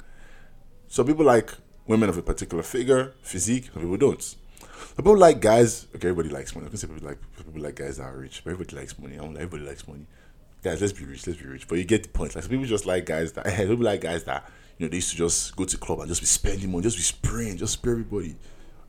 So 0.88 1.04
people 1.04 1.26
like 1.26 1.54
women 1.86 2.08
of 2.08 2.18
a 2.18 2.22
particular 2.22 2.64
figure, 2.64 3.14
physique. 3.22 3.66
Some 3.74 3.82
people 3.82 3.98
don't. 3.98 4.22
Some 4.22 4.38
people 4.96 5.18
like 5.18 5.42
guys. 5.42 5.88
Okay, 5.94 6.08
everybody 6.08 6.30
likes 6.30 6.56
money. 6.56 6.68
I 6.68 6.70
can 6.70 6.78
say 6.78 6.88
people 6.88 7.06
like 7.06 7.20
people 7.36 7.62
like 7.62 7.76
guys 7.76 7.98
that 7.98 8.04
are 8.04 8.16
rich. 8.16 8.42
But 8.46 8.52
everybody 8.52 8.78
likes 8.78 8.98
money. 8.98 9.16
I 9.16 9.18
don't 9.18 9.34
like 9.34 9.44
everybody 9.44 9.70
likes 9.70 9.86
money. 9.86 10.06
Guys, 10.64 10.80
let's 10.80 10.94
be 10.94 11.04
rich. 11.04 11.28
Let's 11.28 11.42
be 11.42 11.46
rich. 11.46 11.68
But 11.68 11.78
you 11.78 11.84
get 11.84 12.04
the 12.04 12.10
point. 12.10 12.36
Like 12.36 12.46
some 12.46 12.52
people 12.52 12.66
just 12.66 12.86
like 12.86 13.06
guys 13.06 13.34
that. 13.34 13.46
People 13.58 13.76
like 13.84 14.00
guys 14.00 14.24
that 14.24 14.50
you 14.78 14.86
know 14.86 14.90
they 14.90 14.96
used 14.96 15.12
to 15.12 15.18
just 15.18 15.54
go 15.58 15.66
to 15.66 15.78
club 15.78 16.00
and 16.00 16.08
just 16.08 16.22
be 16.22 16.26
spending 16.26 16.72
money, 16.72 16.84
just 16.84 16.96
be 16.96 17.04
spraying, 17.04 17.58
just 17.58 17.74
spray 17.74 17.92
everybody. 17.92 18.38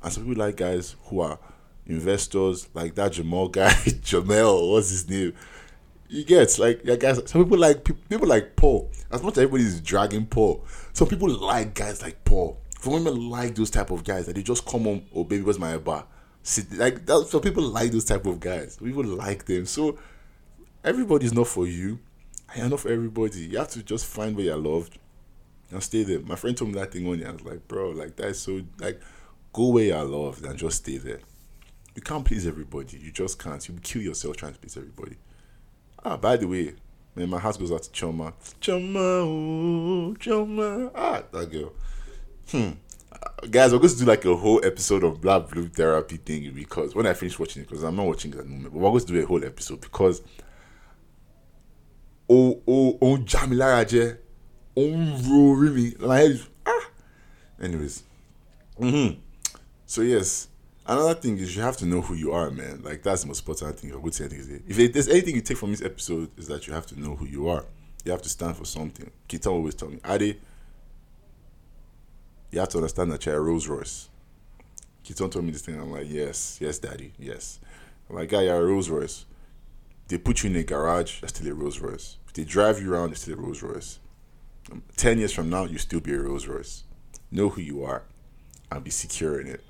And 0.04 0.12
some 0.12 0.24
people 0.24 0.40
like 0.40 0.56
guys 0.56 0.94
who 1.06 1.18
are 1.18 1.40
investors, 1.84 2.68
like 2.74 2.94
that 2.94 3.10
Jamal 3.10 3.48
guy, 3.48 3.70
Jamel. 3.72 4.70
What's 4.70 4.90
his 4.90 5.10
name? 5.10 5.34
You 6.14 6.22
get 6.24 6.60
like 6.60 6.82
yeah, 6.84 6.94
guys. 6.94 7.20
Some 7.28 7.42
people 7.42 7.58
like 7.58 7.82
people 7.82 8.28
like 8.28 8.54
Paul. 8.54 8.88
As 9.10 9.20
much 9.20 9.32
as 9.32 9.38
everybody 9.38 9.64
is 9.64 9.80
dragging 9.80 10.26
Paul, 10.26 10.64
some 10.92 11.08
people 11.08 11.28
like 11.28 11.74
guys 11.74 12.02
like 12.02 12.24
Paul. 12.24 12.60
For 12.78 12.90
women 12.90 13.30
like 13.30 13.56
those 13.56 13.68
type 13.68 13.90
of 13.90 14.04
guys 14.04 14.26
that 14.26 14.36
they 14.36 14.42
just 14.44 14.64
come 14.64 14.84
home. 14.84 15.06
Oh 15.12 15.24
baby, 15.24 15.42
where's 15.42 15.58
my 15.58 15.76
bar? 15.76 16.06
See, 16.44 16.62
like 16.76 17.04
that. 17.06 17.26
So 17.28 17.40
people 17.40 17.64
like 17.64 17.90
those 17.90 18.04
type 18.04 18.26
of 18.26 18.38
guys. 18.38 18.76
People 18.76 19.02
like 19.02 19.44
them. 19.46 19.66
So 19.66 19.98
everybody's 20.84 21.32
not 21.32 21.48
for 21.48 21.66
you. 21.66 21.98
And 22.54 22.70
not 22.70 22.78
for 22.78 22.92
everybody. 22.92 23.40
You 23.40 23.58
have 23.58 23.70
to 23.70 23.82
just 23.82 24.06
find 24.06 24.36
where 24.36 24.44
you're 24.44 24.56
loved 24.56 24.96
and 25.72 25.82
stay 25.82 26.04
there. 26.04 26.20
My 26.20 26.36
friend 26.36 26.56
told 26.56 26.70
me 26.70 26.78
that 26.78 26.92
thing 26.92 27.08
one 27.08 27.18
day. 27.18 27.26
I 27.26 27.32
was 27.32 27.42
like, 27.42 27.66
bro, 27.66 27.90
like 27.90 28.14
that's 28.14 28.38
so 28.38 28.62
like 28.78 29.00
go 29.52 29.70
where 29.70 29.86
you're 29.86 30.04
loved 30.04 30.44
and 30.44 30.56
just 30.56 30.76
stay 30.84 30.98
there. 30.98 31.22
You 31.96 32.02
can't 32.02 32.24
please 32.24 32.46
everybody. 32.46 32.98
You 32.98 33.10
just 33.10 33.40
can't. 33.40 33.66
You 33.68 33.74
kill 33.82 34.02
yourself 34.02 34.36
trying 34.36 34.52
to 34.52 34.60
please 34.60 34.76
everybody. 34.76 35.16
Ah, 36.04 36.18
by 36.18 36.36
the 36.36 36.46
way, 36.46 36.74
man, 37.14 37.30
my 37.30 37.38
heart 37.38 37.58
goes 37.58 37.72
out 37.72 37.82
to 37.82 37.90
Choma. 37.90 38.34
Choma, 38.60 38.98
oh, 38.98 40.14
Choma. 40.20 40.90
Ah, 40.94 41.22
that 41.32 41.50
girl. 41.50 41.72
Hmm. 42.50 42.70
Guys, 43.50 43.72
we're 43.72 43.78
going 43.78 43.90
to 43.90 43.98
do 43.98 44.04
like 44.04 44.24
a 44.26 44.36
whole 44.36 44.62
episode 44.64 45.02
of 45.02 45.22
Black 45.22 45.48
Blue 45.48 45.68
Therapy 45.68 46.18
thing 46.18 46.52
because 46.52 46.94
when 46.94 47.06
I 47.06 47.14
finish 47.14 47.38
watching 47.38 47.62
it, 47.62 47.68
because 47.68 47.82
I'm 47.82 47.96
not 47.96 48.06
watching 48.06 48.32
it 48.32 48.38
at 48.38 48.44
the 48.44 48.50
moment, 48.50 48.74
but 48.74 48.80
we're 48.80 48.90
going 48.90 49.00
to 49.00 49.06
do 49.06 49.22
a 49.22 49.26
whole 49.26 49.42
episode 49.44 49.80
because 49.80 50.20
oh, 52.28 52.60
oh, 52.68 52.98
oh, 53.00 53.16
Jamila 53.18 53.64
Raje, 53.64 54.18
oh, 54.76 55.52
really, 55.54 55.96
is, 55.98 56.48
ah. 56.66 56.90
Anyways. 57.62 58.02
Mm-hmm. 58.78 59.20
So, 59.86 60.02
yes, 60.02 60.48
Another 60.86 61.14
thing 61.14 61.38
is 61.38 61.56
you 61.56 61.62
have 61.62 61.78
to 61.78 61.86
know 61.86 62.02
who 62.02 62.14
you 62.14 62.32
are, 62.32 62.50
man. 62.50 62.82
Like 62.82 63.02
that's 63.02 63.22
the 63.22 63.28
most 63.28 63.40
important 63.40 63.78
thing. 63.78 63.92
I 63.92 63.96
would 63.96 64.14
say 64.14 64.26
if 64.26 64.92
there's 64.92 65.08
anything 65.08 65.34
you 65.34 65.40
take 65.40 65.56
from 65.56 65.70
this 65.70 65.82
episode, 65.82 66.30
is 66.38 66.46
that 66.48 66.66
you 66.66 66.74
have 66.74 66.86
to 66.86 67.00
know 67.00 67.16
who 67.16 67.26
you 67.26 67.48
are. 67.48 67.64
You 68.04 68.12
have 68.12 68.20
to 68.22 68.28
stand 68.28 68.56
for 68.56 68.66
something. 68.66 69.10
Kita 69.28 69.46
always 69.46 69.74
tell 69.74 69.88
me, 69.88 69.98
Ade, 70.04 70.38
you 72.50 72.60
have 72.60 72.68
to 72.68 72.78
understand 72.78 73.10
that 73.12 73.24
you're 73.24 73.36
a 73.36 73.40
Rolls 73.40 73.66
Royce. 73.66 74.10
Keaton 75.02 75.30
told 75.30 75.44
me 75.44 75.52
this 75.52 75.62
thing. 75.62 75.80
I'm 75.80 75.90
like, 75.90 76.06
yes, 76.08 76.58
yes, 76.60 76.78
daddy, 76.78 77.12
yes. 77.18 77.60
I'm 78.08 78.16
like, 78.16 78.28
guy, 78.28 78.42
you're 78.42 78.60
a 78.60 78.64
Rolls 78.64 78.90
Royce. 78.90 79.24
They 80.08 80.18
put 80.18 80.42
you 80.42 80.50
in 80.50 80.56
a 80.56 80.62
garage, 80.62 81.20
that's 81.20 81.34
still 81.34 81.50
a 81.50 81.54
Rolls 81.54 81.80
Royce. 81.80 82.18
If 82.26 82.34
they 82.34 82.44
drive 82.44 82.80
you 82.80 82.92
around, 82.92 83.12
it's 83.12 83.22
still 83.22 83.38
a 83.38 83.40
Rolls 83.40 83.62
Royce. 83.62 84.00
Um, 84.70 84.82
Ten 84.96 85.18
years 85.18 85.32
from 85.32 85.48
now, 85.48 85.64
you 85.64 85.78
still 85.78 86.00
be 86.00 86.12
a 86.12 86.18
Rolls 86.18 86.46
Royce. 86.46 86.84
Know 87.30 87.48
who 87.48 87.62
you 87.62 87.82
are 87.84 88.02
and 88.70 88.84
be 88.84 88.90
secure 88.90 89.40
in 89.40 89.46
it. 89.46 89.64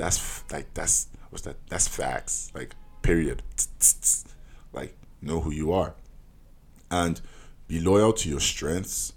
That's 0.00 0.44
like 0.50 0.72
that's 0.72 1.08
what's 1.28 1.44
that? 1.44 1.56
That's 1.68 1.86
facts. 1.86 2.50
Like 2.54 2.74
period. 3.02 3.42
Like 4.72 4.96
know 5.20 5.40
who 5.40 5.50
you 5.50 5.72
are, 5.72 5.94
and 6.90 7.20
be 7.68 7.80
loyal 7.80 8.14
to 8.14 8.28
your 8.28 8.40
strengths, 8.40 9.12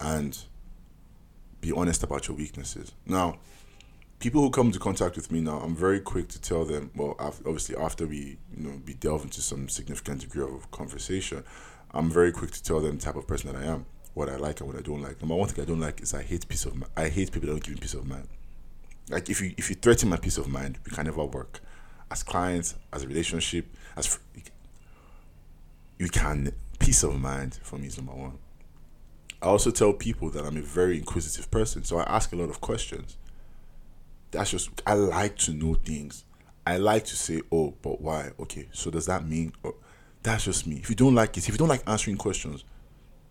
and 0.00 0.36
be 1.60 1.70
honest 1.70 2.02
about 2.02 2.26
your 2.26 2.36
weaknesses. 2.36 2.90
Now, 3.06 3.38
people 4.18 4.42
who 4.42 4.50
come 4.50 4.66
into 4.66 4.80
contact 4.80 5.14
with 5.14 5.30
me 5.30 5.40
now, 5.40 5.58
I'm 5.58 5.76
very 5.76 6.00
quick 6.00 6.26
to 6.30 6.40
tell 6.40 6.64
them. 6.64 6.90
Well, 6.96 7.14
obviously 7.20 7.76
after 7.76 8.04
we 8.04 8.38
you 8.56 8.64
know 8.64 8.82
we 8.84 8.94
delve 8.94 9.22
into 9.22 9.40
some 9.40 9.68
significant 9.68 10.22
degree 10.22 10.42
of 10.42 10.70
conversation, 10.72 11.44
I'm 11.92 12.10
very 12.10 12.32
quick 12.32 12.50
to 12.50 12.62
tell 12.62 12.80
them 12.80 12.96
the 12.96 13.02
type 13.02 13.16
of 13.16 13.28
person 13.28 13.52
that 13.52 13.62
I 13.62 13.66
am, 13.66 13.86
what 14.14 14.28
I 14.28 14.36
like 14.36 14.60
and 14.60 14.68
what 14.68 14.76
I 14.76 14.82
don't 14.82 15.02
like. 15.02 15.20
Number 15.20 15.36
one 15.36 15.48
thing 15.48 15.62
I 15.62 15.68
don't 15.68 15.80
like 15.80 16.00
is 16.00 16.14
I 16.14 16.22
hate 16.22 16.48
peace 16.48 16.64
of. 16.66 16.82
I 16.96 17.08
hate 17.10 17.30
people 17.30 17.46
that 17.46 17.52
don't 17.52 17.62
give 17.62 17.74
me 17.74 17.80
peace 17.80 17.94
of 17.94 18.06
mind. 18.08 18.26
Like 19.10 19.28
if 19.28 19.40
you 19.40 19.52
if 19.56 19.68
you 19.68 19.76
threaten 19.76 20.08
my 20.08 20.16
peace 20.16 20.38
of 20.38 20.48
mind, 20.48 20.78
we 20.84 20.92
can 20.92 21.04
never 21.04 21.24
work. 21.24 21.60
As 22.10 22.22
clients, 22.22 22.76
as 22.92 23.02
a 23.02 23.08
relationship, 23.08 23.66
as 23.96 24.18
you 25.98 26.08
can 26.08 26.52
peace 26.78 27.02
of 27.02 27.20
mind 27.20 27.58
for 27.62 27.76
me 27.76 27.88
is 27.88 27.96
number 27.98 28.14
one. 28.14 28.38
I 29.42 29.46
also 29.46 29.70
tell 29.70 29.92
people 29.92 30.30
that 30.30 30.44
I'm 30.44 30.56
a 30.56 30.62
very 30.62 30.98
inquisitive 30.98 31.50
person, 31.50 31.84
so 31.84 31.98
I 31.98 32.04
ask 32.04 32.32
a 32.32 32.36
lot 32.36 32.50
of 32.50 32.60
questions. 32.60 33.16
That's 34.30 34.50
just 34.50 34.70
I 34.86 34.94
like 34.94 35.36
to 35.38 35.52
know 35.52 35.74
things. 35.74 36.24
I 36.66 36.76
like 36.76 37.04
to 37.06 37.16
say, 37.16 37.42
"Oh, 37.50 37.74
but 37.82 38.00
why?" 38.00 38.30
Okay, 38.38 38.68
so 38.72 38.90
does 38.90 39.06
that 39.06 39.26
mean? 39.26 39.52
Oh, 39.64 39.74
that's 40.22 40.44
just 40.44 40.66
me. 40.66 40.76
If 40.76 40.88
you 40.88 40.96
don't 40.96 41.14
like 41.14 41.36
it, 41.36 41.48
if 41.48 41.54
you 41.54 41.58
don't 41.58 41.68
like 41.68 41.82
answering 41.88 42.16
questions, 42.16 42.64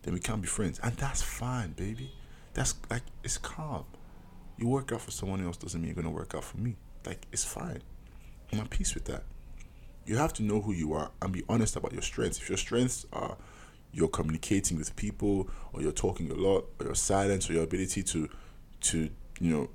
then 0.02 0.12
we 0.12 0.20
can't 0.20 0.42
be 0.42 0.48
friends, 0.48 0.78
and 0.82 0.94
that's 0.96 1.22
fine, 1.22 1.72
baby. 1.72 2.12
That's 2.54 2.74
like 2.90 3.02
it's 3.24 3.38
calm. 3.38 3.84
You 4.60 4.68
work 4.68 4.92
out 4.92 5.00
for 5.00 5.10
someone 5.10 5.44
else 5.44 5.56
doesn't 5.56 5.80
mean 5.80 5.88
you're 5.88 6.02
gonna 6.02 6.14
work 6.14 6.34
out 6.36 6.44
for 6.44 6.58
me. 6.58 6.76
Like 7.04 7.26
it's 7.32 7.44
fine. 7.44 7.82
I'm 8.52 8.60
at 8.60 8.70
peace 8.70 8.94
with 8.94 9.06
that. 9.06 9.24
You 10.06 10.16
have 10.16 10.32
to 10.34 10.42
know 10.42 10.60
who 10.60 10.72
you 10.72 10.92
are 10.92 11.10
and 11.20 11.32
be 11.32 11.42
honest 11.48 11.74
about 11.74 11.92
your 11.92 12.02
strengths. 12.02 12.38
If 12.38 12.48
your 12.48 12.58
strengths 12.58 13.06
are 13.12 13.36
you're 13.92 14.08
communicating 14.08 14.78
with 14.78 14.94
people 14.94 15.48
or 15.72 15.82
you're 15.82 15.90
talking 15.90 16.30
a 16.30 16.34
lot 16.34 16.68
or 16.78 16.86
you're 16.86 16.94
silent 16.94 17.50
or 17.50 17.54
your 17.54 17.64
ability 17.64 18.04
to 18.04 18.28
to 18.82 19.10
you 19.40 19.52
know 19.52 19.68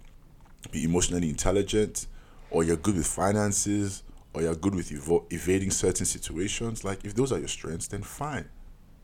be 0.71 0.83
emotionally 0.83 1.29
intelligent, 1.29 2.07
or 2.49 2.63
you're 2.63 2.77
good 2.77 2.95
with 2.95 3.07
finances, 3.07 4.03
or 4.33 4.41
you're 4.41 4.55
good 4.55 4.75
with 4.75 4.89
evo- 4.89 5.25
evading 5.31 5.71
certain 5.71 6.05
situations. 6.05 6.83
Like, 6.83 7.03
if 7.05 7.15
those 7.15 7.31
are 7.31 7.39
your 7.39 7.47
strengths, 7.47 7.87
then 7.87 8.01
fine. 8.01 8.49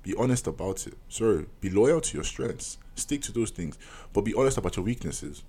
Be 0.03 0.15
honest 0.15 0.47
about 0.47 0.87
it. 0.87 0.95
Sorry, 1.09 1.45
be 1.59 1.69
loyal 1.69 2.01
to 2.01 2.17
your 2.17 2.23
strengths. 2.23 2.77
Stick 2.95 3.21
to 3.23 3.31
those 3.31 3.51
things, 3.51 3.77
but 4.13 4.21
be 4.21 4.33
honest 4.33 4.57
about 4.57 4.75
your 4.75 4.85
weaknesses. 4.85 5.43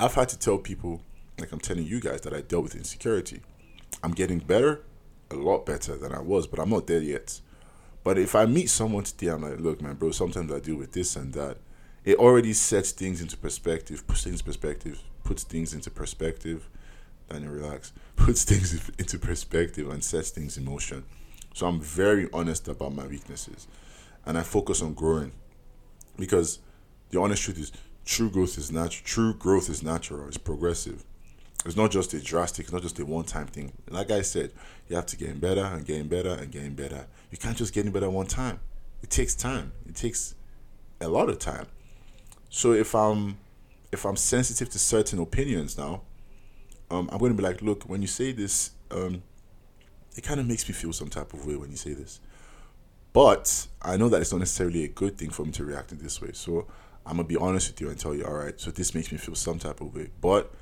I've 0.00 0.14
had 0.14 0.30
to 0.30 0.38
tell 0.38 0.56
people, 0.56 1.02
like 1.38 1.52
I'm 1.52 1.60
telling 1.60 1.84
you 1.84 2.00
guys, 2.00 2.22
that 2.22 2.32
I 2.32 2.40
dealt 2.40 2.62
with 2.62 2.74
insecurity. 2.74 3.42
I'm 4.02 4.12
getting 4.12 4.38
better, 4.38 4.80
a 5.30 5.34
lot 5.34 5.66
better 5.66 5.94
than 5.96 6.12
I 6.12 6.20
was, 6.20 6.46
but 6.46 6.58
I'm 6.58 6.70
not 6.70 6.86
there 6.86 7.02
yet. 7.02 7.38
But 8.02 8.16
if 8.16 8.34
I 8.34 8.46
meet 8.46 8.70
someone 8.70 9.04
today, 9.04 9.26
I'm 9.26 9.42
like, 9.42 9.60
look, 9.60 9.82
man, 9.82 9.96
bro, 9.96 10.10
sometimes 10.10 10.50
I 10.50 10.58
deal 10.58 10.76
with 10.76 10.92
this 10.92 11.16
and 11.16 11.34
that. 11.34 11.58
It 12.02 12.16
already 12.16 12.54
sets 12.54 12.92
things 12.92 13.20
into 13.20 13.36
perspective, 13.36 14.06
puts 14.06 14.24
things 14.24 14.40
perspective, 14.40 15.02
puts 15.22 15.42
things 15.44 15.74
into 15.74 15.90
perspective. 15.90 16.66
Daniel, 17.28 17.52
relax. 17.52 17.92
Puts 18.16 18.44
things 18.44 18.90
into 18.98 19.18
perspective 19.18 19.88
and 19.88 20.02
sets 20.02 20.30
things 20.30 20.58
in 20.58 20.64
motion. 20.64 21.04
So 21.54 21.66
I'm 21.66 21.80
very 21.80 22.28
honest 22.32 22.68
about 22.68 22.94
my 22.94 23.06
weaknesses, 23.06 23.68
and 24.26 24.36
I 24.36 24.42
focus 24.42 24.82
on 24.82 24.94
growing, 24.94 25.32
because 26.16 26.58
the 27.10 27.20
honest 27.20 27.42
truth 27.42 27.58
is, 27.58 27.72
true 28.10 28.28
growth 28.28 28.58
is 28.58 28.72
natural. 28.72 29.04
True 29.04 29.34
growth 29.34 29.70
is 29.70 29.84
natural. 29.84 30.26
It's 30.26 30.36
progressive. 30.36 31.04
It's 31.64 31.76
not 31.76 31.92
just 31.92 32.12
a 32.12 32.20
drastic, 32.20 32.64
it's 32.64 32.72
not 32.72 32.82
just 32.82 32.98
a 32.98 33.06
one 33.06 33.24
time 33.24 33.46
thing. 33.46 33.72
Like 33.88 34.10
I 34.10 34.22
said, 34.22 34.50
you 34.88 34.96
have 34.96 35.06
to 35.06 35.16
get 35.16 35.40
better 35.40 35.62
and 35.62 35.86
getting 35.86 36.08
better 36.08 36.30
and 36.30 36.50
getting 36.50 36.74
better. 36.74 37.06
You 37.30 37.38
can't 37.38 37.56
just 37.56 37.72
get 37.72 37.90
better 37.92 38.10
one 38.10 38.26
time. 38.26 38.58
It 39.02 39.10
takes 39.10 39.34
time. 39.36 39.72
It 39.88 39.94
takes 39.94 40.34
a 41.00 41.08
lot 41.08 41.28
of 41.28 41.38
time. 41.38 41.66
So 42.48 42.72
if 42.72 42.94
I'm 42.94 43.38
if 43.92 44.04
I'm 44.04 44.16
sensitive 44.16 44.70
to 44.70 44.78
certain 44.78 45.20
opinions 45.20 45.78
now, 45.78 46.02
um, 46.90 47.08
I'm 47.12 47.18
going 47.18 47.30
to 47.30 47.36
be 47.36 47.44
like, 47.44 47.62
look, 47.62 47.84
when 47.84 48.02
you 48.02 48.08
say 48.08 48.32
this, 48.32 48.70
um, 48.90 49.22
it 50.16 50.22
kind 50.22 50.40
of 50.40 50.46
makes 50.46 50.68
me 50.68 50.74
feel 50.74 50.92
some 50.92 51.08
type 51.08 51.32
of 51.32 51.46
way 51.46 51.54
when 51.54 51.70
you 51.70 51.76
say 51.76 51.94
this. 51.94 52.20
But 53.12 53.68
I 53.82 53.96
know 53.96 54.08
that 54.08 54.20
it's 54.20 54.32
not 54.32 54.38
necessarily 54.38 54.84
a 54.84 54.88
good 54.88 55.16
thing 55.16 55.30
for 55.30 55.44
me 55.44 55.52
to 55.52 55.64
react 55.64 55.92
in 55.92 55.98
this 55.98 56.20
way. 56.20 56.30
So 56.32 56.66
I'm 57.06 57.16
gonna 57.16 57.28
be 57.28 57.36
honest 57.36 57.70
with 57.70 57.80
you 57.80 57.88
and 57.88 57.98
tell 57.98 58.14
you, 58.14 58.24
all 58.24 58.34
right, 58.34 58.58
so 58.60 58.70
this 58.70 58.94
makes 58.94 59.10
me 59.10 59.18
feel 59.18 59.34
some 59.34 59.58
type 59.58 59.80
of 59.80 59.94
way. 59.94 60.10
But 60.20 60.52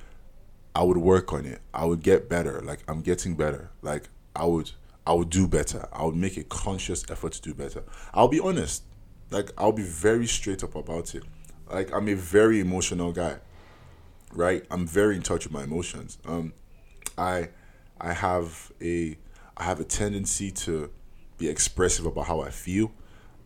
I 0.74 0.82
would 0.82 0.96
work 0.96 1.32
on 1.32 1.44
it. 1.44 1.60
I 1.74 1.84
would 1.84 2.02
get 2.02 2.28
better. 2.28 2.60
Like 2.60 2.80
I'm 2.86 3.00
getting 3.00 3.34
better. 3.34 3.70
Like 3.82 4.08
I 4.36 4.44
would 4.44 4.70
I 5.06 5.12
would 5.12 5.28
do 5.30 5.48
better. 5.48 5.88
I 5.92 6.04
would 6.04 6.14
make 6.14 6.36
a 6.36 6.44
conscious 6.44 7.04
effort 7.10 7.32
to 7.32 7.42
do 7.42 7.52
better. 7.52 7.82
I'll 8.14 8.28
be 8.28 8.38
honest. 8.38 8.84
Like 9.30 9.50
I'll 9.58 9.72
be 9.72 9.82
very 9.82 10.26
straight 10.26 10.62
up 10.62 10.76
about 10.76 11.14
it. 11.14 11.24
Like 11.68 11.92
I'm 11.92 12.08
a 12.08 12.14
very 12.14 12.60
emotional 12.60 13.10
guy. 13.12 13.38
Right? 14.32 14.64
I'm 14.70 14.86
very 14.86 15.16
in 15.16 15.22
touch 15.22 15.44
with 15.44 15.52
my 15.52 15.64
emotions. 15.64 16.18
Um 16.24 16.52
I 17.16 17.48
I 18.00 18.12
have 18.12 18.70
a 18.80 19.18
I 19.56 19.64
have 19.64 19.80
a 19.80 19.84
tendency 19.84 20.52
to 20.52 20.90
be 21.38 21.48
expressive 21.48 22.06
about 22.06 22.26
how 22.26 22.40
I 22.40 22.50
feel. 22.50 22.92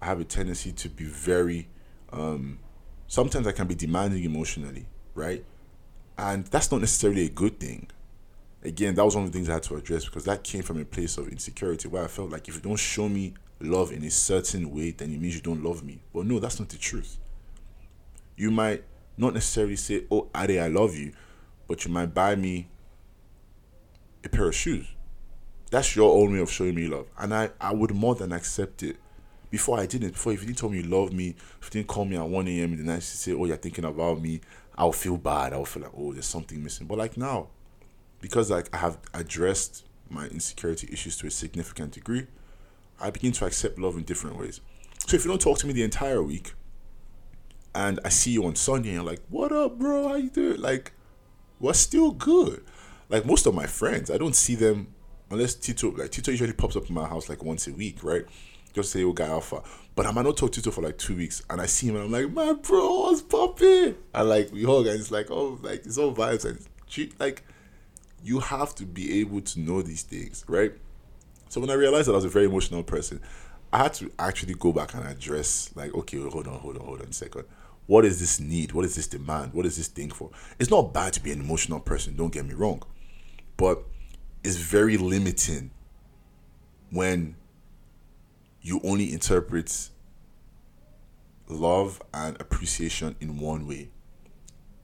I 0.03 0.05
have 0.07 0.21
a 0.21 0.25
tendency 0.25 0.73
to 0.73 0.89
be 0.91 1.05
very 1.05 1.69
um 2.13 2.59
sometimes 3.13 3.47
I 3.47 3.53
can 3.53 3.67
be 3.67 3.75
demanding 3.75 4.25
emotionally, 4.25 4.87
right? 5.15 5.45
And 6.17 6.47
that's 6.47 6.73
not 6.73 6.81
necessarily 6.81 7.27
a 7.27 7.29
good 7.29 7.61
thing. 7.61 7.91
Again, 8.65 8.95
that 8.95 9.05
was 9.05 9.15
one 9.15 9.27
of 9.27 9.31
the 9.31 9.37
things 9.37 9.51
I 9.51 9.55
had 9.55 9.65
to 9.65 9.77
address 9.77 10.07
because 10.07 10.25
that 10.25 10.43
came 10.43 10.63
from 10.63 10.81
a 10.81 10.85
place 10.87 11.19
of 11.19 11.29
insecurity 11.29 11.89
where 11.89 12.05
I 12.05 12.07
felt 12.07 12.31
like 12.31 12.49
if 12.49 12.55
you 12.55 12.63
don't 12.63 12.79
show 12.79 13.11
me 13.11 13.35
love 13.61 13.93
in 13.93 14.03
a 14.05 14.11
certain 14.11 14.75
way, 14.75 14.93
then 14.93 15.13
it 15.13 15.21
means 15.21 15.35
you 15.35 15.43
don't 15.43 15.63
love 15.63 15.85
me. 15.85 16.01
But 16.15 16.25
no, 16.25 16.39
that's 16.39 16.59
not 16.59 16.71
the 16.71 16.79
truth. 16.79 17.19
You 18.35 18.51
might 18.51 18.83
not 19.19 19.35
necessarily 19.35 19.77
say, 19.77 20.05
Oh, 20.11 20.31
Ade, 20.35 20.59
I 20.59 20.69
love 20.69 20.97
you, 20.97 21.13
but 21.69 21.85
you 21.85 21.93
might 21.93 22.15
buy 22.15 22.35
me 22.35 22.71
a 24.25 24.31
pair 24.31 24.49
of 24.49 24.55
shoes. 24.55 24.87
That's 25.71 25.95
your 25.95 26.17
own 26.17 26.33
way 26.33 26.39
of 26.39 26.51
showing 26.51 26.77
me 26.77 26.87
love. 26.87 27.09
And 27.19 27.35
I, 27.35 27.51
I 27.61 27.75
would 27.75 27.95
more 27.95 28.15
than 28.15 28.33
accept 28.33 28.83
it. 28.83 28.97
Before 29.53 29.79
I 29.79 29.85
didn't, 29.85 30.13
before 30.13 30.33
if 30.33 30.41
you 30.41 30.47
didn't 30.47 30.61
tell 30.61 30.71
me 30.71 30.79
you 30.79 30.85
love 30.85 31.13
me, 31.13 31.37
if 31.61 31.67
you 31.67 31.71
didn't 31.83 31.89
call 31.89 32.07
me 32.07 32.17
at 32.17 32.27
1 32.27 32.49
a.m. 32.49 32.73
in 32.73 32.79
the 32.79 32.85
night 32.85 33.03
to 33.03 33.07
say, 33.07 33.33
Oh, 33.33 33.45
you're 33.45 33.59
thinking 33.59 33.85
about 33.85 34.19
me, 34.19 34.41
I'll 34.79 34.93
feel 34.93 35.19
bad. 35.19 35.53
I'll 35.53 35.67
feel 35.67 35.83
like, 35.83 35.93
oh, 35.95 36.15
there's 36.15 36.25
something 36.25 36.65
missing. 36.65 36.87
But 36.87 36.97
like 36.97 37.19
now, 37.19 37.49
because 38.23 38.51
like 38.51 38.75
I 38.75 38.79
have 38.79 38.97
addressed 39.13 39.85
my 40.09 40.27
insecurity 40.29 40.89
issues 40.91 41.19
to 41.19 41.27
a 41.27 41.31
significant 41.31 41.93
degree, 41.93 42.29
I 42.99 43.11
begin 43.11 43.33
to 43.33 43.45
accept 43.45 43.79
love 43.79 43.99
in 43.99 44.05
different 44.05 44.39
ways. 44.39 44.63
So 45.07 45.17
if 45.17 45.25
you 45.27 45.31
don't 45.31 45.41
talk 45.41 45.59
to 45.59 45.67
me 45.67 45.75
the 45.75 45.83
entire 45.83 46.23
week, 46.23 46.55
and 47.75 48.01
I 48.07 48.09
see 48.09 48.31
you 48.31 48.47
on 48.47 48.55
Sunday, 48.55 48.89
and 48.89 48.97
you're 48.97 49.05
like, 49.05 49.21
"What 49.29 49.53
up, 49.53 49.79
bro? 49.79 50.09
How 50.09 50.15
you 50.15 50.31
doing?" 50.31 50.61
Like, 50.61 50.93
we're 51.61 51.75
still 51.75 52.13
good. 52.13 52.65
Like 53.09 53.27
most 53.27 53.45
of 53.45 53.55
my 53.55 53.67
friends, 53.67 54.11
I 54.11 54.17
don't 54.17 54.35
see 54.35 54.55
them 54.55 54.95
unless 55.31 55.55
Tito. 55.55 55.91
Like 55.91 56.11
Tito 56.11 56.31
usually 56.31 56.53
pops 56.55 56.77
up 56.77 56.89
in 56.89 56.95
my 56.95 57.07
house 57.07 57.29
like 57.29 57.45
once 57.45 57.67
a 57.67 57.73
week, 57.73 58.03
right? 58.03 58.25
Just 58.73 58.93
say, 58.93 59.05
"Oh, 59.05 59.13
guy 59.13 59.27
alpha." 59.27 59.63
But 59.95 60.07
I 60.07 60.13
might 60.13 60.25
not 60.25 60.37
talk 60.37 60.53
to 60.53 60.61
Tito 60.61 60.71
for 60.71 60.83
like 60.83 60.99
two 60.99 61.17
weeks, 61.17 61.43
and 61.51 61.61
I 61.61 61.67
see 61.67 61.89
him, 61.89 61.97
and 61.97 62.05
I'm 62.05 62.13
like, 62.13 62.33
"My 62.33 62.53
bro, 62.55 63.01
what's 63.03 63.23
popping?" 63.23 63.97
And 64.15 64.29
like 64.29 64.53
we 64.53 64.65
hug, 64.65 64.87
and 64.87 64.99
it's 64.99 65.11
like, 65.11 65.31
"Oh, 65.31 65.59
like 65.63 65.85
it's 65.85 65.99
all 65.99 66.15
vibes 66.15 66.45
and 66.45 66.59
cheap." 66.87 67.15
Like 67.21 67.43
you 68.23 68.41
have 68.41 68.75
to 68.77 68.85
be 68.85 69.21
able 69.21 69.41
to 69.41 69.61
know 69.61 69.83
these 69.83 70.03
things, 70.03 70.45
right? 70.49 70.73
So 71.49 71.61
when 71.61 71.71
I 71.71 71.75
realized 71.75 72.09
that 72.09 72.13
I 72.13 72.17
was 72.17 72.25
a 72.25 72.31
very 72.31 72.47
emotional 72.47 72.83
person, 72.83 73.21
I 73.73 73.79
had 73.79 73.95
to 73.95 74.11
actually 74.19 74.55
go 74.55 74.73
back 74.73 74.95
and 74.95 75.07
address, 75.07 75.71
like, 75.75 75.95
okay, 75.95 76.19
hold 76.19 76.47
on, 76.47 76.59
hold 76.61 76.77
on, 76.77 76.85
hold 76.85 77.01
on 77.01 77.09
a 77.09 77.13
second. 77.13 77.45
What 77.87 78.05
is 78.05 78.21
this 78.21 78.39
need? 78.39 78.73
What 78.73 78.85
is 78.85 78.95
this 78.95 79.07
demand? 79.07 79.55
What 79.55 79.67
is 79.67 79.77
this 79.77 79.89
thing 79.89 80.11
for? 80.11 80.31
It's 80.59 80.71
not 80.71 80.95
bad 80.95 81.13
to 81.15 81.23
be 81.23 81.33
an 81.33 81.41
emotional 81.41 81.81
person, 81.81 82.17
don't 82.17 82.33
get 82.33 82.47
me 82.47 82.55
wrong. 82.55 82.83
But 83.57 83.83
it's 84.45 84.57
very 84.57 84.97
limiting 84.97 85.71
when 86.91 87.37
you 88.63 88.81
only 88.85 89.13
interpret 89.13 89.91
love 91.49 92.01
and 92.15 92.41
appreciation 92.41 93.17
in 93.21 93.39
one 93.39 93.67
way. 93.67 93.91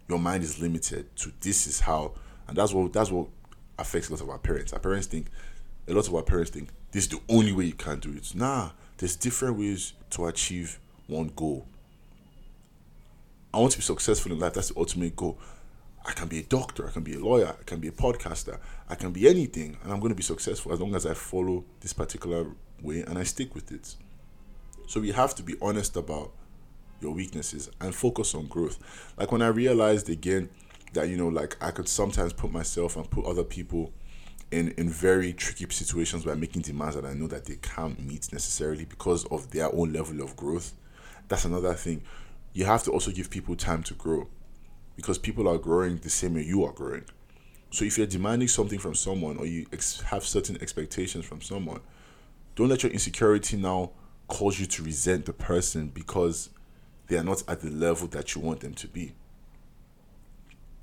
Your 0.09 0.19
mind 0.19 0.43
is 0.43 0.61
limited 0.61 1.15
to 1.17 1.33
this 1.41 1.67
is 1.67 1.81
how 1.81 2.15
and 2.47 2.57
that's 2.57 2.73
what 2.73 2.93
that's 2.93 3.11
what 3.11 3.29
affects 3.79 4.09
a 4.09 4.13
lot 4.13 4.23
of 4.23 4.31
our 4.31 4.39
parents. 4.39 4.73
Our 4.73 4.79
parents 4.79 5.07
think 5.07 5.29
a 5.87 5.93
lot 5.93 6.09
of 6.09 6.15
our 6.15 6.23
parents 6.23 6.51
think 6.51 6.71
this 6.91 7.05
is 7.05 7.11
the 7.11 7.21
only 7.29 7.53
way 7.53 7.67
you 7.67 7.75
can 7.75 8.01
do 8.01 8.13
it. 8.13 8.35
Nah, 8.35 8.71
there's 8.97 9.17
different 9.17 9.59
ways 9.59 9.93
to 10.11 10.27
achieve 10.27 10.79
one 11.07 11.31
goal. 11.37 11.67
I 13.53 13.59
want 13.59 13.73
to 13.73 13.79
be 13.79 13.83
successful 13.83 14.33
in 14.33 14.39
life. 14.39 14.55
That's 14.55 14.69
the 14.69 14.79
ultimate 14.79 15.17
goal. 15.17 15.39
I 16.05 16.13
can 16.13 16.29
be 16.29 16.39
a 16.39 16.43
doctor, 16.43 16.89
I 16.89 16.91
can 16.91 17.03
be 17.03 17.15
a 17.15 17.19
lawyer, 17.19 17.55
I 17.61 17.63
can 17.65 17.81
be 17.81 17.89
a 17.89 17.93
podcaster, 17.93 18.59
I 18.89 18.95
can 18.95 19.13
be 19.13 19.29
anything, 19.29 19.77
and 19.83 19.93
I'm 19.93 20.01
going 20.01 20.11
to 20.11 20.17
be 20.17 20.23
successful 20.23 20.73
as 20.73 20.81
long 20.81 20.95
as 20.95 21.05
I 21.05 21.13
follow 21.13 21.65
this 21.81 21.93
particular 21.93 22.47
way 22.83 23.03
and 23.03 23.19
I 23.19 23.25
stick 23.25 23.55
with 23.55 23.73
it. 23.73 23.95
So 24.87 25.01
we 25.01 25.13
have 25.13 25.35
to 25.37 25.43
be 25.43 25.55
honest 25.61 25.97
about 25.97 26.33
your 27.01 27.13
weaknesses 27.13 27.71
and 27.81 27.95
focus 27.95 28.35
on 28.35 28.47
growth. 28.47 28.79
Like 29.17 29.33
when 29.33 29.43
I 29.43 29.49
realized 29.49 30.09
again 30.09 30.49
that 30.95 31.09
you 31.09 31.17
know 31.17 31.29
like 31.29 31.57
I 31.63 31.71
could 31.71 31.89
sometimes 31.89 32.33
put 32.33 32.53
myself 32.53 32.97
and 32.97 33.09
put 33.09 33.25
other 33.27 33.45
people 33.45 33.93
in 34.51 34.71
in 34.73 34.89
very 34.89 35.33
tricky 35.33 35.67
situations 35.71 36.25
by 36.25 36.35
making 36.35 36.63
demands 36.63 36.97
that 36.97 37.05
I 37.05 37.13
know 37.13 37.27
that 37.29 37.45
they 37.45 37.57
can't 37.57 38.01
meet 38.01 38.33
necessarily 38.33 38.85
because 38.85 39.27
of 39.27 39.51
their 39.51 39.73
own 39.75 39.93
level 39.93 40.23
of 40.23 40.37
growth. 40.37 40.73
That's 41.29 41.45
another 41.45 41.75
thing. 41.75 42.03
You 42.55 42.65
have 42.65 42.83
to 42.85 42.91
also 42.91 43.11
give 43.11 43.31
people 43.31 43.55
time 43.55 43.83
to 43.85 43.95
grow 43.95 44.29
because 44.97 45.19
people 45.19 45.47
are 45.47 45.59
growing 45.59 45.99
the 45.99 46.11
same 46.11 46.35
way 46.35 46.43
you 46.43 46.65
are 46.65 46.73
growing. 46.73 47.05
So 47.71 47.85
if 47.85 47.99
you're 47.99 48.07
demanding 48.07 48.49
something 48.49 48.79
from 48.79 48.95
someone 48.95 49.37
or 49.37 49.45
you 49.47 49.67
ex- 49.73 50.01
have 50.01 50.25
certain 50.25 50.57
expectations 50.63 51.27
from 51.27 51.43
someone, 51.43 51.81
don't 52.59 52.69
let 52.69 52.83
your 52.83 52.91
insecurity 52.91 53.57
now 53.57 53.93
cause 54.27 54.59
you 54.59 54.67
to 54.67 54.83
resent 54.83 55.27
the 55.27 55.33
person 55.33 55.87
because 55.95 56.51
they 57.07 57.17
are 57.17 57.23
not 57.23 57.45
at 57.47 57.61
the 57.61 57.71
level 57.71 58.09
that 58.09 58.35
you 58.35 58.41
want 58.41 58.59
them 58.59 58.75
to 58.75 58.89
be. 58.89 59.13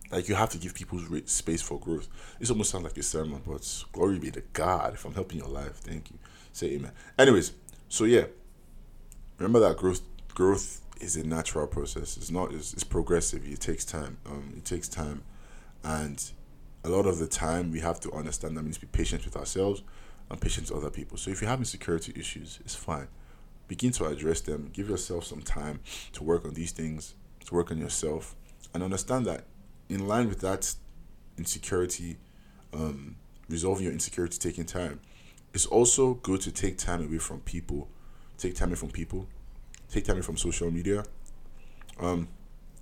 Like 0.10 0.30
you 0.30 0.36
have 0.36 0.52
to 0.52 0.58
give 0.58 0.74
people 0.74 1.02
space 1.26 1.62
for 1.62 1.78
growth. 1.78 2.08
This 2.40 2.50
almost 2.50 2.72
sounds 2.72 2.86
like 2.86 2.96
a 2.98 3.04
sermon, 3.04 3.42
but 3.46 3.84
glory 3.92 4.20
be 4.20 4.32
to 4.32 4.42
God 4.54 4.94
if 4.94 5.04
I'm 5.04 5.14
helping 5.16 5.40
your 5.40 5.50
life. 5.50 5.74
Thank 5.76 6.12
you. 6.12 6.18
Say 6.54 6.68
amen. 6.68 6.94
Anyways, 7.20 7.52
so 7.90 8.06
yeah, 8.06 8.28
remember 9.38 9.60
that 9.60 9.76
growth 9.76 10.02
growth 10.34 10.80
is 11.02 11.18
a 11.18 11.28
natural 11.28 11.68
process. 11.68 12.16
It's 12.16 12.32
not. 12.32 12.54
It's, 12.54 12.72
it's 12.72 12.86
progressive. 12.86 13.46
It 13.46 13.60
takes 13.60 13.84
time. 13.84 14.18
Um, 14.26 14.54
it 14.56 14.64
takes 14.64 14.88
time, 14.88 15.24
and 15.84 16.24
a 16.86 16.90
lot 16.90 17.06
of 17.06 17.20
the 17.20 17.28
time 17.28 17.74
we 17.74 17.82
have 17.82 18.00
to 18.00 18.14
understand 18.14 18.56
that 18.56 18.64
means 18.64 18.78
be 18.78 18.88
patient 18.88 19.26
with 19.26 19.36
ourselves 19.36 19.82
and 20.30 20.42
patient 20.42 20.70
with 20.70 20.78
other 20.78 20.90
people. 20.90 21.18
So 21.18 21.32
if 21.32 21.42
you 21.42 21.48
have 21.48 21.60
insecurity 21.60 22.14
issues, 22.16 22.60
it's 22.64 22.76
fine. 22.76 23.08
Begin 23.68 23.92
to 23.94 24.06
address 24.06 24.42
them. 24.42 24.70
Give 24.74 24.90
yourself 24.90 25.26
some 25.26 25.42
time 25.42 25.80
to 26.14 26.24
work 26.24 26.46
on 26.46 26.54
these 26.54 26.72
things, 26.72 27.16
to 27.46 27.54
work 27.56 27.72
on 27.72 27.78
yourself, 27.78 28.36
and 28.74 28.84
understand 28.84 29.26
that 29.26 29.46
in 29.90 30.08
line 30.08 30.28
with 30.28 30.42
that 30.42 30.76
insecurity, 31.38 32.18
um, 32.74 33.16
resolving 33.50 33.84
your 33.84 33.94
insecurity 33.94 34.38
taking 34.38 34.66
time, 34.66 35.00
it's 35.54 35.66
also 35.66 36.16
good 36.16 36.42
to 36.42 36.52
take 36.52 36.78
time 36.78 37.04
away 37.04 37.18
from 37.18 37.40
people. 37.42 37.88
Take 38.38 38.56
time 38.56 38.70
away 38.70 38.76
from 38.76 38.90
people. 38.90 39.28
Take 39.90 40.06
time 40.06 40.18
away 40.18 40.24
from 40.24 40.38
social 40.38 40.70
media. 40.70 41.06
Um, 42.00 42.28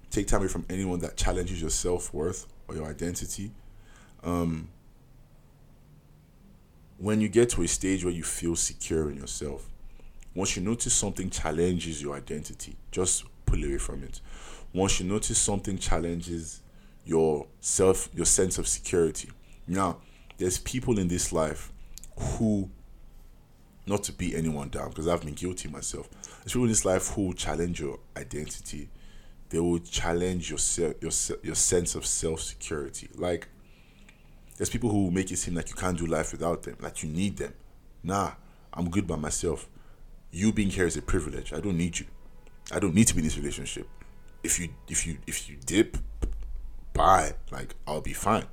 take 0.09 0.27
time 0.27 0.39
away 0.39 0.47
from 0.47 0.65
anyone 0.69 0.99
that 0.99 1.15
challenges 1.15 1.61
your 1.61 1.69
self 1.69 2.13
worth 2.13 2.47
or 2.67 2.75
your 2.75 2.87
identity. 2.87 3.51
Um, 4.23 4.69
when 7.03 7.19
you 7.19 7.27
get 7.27 7.49
to 7.49 7.61
a 7.61 7.67
stage 7.67 8.05
where 8.05 8.13
you 8.13 8.23
feel 8.23 8.55
secure 8.55 9.09
in 9.11 9.17
yourself, 9.17 9.69
once 10.33 10.55
you 10.55 10.63
notice 10.63 10.93
something 10.93 11.29
challenges 11.29 12.01
your 12.01 12.15
identity, 12.15 12.77
just 12.91 13.25
pull 13.45 13.61
away 13.61 13.77
from 13.77 14.03
it. 14.03 14.21
Once 14.71 15.01
you 15.01 15.05
notice 15.05 15.37
something 15.37 15.77
challenges 15.77 16.61
your 17.03 17.45
self, 17.59 18.07
your 18.15 18.25
sense 18.25 18.57
of 18.57 18.69
security. 18.69 19.29
Now, 19.67 19.97
there's 20.37 20.59
people 20.59 20.97
in 20.97 21.09
this 21.09 21.33
life 21.33 21.73
who, 22.17 22.69
not 23.85 24.03
to 24.03 24.13
beat 24.13 24.35
anyone 24.35 24.69
down, 24.69 24.87
because 24.87 25.09
I've 25.09 25.25
been 25.25 25.33
guilty 25.33 25.67
myself. 25.67 26.09
There's 26.09 26.53
people 26.53 26.63
in 26.63 26.69
this 26.69 26.85
life 26.85 27.09
who 27.09 27.33
challenge 27.33 27.81
your 27.81 27.99
identity. 28.15 28.89
They 29.49 29.59
will 29.59 29.79
challenge 29.79 30.49
your 30.49 30.57
se- 30.57 30.95
your 31.01 31.11
se- 31.11 31.35
your 31.43 31.55
sense 31.55 31.95
of 31.95 32.05
self 32.05 32.39
security. 32.39 33.09
Like, 33.13 33.49
there's 34.57 34.69
people 34.69 34.89
who 34.89 35.11
make 35.11 35.31
it 35.31 35.37
seem 35.37 35.55
like 35.55 35.69
you 35.69 35.75
can't 35.75 35.97
do 35.97 36.05
life 36.05 36.31
without 36.31 36.63
them, 36.63 36.77
like 36.79 37.03
you 37.03 37.09
need 37.09 37.37
them. 37.37 37.53
Nah, 38.03 38.33
I'm 38.73 38.89
good 38.89 39.07
by 39.07 39.15
myself. 39.15 39.67
You 40.31 40.51
being 40.51 40.69
here 40.69 40.85
is 40.85 40.97
a 40.97 41.01
privilege. 41.01 41.53
I 41.53 41.59
don't 41.59 41.77
need 41.77 41.99
you. 41.99 42.05
I 42.71 42.79
don't 42.79 42.93
need 42.93 43.07
to 43.07 43.15
be 43.15 43.19
in 43.19 43.25
this 43.25 43.37
relationship. 43.37 43.87
If 44.43 44.59
you 44.59 44.69
if 44.87 45.07
you 45.07 45.17
if 45.27 45.49
you 45.49 45.57
dip, 45.65 45.97
bye. 46.93 47.33
Like 47.51 47.75
I'll 47.87 48.01
be 48.01 48.13
fine. 48.13 48.45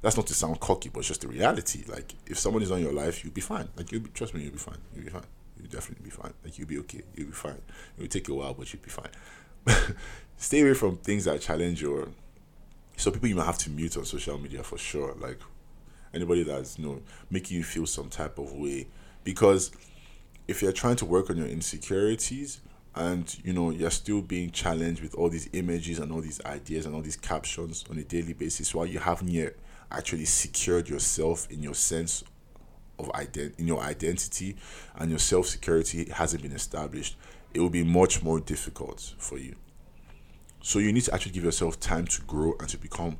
That's 0.00 0.16
not 0.16 0.26
to 0.28 0.34
sound 0.34 0.60
cocky, 0.60 0.90
but 0.90 1.00
it's 1.00 1.08
just 1.08 1.22
the 1.22 1.28
reality. 1.28 1.84
Like 1.88 2.14
if 2.26 2.38
someone 2.38 2.62
is 2.62 2.70
on 2.70 2.80
your 2.80 2.92
life, 2.92 3.24
you'll 3.24 3.32
be 3.32 3.40
fine. 3.40 3.68
Like 3.76 3.90
you'll 3.90 4.02
be, 4.02 4.10
trust 4.10 4.34
me, 4.34 4.42
you'll 4.42 4.52
be 4.52 4.58
fine. 4.58 4.78
You'll 4.94 5.04
be 5.04 5.10
fine. 5.10 5.24
You'll 5.58 5.70
definitely 5.70 6.04
be 6.04 6.10
fine. 6.10 6.32
Like 6.44 6.58
you'll 6.58 6.68
be 6.68 6.78
okay. 6.80 7.02
You'll 7.16 7.28
be 7.28 7.32
fine. 7.32 7.60
It'll 7.96 8.08
take 8.08 8.28
a 8.28 8.34
while, 8.34 8.54
but 8.54 8.72
you'll 8.72 8.82
be 8.82 8.90
fine. 8.90 9.10
Stay 10.36 10.60
away 10.60 10.74
from 10.74 10.98
things 10.98 11.24
that 11.24 11.40
challenge 11.40 11.80
your. 11.80 12.08
So 12.96 13.10
people 13.10 13.28
you 13.28 13.34
might 13.34 13.46
have 13.46 13.58
to 13.58 13.70
mute 13.70 13.96
on 13.96 14.04
social 14.04 14.38
media 14.38 14.62
for 14.62 14.78
sure. 14.78 15.14
Like 15.18 15.38
anybody 16.12 16.42
that's 16.44 16.78
you 16.78 16.86
know 16.86 17.02
making 17.30 17.56
you 17.56 17.64
feel 17.64 17.86
some 17.86 18.08
type 18.08 18.38
of 18.38 18.52
way, 18.52 18.86
because 19.24 19.72
if 20.46 20.62
you're 20.62 20.72
trying 20.72 20.96
to 20.96 21.04
work 21.04 21.30
on 21.30 21.36
your 21.36 21.46
insecurities 21.46 22.60
and 22.94 23.38
you 23.44 23.52
know 23.52 23.70
you're 23.70 23.90
still 23.90 24.20
being 24.20 24.50
challenged 24.50 25.02
with 25.02 25.14
all 25.14 25.28
these 25.28 25.48
images 25.52 25.98
and 25.98 26.12
all 26.12 26.20
these 26.20 26.40
ideas 26.44 26.86
and 26.86 26.94
all 26.94 27.00
these 27.00 27.16
captions 27.16 27.84
on 27.90 27.98
a 27.98 28.04
daily 28.04 28.32
basis 28.32 28.74
while 28.74 28.86
you 28.86 28.98
haven't 28.98 29.28
yet 29.28 29.54
actually 29.90 30.24
secured 30.24 30.88
yourself 30.88 31.50
in 31.50 31.62
your 31.62 31.74
sense 31.74 32.24
of 32.98 33.06
ident- 33.08 33.58
in 33.58 33.66
your 33.66 33.80
identity 33.80 34.56
and 34.96 35.10
your 35.10 35.18
self 35.18 35.46
security 35.46 36.08
hasn't 36.10 36.42
been 36.42 36.52
established 36.52 37.16
it 37.52 37.60
will 37.60 37.70
be 37.70 37.84
much 37.84 38.22
more 38.22 38.38
difficult 38.38 39.14
for 39.18 39.38
you 39.38 39.56
so 40.64 40.78
you 40.78 40.92
need 40.92 41.04
to 41.04 41.12
actually 41.12 41.32
give 41.32 41.44
yourself 41.44 41.78
time 41.78 42.06
to 42.06 42.22
grow 42.22 42.54
and 42.58 42.68
to 42.70 42.78
become 42.78 43.18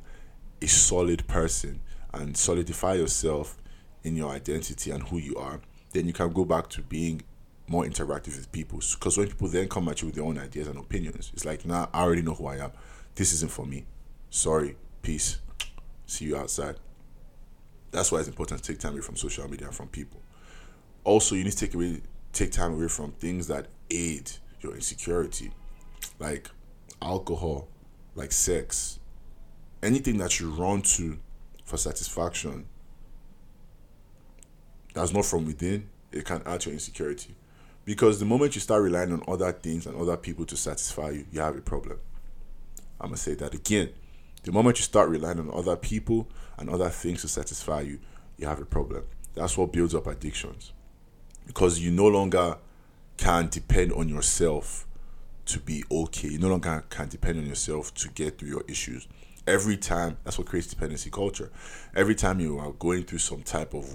a 0.61 0.67
solid 0.67 1.25
person 1.27 1.79
and 2.11 2.35
solidify 2.35 2.95
yourself 2.95 3.57
in 4.03 4.15
your 4.15 4.31
identity 4.31 4.89
and 4.89 5.03
who 5.03 5.17
you 5.17 5.35
are 5.35 5.61
then 5.95 6.07
you 6.07 6.13
can 6.13 6.31
go 6.31 6.43
back 6.43 6.69
to 6.69 6.81
being 6.81 7.21
more 7.67 7.85
interactive 7.85 8.35
with 8.35 8.51
people. 8.51 8.79
Because 8.79 9.17
when 9.17 9.27
people 9.27 9.47
then 9.47 9.67
come 9.67 9.87
at 9.89 10.01
you 10.01 10.07
with 10.07 10.15
their 10.15 10.25
own 10.25 10.37
ideas 10.37 10.67
and 10.67 10.77
opinions, 10.77 11.31
it's 11.33 11.45
like, 11.45 11.65
nah, 11.65 11.87
I 11.93 12.03
already 12.03 12.21
know 12.21 12.33
who 12.33 12.47
I 12.47 12.57
am. 12.57 12.71
This 13.15 13.33
isn't 13.33 13.51
for 13.51 13.65
me. 13.65 13.85
Sorry. 14.29 14.75
Peace. 15.01 15.39
See 16.05 16.25
you 16.25 16.37
outside. 16.37 16.75
That's 17.91 18.11
why 18.11 18.19
it's 18.19 18.27
important 18.27 18.61
to 18.61 18.71
take 18.71 18.79
time 18.79 18.93
away 18.93 19.01
from 19.01 19.15
social 19.15 19.49
media 19.49 19.67
and 19.67 19.75
from 19.75 19.87
people. 19.87 20.19
Also, 21.03 21.35
you 21.35 21.43
need 21.43 21.53
to 21.53 21.57
take 21.57 21.73
away 21.73 22.01
take 22.33 22.51
time 22.51 22.73
away 22.73 22.89
from 22.89 23.11
things 23.13 23.47
that 23.47 23.67
aid 23.89 24.29
your 24.59 24.75
insecurity, 24.75 25.51
like 26.19 26.49
alcohol, 27.05 27.67
like 28.15 28.31
sex, 28.31 28.99
anything 29.83 30.17
that 30.17 30.39
you 30.39 30.49
run 30.49 30.81
to 30.81 31.17
for 31.63 31.77
satisfaction 31.77 32.65
that's 34.93 35.13
not 35.13 35.25
from 35.25 35.45
within, 35.45 35.89
it 36.11 36.25
can 36.25 36.41
add 36.45 36.61
to 36.61 36.69
your 36.69 36.73
insecurity. 36.73 37.35
Because 37.83 38.19
the 38.19 38.25
moment 38.25 38.55
you 38.55 38.61
start 38.61 38.81
relying 38.81 39.11
on 39.11 39.21
other 39.27 39.51
things 39.51 39.85
and 39.85 39.95
other 39.95 40.17
people 40.17 40.45
to 40.45 40.57
satisfy 40.57 41.09
you, 41.11 41.25
you 41.31 41.41
have 41.41 41.55
a 41.55 41.61
problem. 41.61 41.99
I'm 42.99 43.09
going 43.09 43.17
to 43.17 43.21
say 43.21 43.35
that 43.35 43.53
again. 43.53 43.89
The 44.43 44.51
moment 44.51 44.79
you 44.79 44.83
start 44.83 45.09
relying 45.09 45.39
on 45.39 45.51
other 45.53 45.75
people 45.75 46.29
and 46.57 46.69
other 46.69 46.89
things 46.89 47.21
to 47.21 47.27
satisfy 47.27 47.81
you, 47.81 47.99
you 48.37 48.47
have 48.47 48.61
a 48.61 48.65
problem. 48.65 49.03
That's 49.35 49.57
what 49.57 49.73
builds 49.73 49.93
up 49.93 50.07
addictions. 50.07 50.71
Because 51.45 51.79
you 51.79 51.91
no 51.91 52.07
longer 52.07 52.57
can 53.17 53.49
depend 53.49 53.91
on 53.91 54.07
yourself 54.07 54.87
to 55.45 55.59
be 55.59 55.83
okay. 55.91 56.29
You 56.29 56.39
no 56.39 56.49
longer 56.49 56.83
can 56.89 57.07
depend 57.07 57.39
on 57.39 57.45
yourself 57.45 57.93
to 57.95 58.09
get 58.09 58.37
through 58.37 58.49
your 58.49 58.63
issues. 58.67 59.07
Every 59.47 59.77
time, 59.77 60.17
that's 60.23 60.37
what 60.37 60.47
creates 60.47 60.67
dependency 60.67 61.09
culture. 61.09 61.51
Every 61.95 62.15
time 62.15 62.39
you 62.39 62.57
are 62.57 62.71
going 62.71 63.03
through 63.03 63.19
some 63.19 63.43
type 63.43 63.73
of 63.73 63.87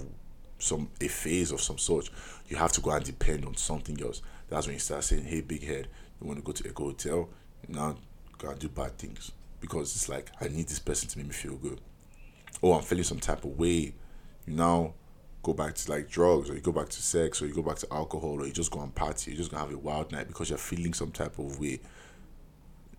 some 0.59 0.89
a 1.01 1.07
phase 1.07 1.51
of 1.51 1.59
some 1.59 1.77
sort, 1.77 2.09
you 2.47 2.55
have 2.55 2.71
to 2.73 2.81
go 2.81 2.91
and 2.91 3.03
depend 3.03 3.45
on 3.45 3.55
something 3.55 4.01
else. 4.01 4.21
That's 4.49 4.67
when 4.67 4.75
you 4.75 4.79
start 4.79 5.03
saying, 5.03 5.25
"Hey, 5.25 5.41
big 5.41 5.63
head, 5.63 5.87
you 6.19 6.27
want 6.27 6.39
to 6.39 6.43
go 6.43 6.51
to 6.51 6.69
a 6.69 6.73
hotel? 6.73 7.29
Now 7.67 7.97
go 8.37 8.49
and 8.49 8.59
do 8.59 8.69
bad 8.69 8.97
things 8.97 9.31
because 9.59 9.95
it's 9.95 10.09
like 10.09 10.31
I 10.39 10.47
need 10.47 10.67
this 10.67 10.79
person 10.79 11.09
to 11.09 11.17
make 11.17 11.27
me 11.27 11.33
feel 11.33 11.55
good. 11.55 11.79
Oh, 12.63 12.73
I'm 12.73 12.83
feeling 12.83 13.03
some 13.03 13.19
type 13.19 13.43
of 13.43 13.57
way. 13.57 13.93
You 14.45 14.53
now 14.53 14.93
go 15.43 15.53
back 15.53 15.75
to 15.75 15.91
like 15.91 16.09
drugs, 16.09 16.49
or 16.49 16.55
you 16.55 16.61
go 16.61 16.71
back 16.71 16.89
to 16.89 17.01
sex, 17.01 17.41
or 17.41 17.47
you 17.47 17.53
go 17.53 17.61
back 17.61 17.77
to 17.77 17.87
alcohol, 17.91 18.41
or 18.41 18.45
you 18.45 18.53
just 18.53 18.71
go 18.71 18.81
and 18.81 18.93
party. 18.93 19.31
You're 19.31 19.37
just 19.37 19.51
gonna 19.51 19.63
have 19.63 19.73
a 19.73 19.77
wild 19.77 20.11
night 20.11 20.27
because 20.27 20.49
you're 20.49 20.57
feeling 20.57 20.93
some 20.93 21.11
type 21.11 21.39
of 21.39 21.59
way. 21.59 21.79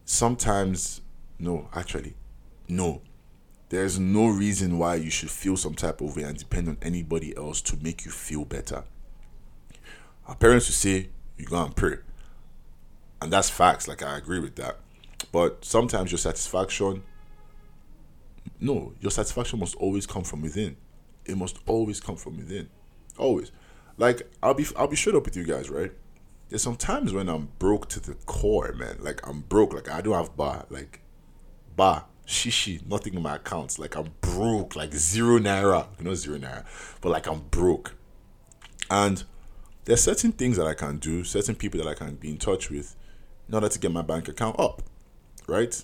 Sometimes, 0.04 1.00
no, 1.38 1.68
actually, 1.74 2.14
no 2.68 3.02
there's 3.72 3.98
no 3.98 4.28
reason 4.28 4.76
why 4.76 4.96
you 4.96 5.08
should 5.08 5.30
feel 5.30 5.56
some 5.56 5.72
type 5.72 6.02
of 6.02 6.14
way 6.14 6.24
and 6.24 6.36
depend 6.36 6.68
on 6.68 6.76
anybody 6.82 7.34
else 7.34 7.62
to 7.62 7.74
make 7.78 8.04
you 8.04 8.10
feel 8.10 8.44
better. 8.44 8.84
Our 10.26 10.34
parents 10.34 10.68
would 10.68 10.74
say, 10.74 11.08
you 11.38 11.46
go 11.46 11.64
and 11.64 11.74
pray. 11.74 11.96
And 13.22 13.32
that's 13.32 13.48
facts, 13.48 13.88
like 13.88 14.02
I 14.02 14.18
agree 14.18 14.40
with 14.40 14.56
that. 14.56 14.78
But 15.32 15.64
sometimes 15.64 16.12
your 16.12 16.18
satisfaction, 16.18 17.02
no, 18.60 18.92
your 19.00 19.10
satisfaction 19.10 19.58
must 19.58 19.74
always 19.76 20.06
come 20.06 20.22
from 20.22 20.42
within. 20.42 20.76
It 21.24 21.36
must 21.36 21.58
always 21.66 22.00
come 22.00 22.16
from 22.16 22.36
within. 22.36 22.68
Always. 23.18 23.52
Like 23.98 24.22
I'll 24.42 24.54
be 24.54 24.66
I'll 24.76 24.88
be 24.88 24.96
straight 24.96 25.16
up 25.16 25.24
with 25.24 25.36
you 25.36 25.44
guys, 25.44 25.70
right? 25.70 25.92
There's 26.48 26.62
some 26.62 26.76
times 26.76 27.12
when 27.12 27.28
I'm 27.28 27.48
broke 27.58 27.88
to 27.90 28.00
the 28.00 28.14
core, 28.26 28.72
man. 28.72 28.98
Like 29.00 29.26
I'm 29.26 29.40
broke, 29.40 29.72
like 29.72 29.90
I 29.90 30.00
don't 30.00 30.14
have 30.14 30.36
bar, 30.36 30.66
like 30.70 31.00
bar 31.76 32.06
shishi, 32.26 32.84
nothing 32.86 33.14
in 33.14 33.22
my 33.22 33.36
accounts. 33.36 33.78
Like 33.78 33.96
I'm 33.96 34.12
broke, 34.20 34.76
like 34.76 34.92
zero 34.94 35.38
naira. 35.38 35.86
You 35.98 36.04
know, 36.04 36.14
zero 36.14 36.38
naira, 36.38 36.64
but 37.00 37.10
like 37.10 37.26
I'm 37.26 37.40
broke. 37.50 37.94
And 38.90 39.24
there's 39.84 40.02
certain 40.02 40.32
things 40.32 40.56
that 40.56 40.66
I 40.66 40.74
can 40.74 40.98
do, 40.98 41.24
certain 41.24 41.54
people 41.54 41.82
that 41.82 41.88
I 41.88 41.94
can 41.94 42.14
be 42.16 42.30
in 42.30 42.38
touch 42.38 42.70
with 42.70 42.96
in 43.48 43.54
order 43.54 43.68
to 43.68 43.78
get 43.78 43.90
my 43.90 44.02
bank 44.02 44.28
account 44.28 44.58
up, 44.58 44.82
right? 45.46 45.82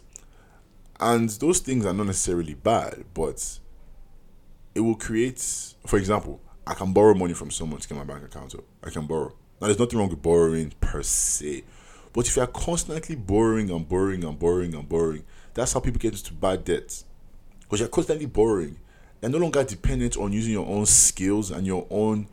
And 1.01 1.28
those 1.30 1.61
things 1.61 1.84
are 1.86 1.93
not 1.93 2.07
necessarily 2.07 2.55
bad, 2.55 3.05
but 3.14 3.59
it 4.74 4.80
will 4.80 4.94
create, 4.94 5.40
for 5.86 5.98
example, 5.98 6.40
I 6.66 6.74
can 6.74 6.92
borrow 6.92 7.14
money 7.14 7.34
from 7.34 7.50
someone 7.50 7.80
to 7.80 7.88
get 7.88 7.96
my 7.96 8.04
bank 8.04 8.24
account 8.24 8.54
up. 8.54 8.64
I 8.84 8.90
can 8.90 9.06
borrow. 9.06 9.34
Now, 9.60 9.66
there's 9.66 9.78
nothing 9.78 9.98
wrong 9.98 10.10
with 10.10 10.22
borrowing 10.22 10.72
per 10.80 11.02
se. 11.02 11.64
But 12.12 12.26
if 12.28 12.36
you're 12.36 12.46
constantly 12.46 13.16
borrowing 13.16 13.70
and 13.70 13.88
borrowing 13.88 14.24
and 14.24 14.38
borrowing 14.38 14.74
and 14.74 14.88
borrowing, 14.88 15.24
that's 15.54 15.72
how 15.72 15.80
people 15.80 15.98
get 15.98 16.12
into 16.12 16.32
bad 16.32 16.64
debts. 16.64 17.04
Because 17.60 17.80
you're 17.80 17.88
constantly 17.88 18.26
borrowing. 18.26 18.78
You're 19.20 19.30
no 19.30 19.38
longer 19.38 19.64
dependent 19.64 20.16
on 20.16 20.32
using 20.32 20.52
your 20.52 20.66
own 20.66 20.86
skills 20.86 21.50
and 21.50 21.66
your 21.66 21.86
own 21.90 22.28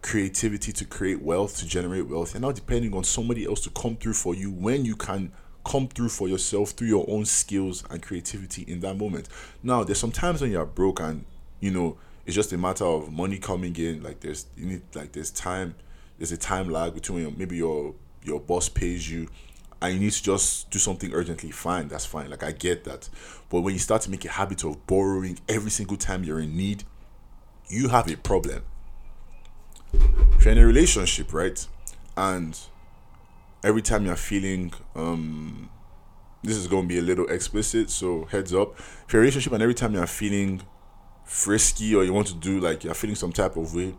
creativity 0.00 0.72
to 0.72 0.84
create 0.84 1.20
wealth, 1.20 1.58
to 1.58 1.66
generate 1.66 2.08
wealth. 2.08 2.34
You're 2.34 2.40
now 2.40 2.52
depending 2.52 2.94
on 2.94 3.04
somebody 3.04 3.44
else 3.44 3.60
to 3.62 3.70
come 3.70 3.96
through 3.96 4.14
for 4.14 4.34
you 4.34 4.50
when 4.50 4.84
you 4.84 4.96
can 4.96 5.32
come 5.64 5.88
through 5.88 6.08
for 6.08 6.28
yourself 6.28 6.70
through 6.70 6.88
your 6.88 7.04
own 7.08 7.24
skills 7.24 7.84
and 7.90 8.00
creativity 8.00 8.62
in 8.62 8.80
that 8.80 8.96
moment. 8.96 9.28
Now, 9.62 9.82
there's 9.82 9.98
some 9.98 10.12
times 10.12 10.40
when 10.40 10.52
you're 10.52 10.64
broke 10.64 11.00
and 11.00 11.24
you 11.60 11.70
know 11.70 11.98
it's 12.26 12.34
just 12.34 12.52
a 12.52 12.58
matter 12.58 12.84
of 12.84 13.12
money 13.12 13.38
coming 13.38 13.74
in. 13.76 14.02
Like 14.02 14.20
there's 14.20 14.46
you 14.56 14.66
need 14.66 14.82
like 14.94 15.12
there's 15.12 15.30
time, 15.30 15.74
there's 16.18 16.32
a 16.32 16.36
time 16.36 16.68
lag 16.68 16.94
between 16.94 17.36
maybe 17.38 17.56
your 17.56 17.94
your 18.22 18.40
boss 18.40 18.68
pays 18.68 19.08
you 19.08 19.28
and 19.80 19.94
you 19.94 20.00
need 20.00 20.12
to 20.12 20.22
just 20.22 20.70
do 20.70 20.78
something 20.78 21.12
urgently, 21.12 21.50
fine, 21.50 21.88
that's 21.88 22.06
fine. 22.06 22.30
Like 22.30 22.42
I 22.42 22.52
get 22.52 22.84
that. 22.84 23.08
But 23.48 23.60
when 23.60 23.74
you 23.74 23.78
start 23.78 24.02
to 24.02 24.10
make 24.10 24.24
a 24.24 24.30
habit 24.30 24.64
of 24.64 24.86
borrowing 24.86 25.38
every 25.48 25.70
single 25.70 25.96
time 25.96 26.24
you're 26.24 26.40
in 26.40 26.56
need, 26.56 26.84
you 27.68 27.88
have 27.88 28.10
a 28.10 28.16
problem. 28.16 28.64
If 29.92 30.44
you're 30.44 30.52
in 30.52 30.58
a 30.58 30.66
relationship, 30.66 31.32
right? 31.32 31.66
And 32.16 32.58
every 33.62 33.82
time 33.82 34.06
you're 34.06 34.16
feeling 34.16 34.72
um 34.94 35.70
this 36.42 36.56
is 36.56 36.68
gonna 36.68 36.86
be 36.86 36.98
a 36.98 37.02
little 37.02 37.26
explicit, 37.26 37.90
so 37.90 38.24
heads 38.26 38.54
up. 38.54 38.78
If 38.78 39.12
you're 39.12 39.20
relationship 39.20 39.52
and 39.52 39.62
every 39.62 39.74
time 39.74 39.94
you're 39.94 40.06
feeling 40.06 40.62
frisky 41.26 41.94
or 41.94 42.04
you 42.04 42.14
want 42.14 42.28
to 42.28 42.34
do 42.34 42.60
like 42.60 42.84
you're 42.84 42.94
feeling 42.94 43.16
some 43.16 43.32
type 43.32 43.56
of 43.56 43.74
way, 43.74 43.94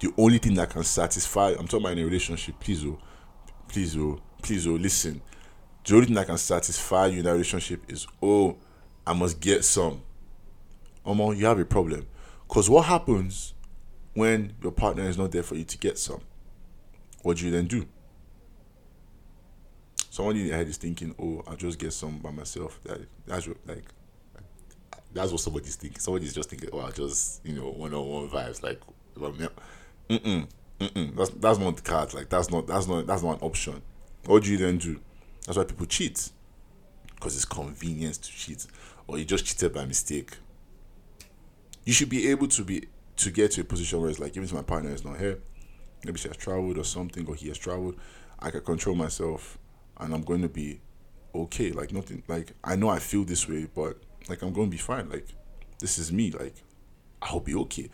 the 0.00 0.12
only 0.18 0.36
thing 0.38 0.54
that 0.54 0.68
can 0.68 0.84
satisfy 0.84 1.50
I'm 1.50 1.66
talking 1.66 1.86
about 1.86 1.92
in 1.92 2.00
a 2.00 2.04
relationship, 2.04 2.56
please 2.60 2.84
oh, 2.84 2.98
please 3.68 3.96
oh 3.96 4.20
please, 4.42 4.66
oh, 4.66 4.72
listen. 4.72 5.22
The 5.84 5.94
only 5.94 6.06
thing 6.06 6.14
that 6.16 6.26
can 6.26 6.38
satisfy 6.38 7.06
you 7.06 7.18
in 7.18 7.24
that 7.24 7.32
relationship 7.32 7.82
is, 7.88 8.06
oh, 8.20 8.58
I 9.06 9.14
must 9.14 9.40
get 9.40 9.64
some. 9.64 10.02
Omo, 11.06 11.36
you 11.36 11.46
have 11.46 11.58
a 11.58 11.64
problem. 11.64 12.06
Because 12.46 12.68
what 12.68 12.84
happens 12.84 13.54
when 14.14 14.54
your 14.62 14.72
partner 14.72 15.04
is 15.04 15.16
not 15.16 15.32
there 15.32 15.42
for 15.42 15.54
you 15.54 15.64
to 15.64 15.78
get 15.78 15.98
some? 15.98 16.20
What 17.22 17.38
do 17.38 17.46
you 17.46 17.50
then 17.50 17.66
do? 17.66 17.86
Someone 20.10 20.36
in 20.36 20.46
your 20.46 20.56
head 20.56 20.68
is 20.68 20.76
thinking, 20.76 21.14
"Oh, 21.18 21.42
I'll 21.46 21.56
just 21.56 21.78
get 21.78 21.92
some 21.92 22.18
by 22.18 22.30
myself." 22.30 22.78
That 22.84 23.00
that's 23.26 23.48
what, 23.48 23.56
like 23.66 23.84
that's 25.14 25.32
what 25.32 25.40
somebody's 25.40 25.76
thinking. 25.76 26.00
Somebody's 26.00 26.34
just 26.34 26.50
thinking, 26.50 26.70
"Oh, 26.72 26.90
just 26.90 27.44
you 27.44 27.54
know 27.54 27.70
one 27.70 27.94
on 27.94 28.06
one 28.06 28.28
vibes." 28.28 28.62
Like, 28.62 28.80
mm 29.16 29.48
mm, 30.08 30.46
mm 30.80 31.16
That's 31.16 31.30
that's 31.30 31.58
not 31.58 31.76
the 31.76 31.82
card. 31.82 32.14
Like 32.14 32.28
that's 32.28 32.50
not 32.50 32.66
that's 32.66 32.86
not 32.86 33.06
that's 33.06 33.22
not 33.22 33.40
an 33.40 33.46
option. 33.46 33.82
What 34.26 34.44
do 34.44 34.50
you 34.50 34.58
then 34.58 34.78
do? 34.78 35.00
That's 35.46 35.58
why 35.58 35.64
people 35.64 35.86
cheat 35.86 36.30
because 37.22 37.36
it's 37.36 37.44
convenient 37.44 38.16
to 38.16 38.32
cheat, 38.32 38.66
or 39.06 39.16
you 39.16 39.24
just 39.24 39.44
cheated 39.44 39.72
by 39.72 39.84
mistake. 39.84 40.38
You 41.84 41.92
should 41.92 42.08
be 42.08 42.28
able 42.30 42.48
to 42.48 42.64
be 42.64 42.88
to 43.16 43.30
get 43.30 43.52
to 43.52 43.60
a 43.60 43.64
position 43.64 44.00
where 44.00 44.10
it's 44.10 44.18
like, 44.18 44.32
even 44.32 44.44
if 44.44 44.52
my 44.52 44.62
partner 44.62 44.90
is 44.90 45.04
not 45.04 45.18
here, 45.18 45.38
maybe 46.04 46.18
she 46.18 46.26
has 46.26 46.36
traveled 46.36 46.78
or 46.78 46.84
something, 46.84 47.26
or 47.28 47.36
he 47.36 47.46
has 47.48 47.58
traveled, 47.58 47.96
I 48.40 48.50
can 48.50 48.62
control 48.62 48.96
myself, 48.96 49.56
and 49.98 50.12
I'm 50.12 50.22
going 50.22 50.42
to 50.42 50.48
be 50.48 50.80
okay. 51.32 51.70
Like 51.70 51.92
nothing. 51.92 52.24
Like 52.26 52.54
I 52.64 52.74
know 52.74 52.88
I 52.88 52.98
feel 52.98 53.22
this 53.22 53.48
way, 53.48 53.68
but 53.72 53.98
like 54.28 54.42
I'm 54.42 54.52
going 54.52 54.68
to 54.68 54.70
be 54.70 54.78
fine. 54.78 55.08
Like 55.08 55.28
this 55.78 55.98
is 55.98 56.12
me. 56.12 56.30
Like 56.30 56.54
I'll 57.20 57.40
be 57.40 57.54
okay. 57.54 57.88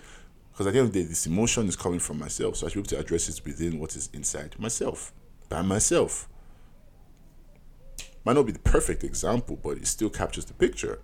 Because 0.52 0.66
at 0.66 0.72
the 0.72 0.80
end 0.80 0.88
of 0.88 0.92
the 0.92 1.02
day, 1.02 1.08
this 1.08 1.26
emotion 1.26 1.68
is 1.68 1.76
coming 1.76 2.00
from 2.00 2.18
myself, 2.18 2.56
so 2.56 2.66
I 2.66 2.70
should 2.70 2.74
be 2.74 2.80
able 2.80 2.88
to 2.88 2.98
address 2.98 3.28
it 3.28 3.40
within 3.44 3.78
what 3.78 3.94
is 3.94 4.10
inside 4.12 4.58
myself, 4.58 5.12
by 5.48 5.62
myself. 5.62 6.28
Might 8.24 8.32
not 8.32 8.44
be 8.46 8.50
the 8.50 8.58
perfect 8.58 9.04
example, 9.04 9.56
but 9.62 9.76
it 9.78 9.86
still 9.86 10.10
captures 10.10 10.46
the 10.46 10.54
picture. 10.54 10.98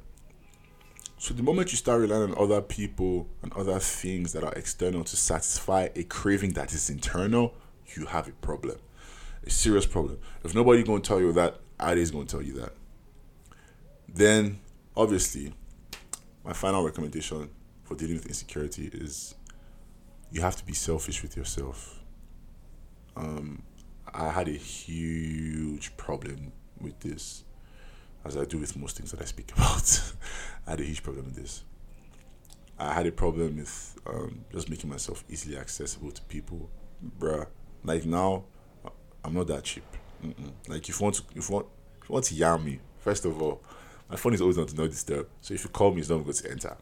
So 1.19 1.33
the 1.33 1.45
moment 1.45 1.71
you 1.71 1.79
start 1.79 2.01
relying 2.01 2.33
on 2.33 2.35
other 2.37 2.61
people 2.61 3.29
and 3.43 3.53
other 3.53 3.79
things 3.79 4.33
that 4.33 4.43
are 4.43 4.53
external 4.55 5.05
to 5.05 5.17
satisfy 5.17 5.89
a 5.95 6.03
craving 6.03 6.55
that 6.55 6.75
is 6.75 6.91
internal, 6.91 7.55
you 7.95 8.07
have 8.07 8.27
a 8.27 8.33
problem. 8.33 8.77
A 9.47 9.51
serious 9.51 9.87
problem. 9.87 10.19
If 10.43 10.55
nobody 10.55 10.83
gonna 10.83 11.01
tell 11.01 11.21
you 11.21 11.33
that, 11.33 11.61
Ade 11.81 11.99
is 11.99 12.11
gonna 12.11 12.25
tell 12.25 12.43
you 12.43 12.55
that. 12.55 12.73
Then 14.09 14.59
obviously, 14.97 15.53
my 16.45 16.53
final 16.53 16.85
recommendation 16.85 17.49
for 17.85 17.95
dealing 17.95 18.15
with 18.15 18.27
insecurity 18.27 18.91
is 18.93 19.35
you 20.31 20.41
have 20.41 20.57
to 20.57 20.65
be 20.65 20.73
selfish 20.73 21.23
with 21.23 21.37
yourself. 21.37 22.01
Um, 23.17 23.63
I 24.13 24.31
had 24.31 24.49
a 24.49 24.53
huge 24.53 25.97
problem 25.97 26.53
with 26.81 26.99
this, 27.01 27.45
as 28.25 28.37
I 28.37 28.45
do 28.45 28.59
with 28.59 28.77
most 28.77 28.97
things 28.97 29.11
that 29.13 29.21
I 29.21 29.25
speak 29.25 29.53
about. 29.57 30.13
I 30.67 30.71
had 30.71 30.81
a 30.81 30.85
huge 30.85 31.03
problem 31.03 31.27
with 31.27 31.37
this. 31.37 31.65
I 32.79 32.93
had 32.93 33.07
a 33.07 33.13
problem 33.13 33.57
with 33.57 33.97
um, 34.07 34.45
just 34.53 34.69
making 34.69 34.91
myself 34.91 35.25
easily 35.29 35.57
accessible 35.57 36.11
to 36.11 36.23
people, 36.23 36.69
bruh. 37.19 37.47
Like 37.85 38.05
now, 38.05 38.45
I'm 39.25 39.35
not 39.35 39.47
that 39.49 39.65
cheap. 39.65 39.85
Mm-mm. 40.25 40.53
Like 40.69 40.89
if 40.89 40.99
you 40.99 41.05
want 41.05 41.17
to, 41.17 41.23
if 41.37 41.49
you 41.49 41.55
want, 41.55 41.67
if 42.03 42.09
you 42.09 42.13
want 42.13 42.25
to 42.27 42.35
yam 42.35 42.65
me, 42.65 42.81
first 42.99 43.25
of 43.25 43.41
all, 43.41 43.63
my 44.15 44.19
phone 44.19 44.33
is 44.33 44.41
always 44.41 44.59
on 44.59 44.67
do 44.67 44.81
not 44.81 44.91
disturb. 44.93 45.27
So 45.41 45.55
if 45.55 45.65
you 45.65 45.71
call 45.71 45.91
me, 45.93 46.01
it's 46.01 46.09
not 46.09 46.23
going 46.23 46.33
to 46.33 46.49
enter. 46.49 46.77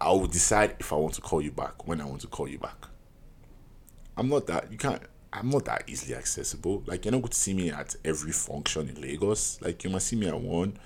I 0.00 0.10
will 0.10 0.26
decide 0.26 0.74
if 0.80 0.92
I 0.92 0.96
want 0.96 1.14
to 1.14 1.20
call 1.20 1.40
you 1.40 1.52
back 1.52 1.86
when 1.86 2.00
I 2.00 2.04
want 2.04 2.20
to 2.22 2.26
call 2.26 2.48
you 2.48 2.58
back. 2.58 2.88
I'm 4.16 4.28
not 4.28 4.48
that 4.48 4.72
you 4.72 4.76
can't 4.76 5.00
I'm 5.32 5.50
not 5.50 5.66
that 5.66 5.84
easily 5.86 6.16
accessible. 6.16 6.82
Like 6.84 7.04
you're 7.04 7.12
not 7.12 7.18
going 7.18 7.30
to 7.30 7.38
see 7.38 7.54
me 7.54 7.70
at 7.70 7.94
every 8.04 8.32
function 8.32 8.88
in 8.88 9.00
Lagos. 9.00 9.62
Like 9.62 9.84
you 9.84 9.90
might 9.90 10.02
see 10.02 10.16
me 10.16 10.26
at 10.26 10.40
one 10.40 10.76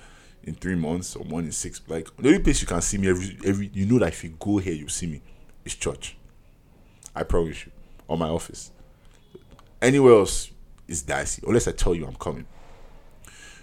in 0.43 0.57
three 0.57 0.75
months 0.75 1.17
or 1.17 1.25
one 1.25 1.47
in 1.47 1.53
six. 1.53 1.81
Like 1.89 2.15
the 2.19 2.29
only 2.29 2.41
place 2.41 2.61
you 2.61 2.67
can 2.67 2.83
see 2.83 2.99
me 2.99 3.09
every 3.09 3.39
every 3.47 3.71
you 3.73 3.87
know 3.87 3.99
that 3.99 4.09
if 4.09 4.23
you 4.23 4.37
go 4.39 4.59
here 4.59 4.75
you 4.75 4.89
see 4.89 5.07
me 5.07 5.23
is 5.65 5.75
church. 5.75 6.19
I 7.17 7.23
promise 7.23 7.65
you. 7.65 7.73
Or 8.09 8.19
my 8.19 8.29
office. 8.29 8.73
Anywhere 9.81 10.13
else 10.13 10.51
is 10.87 11.01
dicey. 11.01 11.43
Unless 11.47 11.67
I 11.67 11.73
tell 11.73 11.95
you 11.95 12.05
I'm 12.05 12.17
coming. 12.17 12.47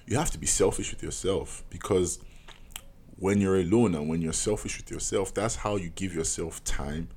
You 0.10 0.18
have 0.18 0.32
to 0.32 0.40
be 0.40 0.48
selfish 0.48 0.90
with 0.92 1.04
yourself 1.04 1.64
because 1.70 2.18
when 3.18 3.40
you're 3.40 3.60
alone 3.60 3.94
and 3.94 4.10
when 4.10 4.24
you're 4.24 4.34
selfish 4.34 4.78
with 4.78 4.90
yourself, 4.90 5.36
that's 5.36 5.58
how 5.58 5.76
you 5.76 5.90
give 5.90 6.16
yourself 6.16 6.64
time 6.64 7.10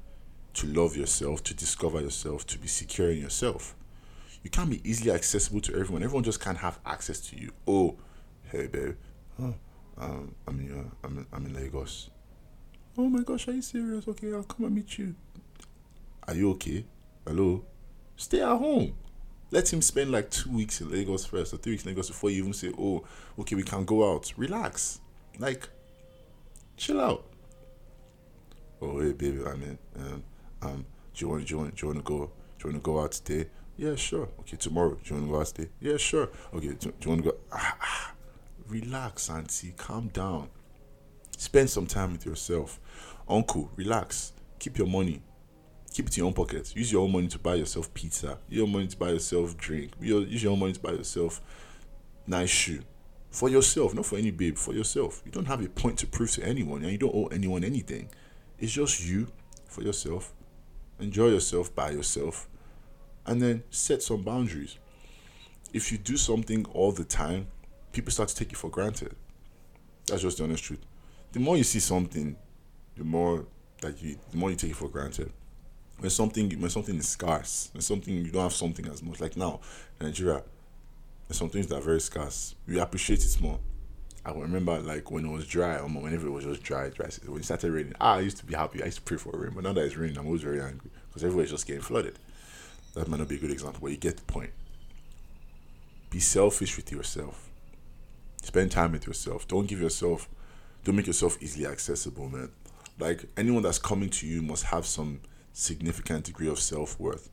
to 0.53 0.67
love 0.67 0.95
yourself, 0.95 1.43
to 1.45 1.55
discover 1.55 2.03
yourself, 2.03 2.47
to 2.49 2.59
be 2.59 2.69
secure 2.69 3.11
in 3.11 3.17
yourself. 3.17 3.75
You 4.43 4.51
can't 4.51 4.69
be 4.69 4.87
easily 4.87 5.11
accessible 5.11 5.63
to 5.63 5.73
everyone. 5.73 6.03
Everyone 6.03 6.23
just 6.23 6.41
can't 6.41 6.59
have 6.59 6.81
access 6.85 7.19
to 7.31 7.41
you. 7.41 7.51
Oh, 7.67 7.97
hey 8.51 8.67
babe, 8.67 8.97
um, 9.97 10.35
I'm 10.47 10.61
in, 10.61 10.79
uh, 10.79 11.07
I'm 11.07 11.17
in, 11.17 11.27
I'm 11.33 11.47
in 11.47 11.55
Lagos. 11.55 12.11
Oh 12.99 13.09
my 13.09 13.23
gosh, 13.23 13.49
are 13.49 13.53
you 13.53 13.63
serious? 13.63 14.07
Okay, 14.07 14.35
I'll 14.35 14.43
come 14.43 14.67
and 14.67 14.75
meet 14.75 14.99
you. 14.99 15.15
Are 16.29 16.35
you 16.35 16.51
okay? 16.51 16.85
Hello, 17.27 17.65
stay 18.17 18.43
at 18.43 18.49
home. 18.59 18.93
Let 19.53 19.73
him 19.73 19.83
spend 19.83 20.11
like 20.11 20.31
two 20.31 20.51
weeks 20.51 20.81
in 20.81 20.91
Lagos 20.91 21.25
first 21.25 21.55
or 21.55 21.59
three 21.59 21.75
weeks 21.75 21.85
in 21.85 21.91
Lagos 21.91 22.09
before 22.09 22.31
you 22.31 22.39
even 22.39 22.53
say, 22.53 22.73
oh, 22.77 23.05
okay, 23.39 23.55
we 23.55 23.63
can 23.63 23.85
go 23.85 24.13
out. 24.13 24.33
Relax, 24.37 25.01
like, 25.39 25.69
chill 26.77 27.01
out. 27.01 27.27
Oh 28.81 28.99
hey 29.01 29.13
baby, 29.13 29.45
I 29.47 29.55
mean, 29.55 29.79
um, 29.97 30.25
um, 30.63 30.87
do 31.15 31.25
you 31.25 31.29
want, 31.29 31.47
do 31.47 31.55
you 31.55 31.59
want, 31.59 31.77
do 31.77 31.87
you 31.87 31.93
want 31.93 32.05
to 32.05 32.11
go, 32.11 32.19
do 32.59 32.69
you 32.69 32.73
want 32.73 32.83
to 32.83 32.91
go 32.91 33.01
out 33.01 33.13
today? 33.13 33.49
Yeah, 33.77 33.95
sure. 33.95 34.29
Okay, 34.41 34.57
tomorrow. 34.57 34.91
Do 34.91 35.01
you 35.05 35.17
want 35.17 35.27
to 35.27 35.33
go 35.33 35.41
out 35.41 35.47
today? 35.47 35.71
Yeah, 35.81 35.97
sure. 35.97 36.29
Okay, 36.55 36.69
do, 36.69 36.75
do 36.75 36.93
you 37.01 37.09
want 37.09 37.25
to 37.25 37.31
go? 37.31 37.37
Ah, 37.53 37.77
ah. 37.81 38.15
Relax, 38.69 39.31
auntie. 39.31 39.73
Calm 39.77 40.09
down. 40.09 40.49
Spend 41.37 41.71
some 41.71 41.87
time 41.87 42.13
with 42.13 42.27
yourself. 42.27 42.79
Uncle, 43.29 43.71
relax. 43.77 44.33
Keep 44.59 44.79
your 44.79 44.87
money. 44.87 45.23
Keep 45.93 46.07
it 46.07 46.17
in 46.17 46.23
your 46.23 46.29
own 46.29 46.35
pocket. 46.35 46.75
Use 46.75 46.93
your 46.93 47.03
own 47.03 47.13
money 47.13 47.29
to 47.29 47.39
buy 47.39 47.55
yourself 47.55 47.93
pizza. 47.95 48.39
Use 48.49 48.59
your 48.59 48.69
money 48.69 48.87
to 48.87 48.97
buy 48.97 49.11
yourself 49.11 49.57
drink. 49.57 49.93
Use 50.01 50.43
your 50.43 50.53
own 50.53 50.61
money 50.61 50.73
to 50.73 50.81
buy 50.81 50.93
yourself 50.93 51.41
nice 52.27 52.51
shoe. 52.51 52.83
For 53.31 53.49
yourself, 53.49 53.95
not 53.95 54.07
for 54.07 54.17
any 54.19 54.31
babe. 54.31 54.57
For 54.57 54.75
yourself. 54.75 55.23
You 55.25 55.33
don't 55.33 55.47
have 55.47 55.65
a 55.65 55.69
point 55.69 55.99
to 56.01 56.07
prove 56.07 56.31
to 56.33 56.45
anyone, 56.45 56.83
and 56.83 56.93
you 56.93 56.99
don't 56.99 57.15
owe 57.15 57.27
anyone 57.27 57.65
anything. 57.65 58.09
It's 58.59 58.73
just 58.73 59.05
you 59.05 59.29
for 59.69 59.83
yourself 59.83 60.33
enjoy 61.03 61.29
yourself 61.29 61.75
by 61.75 61.91
yourself, 61.91 62.49
and 63.27 63.43
then 63.43 63.63
set 63.71 64.03
some 64.03 64.23
boundaries. 64.23 64.79
If 65.73 65.91
you 65.93 65.99
do 65.99 66.17
something 66.17 66.65
all 66.73 66.93
the 66.93 67.05
time, 67.05 67.49
people 67.93 68.13
start 68.13 68.29
to 68.31 68.37
take 68.37 68.53
you 68.53 68.57
for 68.57 68.71
granted. 68.71 69.15
That's 70.07 70.23
just 70.23 70.39
the 70.39 70.45
honest 70.45 70.65
truth. 70.65 70.81
The 71.33 71.41
more 71.41 71.57
you 71.57 71.65
see 71.65 71.81
something, 71.81 72.37
the 72.97 73.05
more 73.05 73.47
that 73.81 74.03
you, 74.03 74.19
the 74.31 74.37
more 74.37 74.51
you 74.51 74.57
take 74.57 74.71
it 74.71 74.77
for 74.77 74.89
granted. 74.89 75.33
When 76.03 76.11
something, 76.11 76.51
when 76.61 76.69
something 76.69 76.97
is 76.97 77.09
scarce, 77.09 77.71
when 77.73 77.81
something 77.81 78.13
you 78.13 78.33
don't 78.33 78.43
have 78.43 78.53
something 78.53 78.89
as 78.89 79.05
much. 79.05 79.21
Like 79.21 79.37
now, 79.37 79.61
Nigeria, 80.01 80.43
there's 81.29 81.39
some 81.39 81.49
things 81.49 81.69
that 81.69 81.77
are 81.77 81.81
very 81.81 82.01
scarce. 82.01 82.57
We 82.67 82.81
appreciate 82.81 83.25
it 83.25 83.41
more. 83.41 83.61
I 84.27 84.33
remember 84.33 84.81
like 84.81 85.13
when 85.13 85.25
it 85.25 85.31
was 85.31 85.47
dry, 85.47 85.77
or 85.77 85.87
whenever 85.87 86.27
it 86.27 86.33
was 86.33 86.45
just 86.45 86.65
dry, 86.65 86.89
dry. 86.89 87.07
When 87.25 87.39
it 87.39 87.45
started 87.45 87.71
raining, 87.71 87.95
ah, 88.01 88.15
I 88.15 88.21
used 88.21 88.39
to 88.39 88.45
be 88.45 88.55
happy. 88.55 88.83
I 88.83 88.87
used 88.87 88.99
to 88.99 89.05
pray 89.05 89.17
for 89.17 89.31
rain, 89.31 89.53
but 89.55 89.63
now 89.63 89.75
that 89.75 89.85
it's 89.85 89.97
raining, 89.97 90.19
I'm 90.19 90.27
always 90.27 90.43
very 90.43 90.61
angry 90.61 90.91
because 91.09 91.23
everywhere's 91.23 91.53
just 91.53 91.69
getting 91.69 91.83
flooded. 91.83 92.19
That 92.95 93.07
might 93.07 93.21
not 93.21 93.29
be 93.29 93.37
a 93.37 93.39
good 93.39 93.53
example, 93.53 93.79
but 93.81 93.93
you 93.93 93.97
get 93.97 94.17
the 94.17 94.25
point. 94.25 94.51
Be 96.11 96.19
selfish 96.19 96.77
with 96.77 96.91
yourself. 96.91 97.49
Spend 98.43 98.73
time 98.73 98.91
with 98.91 99.07
yourself. 99.07 99.47
Don't 99.47 99.69
give 99.69 99.81
yourself, 99.81 100.29
don't 100.83 100.97
make 100.97 101.07
yourself 101.07 101.39
easily 101.41 101.65
accessible, 101.65 102.29
man. 102.29 102.51
Like 102.99 103.27
anyone 103.37 103.63
that's 103.63 103.79
coming 103.79 104.11
to 104.11 104.27
you 104.27 104.43
must 104.43 104.65
have 104.65 104.85
some 104.85 105.21
significant 105.53 106.25
degree 106.25 106.49
of 106.49 106.59
self 106.59 106.99
worth. 106.99 107.29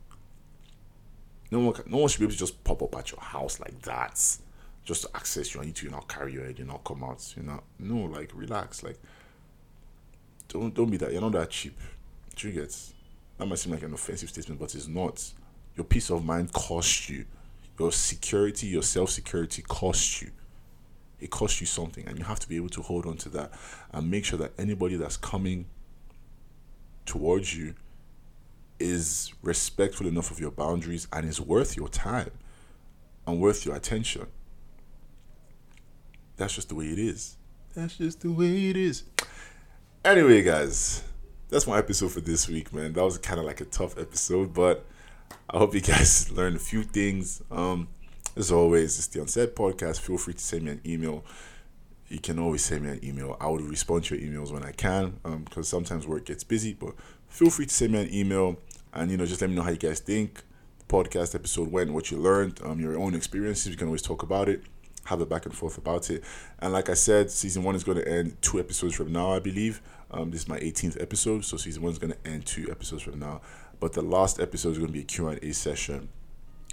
No 1.50 1.60
one, 1.60 1.74
no 1.86 1.98
one 1.98 2.08
should 2.08 2.20
be 2.20 2.26
able 2.26 2.32
to 2.32 2.38
just 2.38 2.62
pop 2.62 2.82
up 2.82 2.96
at 2.96 3.10
your 3.10 3.20
house 3.20 3.58
like 3.58 3.80
that 3.82 4.38
just 4.84 5.02
to 5.02 5.10
access 5.14 5.54
you. 5.54 5.60
I 5.60 5.64
need 5.64 5.74
to 5.76 5.86
you 5.86 6.00
carry 6.08 6.32
your 6.32 6.44
head, 6.44 6.58
you 6.58 6.64
know, 6.64 6.78
come 6.84 7.02
out, 7.02 7.34
you 7.36 7.42
know. 7.42 7.60
No, 7.78 8.04
like 8.04 8.30
relax, 8.34 8.82
like 8.82 8.98
don't 10.48 10.74
don't 10.74 10.90
be 10.90 10.96
that. 10.98 11.12
You're 11.12 11.22
not 11.22 11.32
that 11.32 11.50
cheap. 11.50 11.78
Do? 12.36 12.66
That 13.38 13.46
might 13.46 13.58
seem 13.58 13.72
like 13.72 13.82
an 13.82 13.94
offensive 13.94 14.28
statement, 14.28 14.60
but 14.60 14.74
it's 14.74 14.88
not. 14.88 15.32
Your 15.76 15.84
peace 15.84 16.10
of 16.10 16.24
mind 16.24 16.52
costs 16.52 17.08
you. 17.08 17.24
Your 17.78 17.92
security, 17.92 18.66
your 18.66 18.82
self 18.82 19.10
security 19.10 19.62
costs 19.62 20.22
you. 20.22 20.30
It 21.20 21.30
costs 21.30 21.60
you 21.60 21.66
something, 21.66 22.06
and 22.06 22.18
you 22.18 22.24
have 22.24 22.40
to 22.40 22.48
be 22.48 22.56
able 22.56 22.68
to 22.70 22.82
hold 22.82 23.06
on 23.06 23.16
to 23.18 23.28
that 23.30 23.52
and 23.92 24.10
make 24.10 24.24
sure 24.24 24.38
that 24.38 24.52
anybody 24.58 24.96
that's 24.96 25.16
coming 25.16 25.66
towards 27.06 27.56
you 27.56 27.74
is 28.80 29.32
respectful 29.42 30.06
enough 30.06 30.30
of 30.30 30.40
your 30.40 30.50
boundaries 30.50 31.06
and 31.12 31.28
is 31.28 31.40
worth 31.40 31.76
your 31.76 31.88
time 31.88 32.30
and 33.26 33.40
worth 33.40 33.64
your 33.64 33.76
attention. 33.76 34.26
That's 36.36 36.54
just 36.54 36.70
the 36.70 36.74
way 36.74 36.86
it 36.86 36.98
is. 36.98 37.36
That's 37.74 37.96
just 37.96 38.22
the 38.22 38.32
way 38.32 38.70
it 38.70 38.76
is. 38.76 39.04
Anyway, 40.04 40.42
guys, 40.42 41.02
that's 41.48 41.66
my 41.66 41.78
episode 41.78 42.12
for 42.12 42.20
this 42.20 42.48
week, 42.48 42.72
man. 42.72 42.94
That 42.94 43.04
was 43.04 43.18
kind 43.18 43.38
of 43.38 43.46
like 43.46 43.60
a 43.60 43.66
tough 43.66 43.98
episode, 43.98 44.54
but 44.54 44.86
I 45.50 45.58
hope 45.58 45.74
you 45.74 45.80
guys 45.80 46.32
learned 46.36 46.56
a 46.56 46.60
few 46.60 46.82
things. 46.82 47.42
Um, 47.50 47.88
as 48.36 48.50
always, 48.50 48.98
it's 48.98 49.08
the 49.08 49.20
Unsaid 49.20 49.54
Podcast. 49.54 50.00
Feel 50.00 50.16
free 50.16 50.34
to 50.34 50.40
send 50.40 50.64
me 50.64 50.72
an 50.72 50.80
email 50.86 51.24
you 52.10 52.18
can 52.18 52.38
always 52.40 52.64
send 52.64 52.82
me 52.82 52.90
an 52.90 53.04
email. 53.04 53.36
I 53.40 53.46
will 53.46 53.58
respond 53.58 54.04
to 54.04 54.16
your 54.16 54.28
emails 54.28 54.52
when 54.52 54.64
I 54.64 54.72
can 54.72 55.20
because 55.22 55.72
um, 55.72 55.84
sometimes 55.84 56.06
work 56.06 56.26
gets 56.26 56.42
busy. 56.42 56.74
But 56.74 56.94
feel 57.28 57.50
free 57.50 57.66
to 57.66 57.72
send 57.72 57.92
me 57.92 58.00
an 58.02 58.12
email 58.12 58.58
and 58.92 59.10
you 59.10 59.16
know 59.16 59.26
just 59.26 59.40
let 59.40 59.50
me 59.50 59.56
know 59.56 59.62
how 59.62 59.70
you 59.70 59.76
guys 59.76 60.00
think 60.00 60.42
podcast 60.90 61.34
episode 61.36 61.70
went, 61.70 61.92
what 61.92 62.10
you 62.10 62.18
learned, 62.18 62.60
um, 62.64 62.80
your 62.80 62.98
own 62.98 63.14
experiences. 63.14 63.68
you 63.68 63.76
can 63.76 63.86
always 63.86 64.02
talk 64.02 64.22
about 64.24 64.48
it, 64.48 64.62
have 65.04 65.20
a 65.20 65.26
back 65.26 65.46
and 65.46 65.54
forth 65.54 65.78
about 65.78 66.10
it. 66.10 66.22
And 66.58 66.72
like 66.72 66.88
I 66.88 66.94
said, 66.94 67.30
season 67.30 67.62
one 67.62 67.76
is 67.76 67.84
going 67.84 67.98
to 67.98 68.08
end 68.08 68.36
two 68.42 68.58
episodes 68.58 68.94
from 68.94 69.12
now, 69.12 69.32
I 69.32 69.38
believe. 69.38 69.80
Um, 70.10 70.32
this 70.32 70.42
is 70.42 70.48
my 70.48 70.58
18th 70.58 71.00
episode, 71.00 71.44
so 71.44 71.56
season 71.56 71.82
one 71.82 71.92
is 71.92 71.98
going 71.98 72.12
to 72.12 72.28
end 72.28 72.44
two 72.44 72.68
episodes 72.70 73.02
from 73.02 73.20
now. 73.20 73.40
But 73.78 73.92
the 73.92 74.02
last 74.02 74.40
episode 74.40 74.70
is 74.70 74.78
going 74.78 74.88
to 74.88 74.92
be 74.92 75.02
a 75.02 75.04
Q&A 75.04 75.52
session 75.52 76.08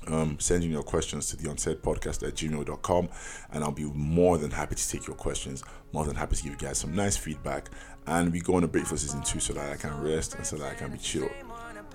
um, 0.08 0.38
sending 0.40 0.72
your 0.72 0.84
questions 0.84 1.28
to 1.28 1.38
the 1.38 1.50
unsaid 1.50 1.82
podcast 1.82 2.28
at 2.28 2.36
gmail.com 2.36 3.10
and 3.52 3.64
I'll 3.64 3.72
be 3.72 3.84
more 3.84 4.38
than 4.38 4.52
happy 4.52 4.76
to 4.76 4.90
take 4.90 5.06
your 5.06 5.16
questions, 5.16 5.64
more 5.92 6.06
than 6.06 6.16
happy 6.16 6.36
to 6.36 6.44
give 6.44 6.54
you 6.54 6.58
guys 6.58 6.78
some 6.78 6.96
nice 6.96 7.18
feedback. 7.18 7.70
And 8.06 8.32
we 8.32 8.40
go 8.40 8.56
on 8.56 8.64
a 8.64 8.68
break 8.68 8.86
for 8.86 8.98
season 8.98 9.22
two 9.22 9.40
so 9.40 9.54
that 9.54 9.72
I 9.72 9.76
can 9.76 10.02
rest 10.02 10.36
and 10.36 10.46
so 10.46 10.56
that 10.58 10.72
I 10.72 10.76
can 10.76 10.92
be 10.92 10.98
chill. 10.98 11.30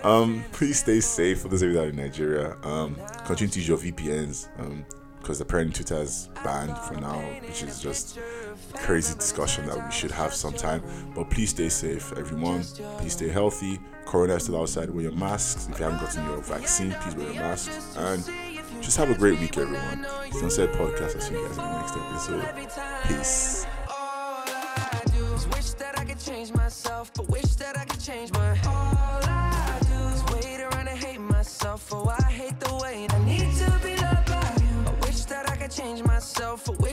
Um, 0.04 0.44
please 0.52 0.80
stay 0.80 1.00
safe 1.00 1.40
for 1.40 1.48
those 1.48 1.62
of 1.62 1.68
you 1.68 1.74
that 1.74 1.84
are 1.84 1.88
in 1.88 1.96
Nigeria. 1.96 2.56
Um, 2.62 2.96
continue 3.24 3.52
to 3.52 3.58
use 3.60 3.68
your 3.68 3.78
VPNs 3.78 4.48
because 5.20 5.40
um, 5.40 5.46
apparently 5.46 5.72
Twitter 5.74 6.02
is 6.02 6.28
banned 6.42 6.76
for 6.78 6.94
now, 6.94 7.18
which 7.46 7.62
is 7.62 7.80
just 7.80 8.18
a 8.18 8.78
crazy 8.78 9.14
discussion 9.14 9.66
that 9.66 9.84
we 9.84 9.92
should 9.92 10.10
have 10.10 10.34
sometime. 10.34 10.82
But 11.14 11.30
please 11.30 11.50
stay 11.50 11.68
safe, 11.68 12.12
everyone. 12.16 12.62
Please 12.98 13.12
stay 13.12 13.28
healthy. 13.28 13.78
Corona 14.04 14.34
is 14.34 14.44
still 14.44 14.60
outside. 14.60 14.90
Wear 14.90 15.04
your 15.04 15.12
masks. 15.12 15.68
If 15.70 15.78
you 15.78 15.84
haven't 15.84 16.00
gotten 16.00 16.24
your 16.26 16.42
vaccine, 16.42 16.92
please 17.00 17.14
wear 17.14 17.32
your 17.32 17.42
masks. 17.42 17.96
And 17.96 18.24
just 18.82 18.96
have 18.96 19.10
a 19.10 19.14
great 19.14 19.38
week, 19.38 19.56
everyone. 19.56 20.04
Unsaid 20.42 20.70
Podcast. 20.70 21.14
I'll 21.14 21.20
see 21.20 21.34
you 21.34 21.46
guys 21.46 21.56
in 21.56 21.64
the 21.64 21.78
next 21.78 21.96
episode. 21.96 22.68
Peace. 23.06 23.66
Myself. 36.68 36.82
Oh, 36.84 36.91